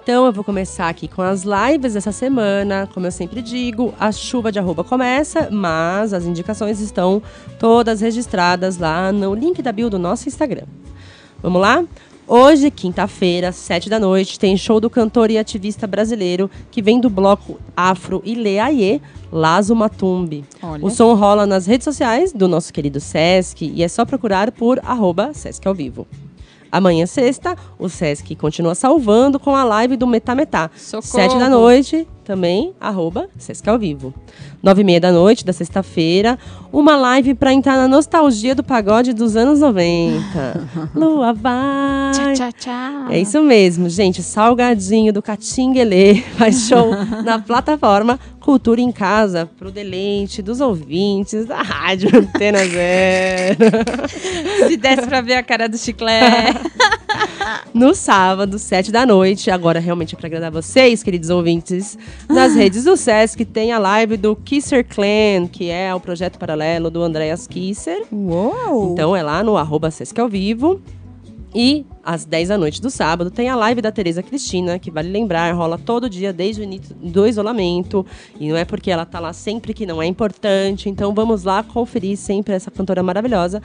Então 0.00 0.26
eu 0.26 0.32
vou 0.32 0.44
começar 0.44 0.88
aqui 0.88 1.08
com 1.08 1.22
as 1.22 1.42
lives 1.42 1.94
dessa 1.94 2.12
semana. 2.12 2.88
Como 2.94 3.04
eu 3.04 3.10
sempre 3.10 3.42
digo, 3.42 3.92
a 3.98 4.12
chuva 4.12 4.52
de 4.52 4.58
arroba 4.58 4.84
começa, 4.84 5.48
mas 5.50 6.12
as 6.12 6.24
indicações 6.24 6.78
estão 6.78 7.20
todas 7.58 8.00
registradas 8.00 8.78
lá 8.78 9.10
no 9.10 9.34
link 9.34 9.60
da 9.60 9.72
bio 9.72 9.90
do 9.90 9.98
nosso 9.98 10.28
Instagram. 10.28 10.66
Vamos 11.42 11.60
lá? 11.60 11.84
Hoje, 12.28 12.70
quinta-feira, 12.70 13.50
sete 13.50 13.90
da 13.90 13.98
noite, 13.98 14.38
tem 14.38 14.56
show 14.56 14.78
do 14.78 14.88
cantor 14.88 15.32
e 15.32 15.38
ativista 15.38 15.84
brasileiro 15.84 16.48
que 16.70 16.80
vem 16.80 17.00
do 17.00 17.10
bloco 17.10 17.58
Afro 17.76 18.22
Ileaie, 18.24 19.02
Lazo 19.32 19.74
Matumbi. 19.74 20.44
Olha. 20.62 20.84
O 20.84 20.90
som 20.90 21.12
rola 21.14 21.44
nas 21.44 21.66
redes 21.66 21.84
sociais 21.84 22.32
do 22.32 22.46
nosso 22.46 22.72
querido 22.72 23.00
Sesc 23.00 23.64
e 23.64 23.82
é 23.82 23.88
só 23.88 24.04
procurar 24.04 24.52
por 24.52 24.78
arroba 24.84 25.34
Sesc 25.34 25.66
ao 25.66 25.74
vivo. 25.74 26.06
Amanhã, 26.70 27.06
sexta, 27.06 27.56
o 27.78 27.88
Sesc 27.88 28.34
continua 28.36 28.74
salvando 28.74 29.38
com 29.38 29.54
a 29.54 29.64
live 29.64 29.96
do 29.96 30.06
Metá 30.06 30.34
Metá. 30.34 30.70
Socorro. 30.76 31.02
Sete 31.06 31.38
da 31.38 31.48
noite, 31.48 32.06
também, 32.28 32.74
arroba 32.78 33.26
Sesc 33.38 33.66
ao 33.70 33.78
vivo. 33.78 34.12
Nove 34.62 34.82
e 34.82 34.84
meia 34.84 35.00
da 35.00 35.10
noite 35.10 35.46
da 35.46 35.52
sexta-feira, 35.52 36.38
uma 36.70 36.94
live 36.94 37.32
pra 37.32 37.54
entrar 37.54 37.74
na 37.78 37.88
nostalgia 37.88 38.54
do 38.54 38.62
pagode 38.62 39.14
dos 39.14 39.34
anos 39.34 39.60
90. 39.60 40.68
Lua 40.94 41.32
vai. 41.32 42.12
Tchau, 42.12 42.34
tchau, 42.34 42.52
tchau. 42.52 43.08
É 43.08 43.18
isso 43.18 43.40
mesmo, 43.40 43.88
gente. 43.88 44.22
Salgadinho 44.22 45.10
do 45.10 45.22
Catinguelê 45.22 46.16
faz 46.36 46.68
show 46.68 46.90
na 47.24 47.38
plataforma 47.40 48.20
Cultura 48.40 48.80
em 48.80 48.92
Casa, 48.92 49.48
pro 49.58 49.70
deleite 49.70 50.42
dos 50.42 50.60
ouvintes 50.60 51.46
da 51.46 51.62
Rádio 51.62 52.10
Antena 52.14 52.58
Zero. 52.66 53.58
Se 54.66 54.76
desse 54.76 55.06
pra 55.06 55.20
ver 55.20 55.34
a 55.34 55.42
cara 55.42 55.68
do 55.68 55.76
chiclete. 55.76 56.58
no 57.74 57.94
sábado, 57.94 58.58
sete 58.58 58.90
da 58.90 59.04
noite. 59.04 59.50
Agora, 59.50 59.78
realmente, 59.78 60.14
é 60.14 60.18
para 60.18 60.26
agradar 60.28 60.50
vocês, 60.50 61.02
queridos 61.02 61.30
ouvintes, 61.30 61.98
nas 62.28 62.54
redes 62.54 62.84
do 62.84 62.96
Sesc 62.96 63.44
tem 63.44 63.72
a 63.72 63.78
live 63.78 64.16
do 64.16 64.34
Kisser 64.34 64.84
Clan, 64.86 65.46
que 65.50 65.70
é 65.70 65.94
o 65.94 66.00
projeto 66.00 66.38
paralelo 66.38 66.90
do 66.90 67.02
Andreas 67.02 67.46
Kisser. 67.46 68.06
Uou! 68.12 68.92
Então 68.92 69.14
é 69.14 69.22
lá 69.22 69.42
no 69.42 69.56
arroba 69.56 69.90
Sesc 69.90 70.20
ao 70.20 70.28
vivo. 70.28 70.80
E 71.54 71.86
às 72.04 72.24
10 72.24 72.48
da 72.48 72.58
noite 72.58 72.80
do 72.80 72.90
sábado 72.90 73.30
tem 73.30 73.48
a 73.48 73.56
live 73.56 73.80
da 73.80 73.90
Tereza 73.90 74.22
Cristina, 74.22 74.78
que 74.78 74.90
vale 74.90 75.08
lembrar, 75.08 75.54
rola 75.54 75.78
todo 75.78 76.08
dia 76.08 76.32
desde 76.32 76.60
o 76.60 76.64
início 76.64 76.94
do 76.94 77.26
isolamento. 77.26 78.04
E 78.38 78.48
não 78.48 78.56
é 78.56 78.64
porque 78.64 78.90
ela 78.90 79.06
tá 79.06 79.18
lá 79.18 79.32
sempre 79.32 79.72
que 79.72 79.86
não 79.86 80.02
é 80.02 80.06
importante. 80.06 80.88
Então 80.88 81.14
vamos 81.14 81.44
lá 81.44 81.62
conferir 81.62 82.16
sempre 82.16 82.54
essa 82.54 82.70
cantora 82.70 83.02
maravilhosa 83.02 83.62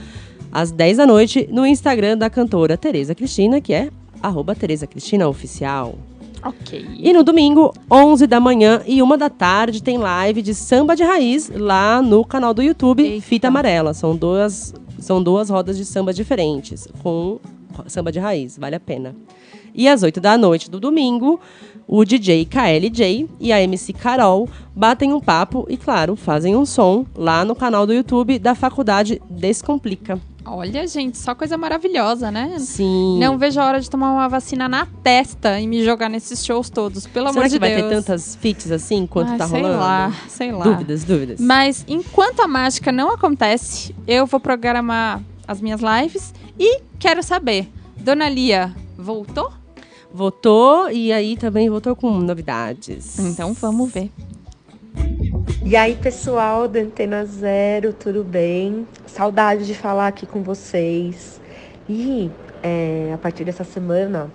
às 0.52 0.72
10 0.72 0.98
da 0.98 1.06
noite 1.06 1.48
no 1.52 1.66
Instagram 1.66 2.18
da 2.18 2.30
cantora 2.30 2.78
Tereza 2.78 3.14
Cristina, 3.14 3.60
que 3.60 3.74
é 3.74 3.90
arroba 4.22 4.56
Tereza 4.56 4.88
Cristina 4.88 5.28
Oficial. 5.28 5.96
Ok. 6.44 6.86
E 6.98 7.14
no 7.14 7.24
domingo, 7.24 7.74
11 7.90 8.28
da 8.28 8.40
manhã 8.40 8.82
e 8.86 9.02
1 9.02 9.18
da 9.18 9.30
tarde, 9.30 9.82
tem 9.82 9.98
live 9.98 10.42
de 10.42 10.54
samba 10.54 10.96
de 10.96 11.04
raiz 11.04 11.50
lá 11.50 12.02
no 12.02 12.26
canal 12.26 12.54
do 12.54 12.62
YouTube 12.62 13.22
Fita 13.22 13.48
Amarela. 13.48 13.94
São 13.94 14.16
duas, 14.16 14.74
são 15.00 15.24
duas 15.24 15.50
rodas 15.50 15.78
de 15.78 15.86
samba 15.86 16.14
diferentes, 16.14 16.88
com 17.02 17.40
samba 17.88 18.12
de 18.12 18.20
raiz, 18.20 18.58
vale 18.58 18.76
a 18.76 18.80
pena. 18.80 19.16
E 19.74 19.88
às 19.88 20.04
8 20.04 20.20
da 20.20 20.38
noite 20.38 20.70
do 20.70 20.80
domingo, 20.80 21.40
o 21.88 22.04
DJ 22.06 22.46
KLJ 22.46 23.28
e 23.40 23.52
a 23.52 23.62
MC 23.62 23.94
Carol 23.94 24.48
batem 24.76 25.14
um 25.14 25.20
papo 25.20 25.66
e, 25.70 25.78
claro, 25.78 26.16
fazem 26.16 26.56
um 26.56 26.66
som 26.66 27.06
lá 27.16 27.44
no 27.44 27.56
canal 27.56 27.88
do 27.88 27.94
YouTube 27.94 28.38
da 28.38 28.54
Faculdade 28.54 29.22
Descomplica. 29.30 30.20
Olha, 30.46 30.86
gente, 30.88 31.18
só 31.18 31.34
coisa 31.34 31.58
maravilhosa, 31.58 32.30
né? 32.30 32.58
Sim. 32.60 33.18
Não 33.20 33.38
vejo 33.38 33.60
a 33.62 33.66
hora 33.66 33.80
de 33.80 33.90
tomar 33.90 34.12
uma 34.12 34.28
vacina 34.28 34.68
na 34.68 34.86
testa 35.02 35.60
e 35.60 35.66
me 35.66 35.84
jogar 35.86 36.10
nesses 36.10 36.46
shows 36.46 36.70
todos, 36.70 37.08
pelo 37.08 37.28
Será 37.28 37.40
amor 37.40 37.44
que 37.44 37.50
de 37.56 37.60
vai 37.60 37.76
Deus. 37.76 37.82
ter 37.90 37.90
tantas 37.96 38.36
fits 38.36 38.70
assim 38.70 38.98
enquanto 38.98 39.30
Ai, 39.30 39.38
tá 39.38 39.48
sei 39.48 39.62
rolando? 39.62 39.80
lá, 39.80 40.14
sei 40.28 40.52
lá. 40.52 40.64
Dúvidas, 40.66 41.04
dúvidas. 41.06 41.40
Mas 41.40 41.86
enquanto 41.88 42.42
a 42.42 42.48
mágica 42.48 42.92
não 42.92 43.10
acontece, 43.12 43.96
eu 44.06 44.26
vou 44.26 44.40
programar 44.40 45.22
as 45.48 45.62
minhas 45.62 45.80
lives 45.82 46.34
e 46.60 46.82
quero 47.00 47.24
saber, 47.24 47.70
Dona 47.98 48.28
Lia 48.28 48.74
voltou? 48.98 49.52
Votou 50.14 50.92
e 50.92 51.12
aí 51.12 51.36
também 51.38 51.70
votou 51.70 51.96
com 51.96 52.12
novidades. 52.20 53.18
Então 53.18 53.54
vamos 53.54 53.92
ver. 53.92 54.12
E 55.66 55.76
aí, 55.76 55.96
pessoal 55.96 56.68
da 56.68 56.80
Antena 56.80 57.26
Zero, 57.26 57.94
tudo 57.94 58.24
bem? 58.24 58.88
Saudade 59.06 59.66
de 59.66 59.74
falar 59.74 60.08
aqui 60.08 60.26
com 60.26 60.44
vocês. 60.44 61.40
E 61.88 62.30
é, 62.62 63.12
a 63.14 63.18
partir 63.18 63.44
dessa 63.44 63.64
semana, 63.64 64.32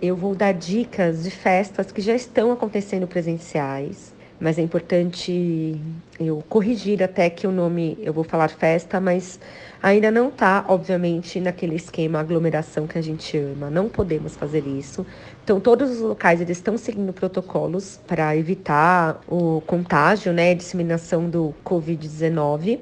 eu 0.00 0.16
vou 0.16 0.34
dar 0.34 0.52
dicas 0.52 1.22
de 1.22 1.30
festas 1.30 1.92
que 1.92 2.00
já 2.00 2.14
estão 2.14 2.50
acontecendo 2.50 3.06
presenciais. 3.06 4.12
Mas 4.40 4.58
é 4.58 4.62
importante 4.62 5.78
eu 6.18 6.42
corrigir 6.48 7.02
até 7.02 7.28
que 7.28 7.46
o 7.46 7.52
nome, 7.52 7.98
eu 8.00 8.10
vou 8.10 8.24
falar 8.24 8.48
festa, 8.48 8.98
mas 8.98 9.38
ainda 9.82 10.10
não 10.10 10.30
tá, 10.30 10.64
obviamente, 10.66 11.38
naquele 11.38 11.76
esquema 11.76 12.20
aglomeração 12.20 12.86
que 12.86 12.96
a 12.96 13.02
gente 13.02 13.36
ama. 13.36 13.68
Não 13.68 13.86
podemos 13.86 14.34
fazer 14.34 14.66
isso. 14.66 15.06
Então, 15.50 15.58
todos 15.58 15.90
os 15.90 15.98
locais 15.98 16.40
eles 16.40 16.58
estão 16.58 16.78
seguindo 16.78 17.12
protocolos 17.12 17.98
para 18.06 18.36
evitar 18.36 19.20
o 19.26 19.60
contágio, 19.66 20.32
né, 20.32 20.54
disseminação 20.54 21.28
do 21.28 21.52
Covid-19. 21.64 22.78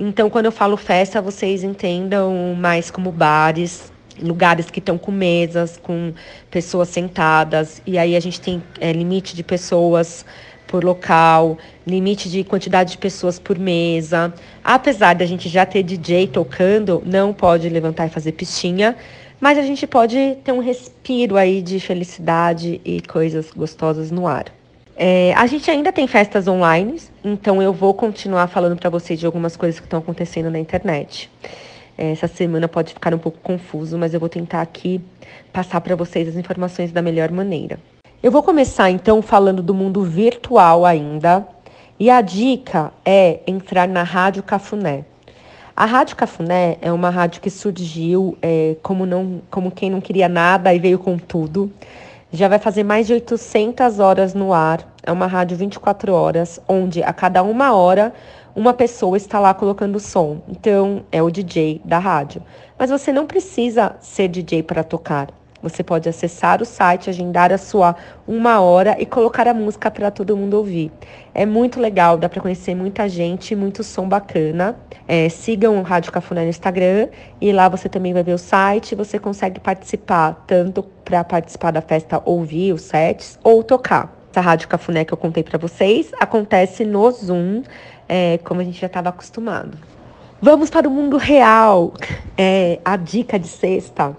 Então, 0.00 0.28
quando 0.28 0.46
eu 0.46 0.50
falo 0.50 0.76
festa, 0.76 1.22
vocês 1.22 1.62
entendam 1.62 2.56
mais 2.58 2.90
como 2.90 3.12
bares, 3.12 3.92
lugares 4.20 4.68
que 4.68 4.80
estão 4.80 4.98
com 4.98 5.12
mesas, 5.12 5.76
com 5.76 6.12
pessoas 6.50 6.88
sentadas, 6.88 7.80
e 7.86 7.96
aí 7.96 8.16
a 8.16 8.20
gente 8.20 8.40
tem 8.40 8.60
é, 8.80 8.90
limite 8.90 9.36
de 9.36 9.44
pessoas 9.44 10.24
por 10.66 10.82
local, 10.82 11.56
limite 11.86 12.28
de 12.28 12.42
quantidade 12.42 12.90
de 12.90 12.98
pessoas 12.98 13.38
por 13.38 13.56
mesa. 13.56 14.34
Apesar 14.64 15.14
da 15.14 15.24
gente 15.24 15.48
já 15.48 15.64
ter 15.64 15.84
DJ 15.84 16.26
tocando, 16.26 17.00
não 17.06 17.32
pode 17.32 17.68
levantar 17.68 18.06
e 18.06 18.10
fazer 18.10 18.32
pistinha, 18.32 18.96
mas 19.40 19.58
a 19.58 19.62
gente 19.62 19.86
pode 19.86 20.36
ter 20.44 20.52
um 20.52 20.60
respiro 20.60 21.36
aí 21.36 21.62
de 21.62 21.78
felicidade 21.80 22.80
e 22.84 23.00
coisas 23.00 23.50
gostosas 23.50 24.10
no 24.10 24.26
ar. 24.26 24.46
É, 24.96 25.32
a 25.34 25.46
gente 25.46 25.70
ainda 25.70 25.92
tem 25.92 26.08
festas 26.08 26.48
online, 26.48 27.00
então 27.24 27.62
eu 27.62 27.72
vou 27.72 27.94
continuar 27.94 28.48
falando 28.48 28.76
para 28.76 28.90
vocês 28.90 29.18
de 29.18 29.26
algumas 29.26 29.56
coisas 29.56 29.78
que 29.78 29.86
estão 29.86 30.00
acontecendo 30.00 30.50
na 30.50 30.58
internet. 30.58 31.30
É, 31.96 32.10
Essa 32.10 32.26
semana 32.26 32.66
pode 32.66 32.94
ficar 32.94 33.14
um 33.14 33.18
pouco 33.18 33.38
confuso, 33.38 33.96
mas 33.96 34.12
eu 34.12 34.18
vou 34.18 34.28
tentar 34.28 34.60
aqui 34.60 35.00
passar 35.52 35.80
para 35.80 35.94
vocês 35.94 36.28
as 36.28 36.36
informações 36.36 36.90
da 36.90 37.00
melhor 37.00 37.30
maneira. 37.30 37.78
Eu 38.20 38.32
vou 38.32 38.42
começar 38.42 38.90
então 38.90 39.22
falando 39.22 39.62
do 39.62 39.72
mundo 39.72 40.02
virtual 40.02 40.84
ainda. 40.84 41.46
E 42.00 42.10
a 42.10 42.20
dica 42.20 42.92
é 43.04 43.40
entrar 43.46 43.86
na 43.88 44.02
Rádio 44.02 44.42
Cafuné. 44.42 45.04
A 45.80 45.84
Rádio 45.84 46.16
Cafuné 46.16 46.76
é 46.82 46.92
uma 46.92 47.08
rádio 47.08 47.40
que 47.40 47.48
surgiu 47.48 48.36
é, 48.42 48.74
como, 48.82 49.06
não, 49.06 49.40
como 49.48 49.70
quem 49.70 49.88
não 49.88 50.00
queria 50.00 50.28
nada 50.28 50.74
e 50.74 50.78
veio 50.80 50.98
com 50.98 51.16
tudo. 51.16 51.72
Já 52.32 52.48
vai 52.48 52.58
fazer 52.58 52.82
mais 52.82 53.06
de 53.06 53.12
800 53.12 54.00
horas 54.00 54.34
no 54.34 54.52
ar. 54.52 54.92
É 55.04 55.12
uma 55.12 55.28
rádio 55.28 55.56
24 55.56 56.12
horas, 56.12 56.60
onde 56.66 57.00
a 57.00 57.12
cada 57.12 57.44
uma 57.44 57.76
hora 57.76 58.12
uma 58.56 58.74
pessoa 58.74 59.16
está 59.16 59.38
lá 59.38 59.54
colocando 59.54 60.00
som. 60.00 60.42
Então, 60.48 61.04
é 61.12 61.22
o 61.22 61.30
DJ 61.30 61.80
da 61.84 62.00
rádio. 62.00 62.42
Mas 62.76 62.90
você 62.90 63.12
não 63.12 63.24
precisa 63.24 63.94
ser 64.00 64.26
DJ 64.26 64.64
para 64.64 64.82
tocar. 64.82 65.28
Você 65.60 65.82
pode 65.82 66.08
acessar 66.08 66.62
o 66.62 66.64
site, 66.64 67.10
agendar 67.10 67.52
a 67.52 67.58
sua 67.58 67.96
uma 68.26 68.60
hora 68.60 68.96
e 68.98 69.04
colocar 69.04 69.48
a 69.48 69.54
música 69.54 69.90
para 69.90 70.10
todo 70.10 70.36
mundo 70.36 70.54
ouvir. 70.54 70.92
É 71.34 71.44
muito 71.44 71.80
legal, 71.80 72.16
dá 72.16 72.28
para 72.28 72.40
conhecer 72.40 72.76
muita 72.76 73.08
gente, 73.08 73.56
muito 73.56 73.82
som 73.82 74.08
bacana. 74.08 74.76
É, 75.06 75.28
sigam 75.28 75.78
o 75.78 75.82
Rádio 75.82 76.12
Cafuné 76.12 76.42
no 76.42 76.50
Instagram 76.50 77.08
e 77.40 77.52
lá 77.52 77.68
você 77.68 77.88
também 77.88 78.12
vai 78.12 78.22
ver 78.22 78.34
o 78.34 78.38
site. 78.38 78.94
Você 78.94 79.18
consegue 79.18 79.58
participar 79.58 80.44
tanto 80.46 80.82
para 81.04 81.24
participar 81.24 81.72
da 81.72 81.80
festa, 81.80 82.22
ouvir 82.24 82.72
os 82.72 82.82
sets 82.82 83.38
ou 83.42 83.64
tocar. 83.64 84.16
Essa 84.30 84.40
Rádio 84.40 84.68
Cafuné 84.68 85.04
que 85.04 85.12
eu 85.12 85.18
contei 85.18 85.42
para 85.42 85.58
vocês 85.58 86.12
acontece 86.20 86.84
no 86.84 87.10
Zoom, 87.10 87.62
é, 88.08 88.38
como 88.44 88.60
a 88.60 88.64
gente 88.64 88.80
já 88.80 88.86
estava 88.86 89.08
acostumado. 89.08 89.76
Vamos 90.40 90.70
para 90.70 90.86
o 90.86 90.90
mundo 90.90 91.16
real. 91.16 91.94
É, 92.36 92.78
a 92.84 92.96
dica 92.96 93.36
de 93.40 93.48
sexta 93.48 94.16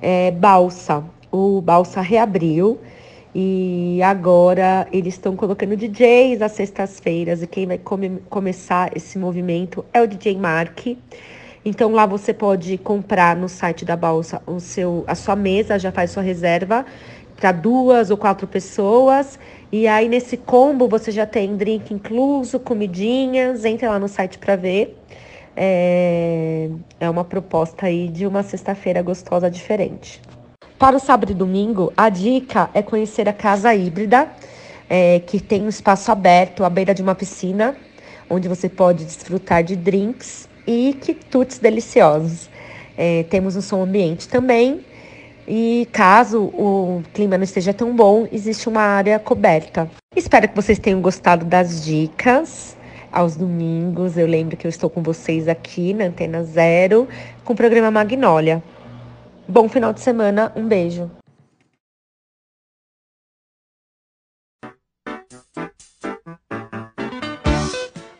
é 0.00 0.30
Balsa. 0.30 1.04
O 1.30 1.60
Balsa 1.60 2.00
reabriu 2.00 2.78
e 3.34 4.00
agora 4.02 4.86
eles 4.92 5.14
estão 5.14 5.36
colocando 5.36 5.76
DJs 5.76 6.40
às 6.40 6.52
sextas-feiras 6.52 7.42
e 7.42 7.46
quem 7.46 7.66
vai 7.66 7.78
come- 7.78 8.22
começar 8.30 8.90
esse 8.96 9.18
movimento 9.18 9.84
é 9.92 10.00
o 10.00 10.06
DJ 10.06 10.36
Mark. 10.38 10.86
Então 11.64 11.92
lá 11.92 12.06
você 12.06 12.32
pode 12.32 12.78
comprar 12.78 13.36
no 13.36 13.48
site 13.48 13.84
da 13.84 13.96
Balsa 13.96 14.40
o 14.46 14.60
seu, 14.60 15.04
a 15.06 15.14
sua 15.14 15.36
mesa, 15.36 15.78
já 15.78 15.92
faz 15.92 16.12
sua 16.12 16.22
reserva 16.22 16.86
para 17.36 17.52
duas 17.52 18.10
ou 18.10 18.16
quatro 18.16 18.46
pessoas. 18.46 19.38
E 19.70 19.86
aí 19.86 20.08
nesse 20.08 20.36
combo 20.36 20.88
você 20.88 21.10
já 21.10 21.26
tem 21.26 21.56
drink 21.56 21.92
incluso, 21.92 22.58
comidinhas, 22.58 23.64
entre 23.64 23.86
lá 23.86 23.98
no 23.98 24.08
site 24.08 24.38
para 24.38 24.56
ver. 24.56 24.96
É, 25.56 26.68
é 27.00 27.08
uma 27.08 27.24
proposta 27.24 27.86
aí 27.86 28.08
de 28.08 28.26
uma 28.26 28.42
sexta-feira 28.42 29.00
gostosa 29.02 29.50
diferente. 29.50 30.20
Para 30.78 30.96
o 30.96 31.00
sábado 31.00 31.32
e 31.32 31.34
domingo, 31.34 31.92
a 31.96 32.10
dica 32.10 32.68
é 32.74 32.82
conhecer 32.82 33.28
a 33.28 33.32
Casa 33.32 33.74
Híbrida, 33.74 34.28
é, 34.90 35.20
que 35.20 35.40
tem 35.40 35.62
um 35.62 35.68
espaço 35.68 36.12
aberto 36.12 36.62
à 36.64 36.68
beira 36.68 36.92
de 36.92 37.02
uma 37.02 37.14
piscina, 37.14 37.74
onde 38.28 38.46
você 38.48 38.68
pode 38.68 39.04
desfrutar 39.04 39.64
de 39.64 39.74
drinks 39.74 40.46
e 40.66 40.94
quitutes 41.00 41.58
deliciosos. 41.58 42.50
É, 42.96 43.22
temos 43.24 43.56
um 43.56 43.62
som 43.62 43.82
ambiente 43.82 44.28
também. 44.28 44.84
E 45.48 45.88
caso 45.92 46.42
o 46.42 47.02
clima 47.14 47.38
não 47.38 47.44
esteja 47.44 47.72
tão 47.72 47.94
bom, 47.94 48.26
existe 48.32 48.68
uma 48.68 48.80
área 48.80 49.18
coberta. 49.18 49.88
Espero 50.14 50.48
que 50.48 50.56
vocês 50.56 50.78
tenham 50.78 51.00
gostado 51.00 51.44
das 51.44 51.84
dicas. 51.84 52.75
Aos 53.16 53.34
domingos, 53.34 54.18
eu 54.18 54.26
lembro 54.26 54.58
que 54.58 54.66
eu 54.66 54.68
estou 54.68 54.90
com 54.90 55.02
vocês 55.02 55.48
aqui 55.48 55.94
na 55.94 56.04
Antena 56.04 56.44
Zero, 56.44 57.08
com 57.46 57.54
o 57.54 57.56
programa 57.56 57.90
Magnólia. 57.90 58.62
Bom 59.48 59.70
final 59.70 59.94
de 59.94 60.00
semana, 60.00 60.52
um 60.54 60.68
beijo. 60.68 61.10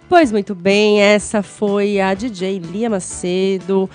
Pois 0.08 0.32
muito 0.32 0.54
bem, 0.54 1.02
essa 1.02 1.42
foi 1.42 2.00
a 2.00 2.14
DJ 2.14 2.58
Lia 2.58 2.88
Macedo, 2.88 3.90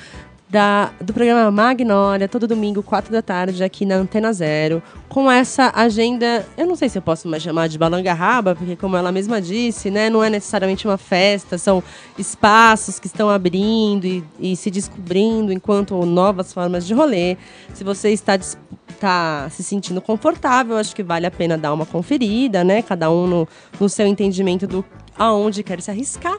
da, 0.51 0.91
do 0.99 1.13
programa 1.13 1.49
Magnólia, 1.49 2.27
todo 2.27 2.45
domingo, 2.45 2.83
4 2.83 3.09
da 3.09 3.21
tarde, 3.21 3.63
aqui 3.63 3.85
na 3.85 3.95
Antena 3.95 4.33
Zero, 4.33 4.83
com 5.07 5.31
essa 5.31 5.71
agenda, 5.73 6.45
eu 6.57 6.67
não 6.67 6.75
sei 6.75 6.89
se 6.89 6.97
eu 6.97 7.01
posso 7.01 7.25
mais 7.29 7.41
chamar 7.41 7.69
de 7.69 7.77
balanga-raba, 7.77 8.53
porque 8.53 8.75
como 8.75 8.97
ela 8.97 9.13
mesma 9.13 9.41
disse, 9.41 9.89
né, 9.89 10.09
não 10.09 10.21
é 10.21 10.29
necessariamente 10.29 10.85
uma 10.85 10.97
festa, 10.97 11.57
são 11.57 11.81
espaços 12.17 12.99
que 12.99 13.07
estão 13.07 13.29
abrindo 13.29 14.05
e, 14.05 14.23
e 14.37 14.55
se 14.57 14.69
descobrindo 14.69 15.53
enquanto 15.53 15.95
novas 16.05 16.51
formas 16.53 16.85
de 16.85 16.93
rolê. 16.93 17.37
Se 17.73 17.85
você 17.85 18.09
está 18.09 18.35
está 18.35 19.49
se 19.49 19.63
sentindo 19.63 19.99
confortável, 19.99 20.77
acho 20.77 20.95
que 20.95 21.01
vale 21.01 21.25
a 21.25 21.31
pena 21.31 21.57
dar 21.57 21.73
uma 21.73 21.87
conferida, 21.87 22.63
né? 22.63 22.83
Cada 22.83 23.09
um 23.09 23.25
no, 23.25 23.47
no 23.79 23.89
seu 23.89 24.05
entendimento 24.05 24.67
do 24.67 24.85
aonde 25.17 25.63
quer 25.63 25.81
se 25.81 25.89
arriscar. 25.89 26.37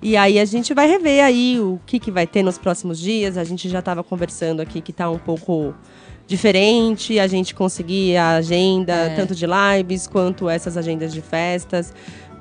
E 0.00 0.16
aí 0.16 0.38
a 0.38 0.44
gente 0.44 0.72
vai 0.74 0.86
rever 0.88 1.24
aí 1.24 1.58
o 1.58 1.80
que, 1.84 1.98
que 1.98 2.10
vai 2.10 2.26
ter 2.26 2.42
nos 2.42 2.56
próximos 2.58 2.98
dias. 2.98 3.36
A 3.36 3.44
gente 3.44 3.68
já 3.68 3.80
estava 3.80 4.04
conversando 4.04 4.60
aqui 4.60 4.80
que 4.80 4.90
está 4.92 5.10
um 5.10 5.18
pouco 5.18 5.74
diferente, 6.26 7.18
a 7.18 7.26
gente 7.26 7.54
conseguir 7.54 8.16
a 8.16 8.36
agenda 8.36 8.92
É. 8.92 9.08
tanto 9.16 9.34
de 9.34 9.46
lives 9.46 10.06
quanto 10.06 10.48
essas 10.48 10.76
agendas 10.76 11.12
de 11.12 11.22
festas. 11.22 11.92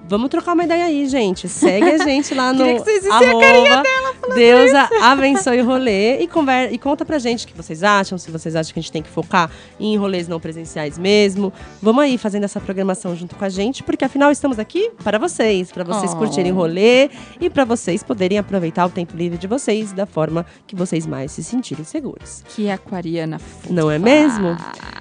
Vamos 0.09 0.29
trocar 0.29 0.53
uma 0.53 0.63
ideia 0.63 0.85
aí, 0.85 1.05
gente. 1.07 1.49
Segue 1.49 1.89
a 1.89 1.97
gente 1.97 2.33
lá 2.33 2.51
no 2.53 2.59
Queria 2.63 2.75
que 2.79 2.83
vocês 2.83 3.03
vissem 3.03 3.11
a 3.17 3.39
carinha 3.39 3.73
arroba 3.73 3.83
dela 3.83 4.06
falando 4.27 4.35
Deus 4.37 4.73
a- 4.73 4.89
abençoe 5.11 5.61
o 5.61 5.65
rolê 5.65 6.19
e, 6.19 6.27
conver 6.27 6.71
e 6.71 6.77
conta 6.77 7.03
pra 7.05 7.17
gente 7.19 7.45
o 7.45 7.47
que 7.47 7.55
vocês 7.55 7.83
acham, 7.83 8.17
se 8.17 8.29
vocês 8.31 8.55
acham 8.55 8.73
que 8.73 8.79
a 8.79 8.81
gente 8.81 8.91
tem 8.91 9.01
que 9.01 9.09
focar 9.09 9.49
em 9.79 9.97
rolês 9.97 10.27
não 10.27 10.39
presenciais 10.39 10.97
mesmo. 10.97 11.51
Vamos 11.81 12.03
aí 12.03 12.17
fazendo 12.17 12.43
essa 12.43 12.59
programação 12.59 13.15
junto 13.15 13.35
com 13.35 13.43
a 13.45 13.49
gente, 13.49 13.83
porque 13.83 14.05
afinal 14.05 14.31
estamos 14.31 14.59
aqui 14.59 14.91
para 15.03 15.17
vocês, 15.17 15.71
para 15.71 15.83
vocês 15.83 16.13
Oh. 16.13 16.17
curtirem 16.17 16.51
o 16.51 16.55
rolê 16.55 17.09
e 17.39 17.49
para 17.49 17.65
vocês 17.65 18.03
poderem 18.03 18.37
aproveitar 18.37 18.85
o 18.85 18.89
tempo 18.89 19.15
livre 19.15 19.37
de 19.37 19.47
vocês 19.47 19.91
da 19.93 20.05
forma 20.05 20.45
que 20.65 20.75
vocês 20.75 21.05
mais 21.05 21.31
se 21.31 21.43
sentirem 21.43 21.83
seguros. 21.85 22.43
Que 22.55 22.69
aquariana 22.69 23.39
fofa. 23.39 23.73
Não 23.73 23.89
é 23.89 23.97
mesmo? 23.99 24.55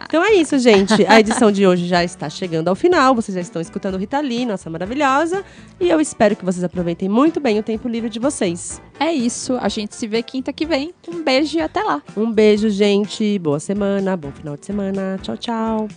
Então 0.07 0.25
é 0.25 0.35
isso, 0.35 0.59
gente. 0.59 1.05
A 1.07 1.19
edição 1.21 1.51
de 1.51 1.67
hoje 1.67 1.87
já 1.87 2.05
está 2.05 2.29
chegando 2.31 2.69
ao 2.69 2.75
final. 2.75 3.15
Vocês 3.15 3.35
já 3.35 3.41
estão 3.41 3.61
escutando 3.61 3.97
Rita 3.99 4.21
Lee, 4.21 4.47
nossa 4.47 4.71
maravilhosa. 4.71 5.45
E 5.81 5.89
eu 5.89 6.01
espero 6.01 6.37
que 6.37 6.45
vocês 6.45 6.63
aproveitem 6.63 7.09
muito 7.09 7.41
bem 7.41 7.59
o 7.59 7.63
tempo 7.63 7.89
livre 7.89 8.09
de 8.09 8.19
vocês. 8.19 8.81
É 8.99 9.13
isso. 9.13 9.57
A 9.61 9.69
gente 9.69 9.95
se 9.95 10.07
vê 10.07 10.23
quinta 10.23 10.53
que 10.53 10.67
vem. 10.67 10.93
Um 11.09 11.23
beijo 11.23 11.59
e 11.59 11.61
até 11.61 11.83
lá. 11.83 12.03
Um 12.17 12.31
beijo, 12.31 12.71
gente. 12.71 13.39
Boa 13.39 13.61
semana, 13.61 14.17
bom 14.17 14.31
final 14.33 14.57
de 14.57 14.67
semana. 14.67 15.19
Tchau, 15.23 15.37
tchau. 15.37 15.89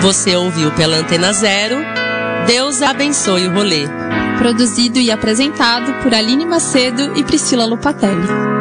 Você 0.00 0.34
ouviu 0.36 0.70
pela 0.72 0.96
Antena 0.96 1.32
Zero. 1.32 1.76
Deus 2.46 2.80
abençoe 2.80 3.46
o 3.46 3.52
rolê. 3.52 3.84
Produzido 4.38 4.98
e 4.98 5.10
apresentado 5.10 5.92
por 6.02 6.14
Aline 6.14 6.46
Macedo 6.46 7.18
e 7.18 7.24
Priscila 7.24 7.66
Lupatelli. 7.66 8.57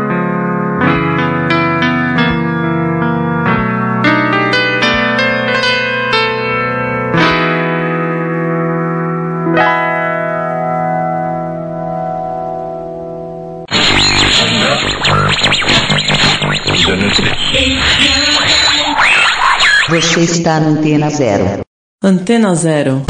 Você 20.18 20.32
está 20.32 20.60
na 20.60 20.70
Antena 20.70 21.12
Zero. 21.12 21.62
Antena 22.04 22.56
Zero. 22.56 23.04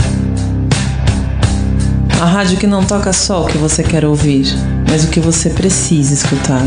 A 2.22 2.26
rádio 2.26 2.58
que 2.58 2.68
não 2.68 2.84
toca 2.84 3.14
só 3.14 3.46
o 3.46 3.48
que 3.48 3.58
você 3.58 3.82
quer 3.82 4.04
ouvir, 4.04 4.46
mas 4.90 5.06
o 5.06 5.10
que 5.10 5.22
você 5.22 5.50
precisa 5.50 6.14
escutar. 6.14 6.64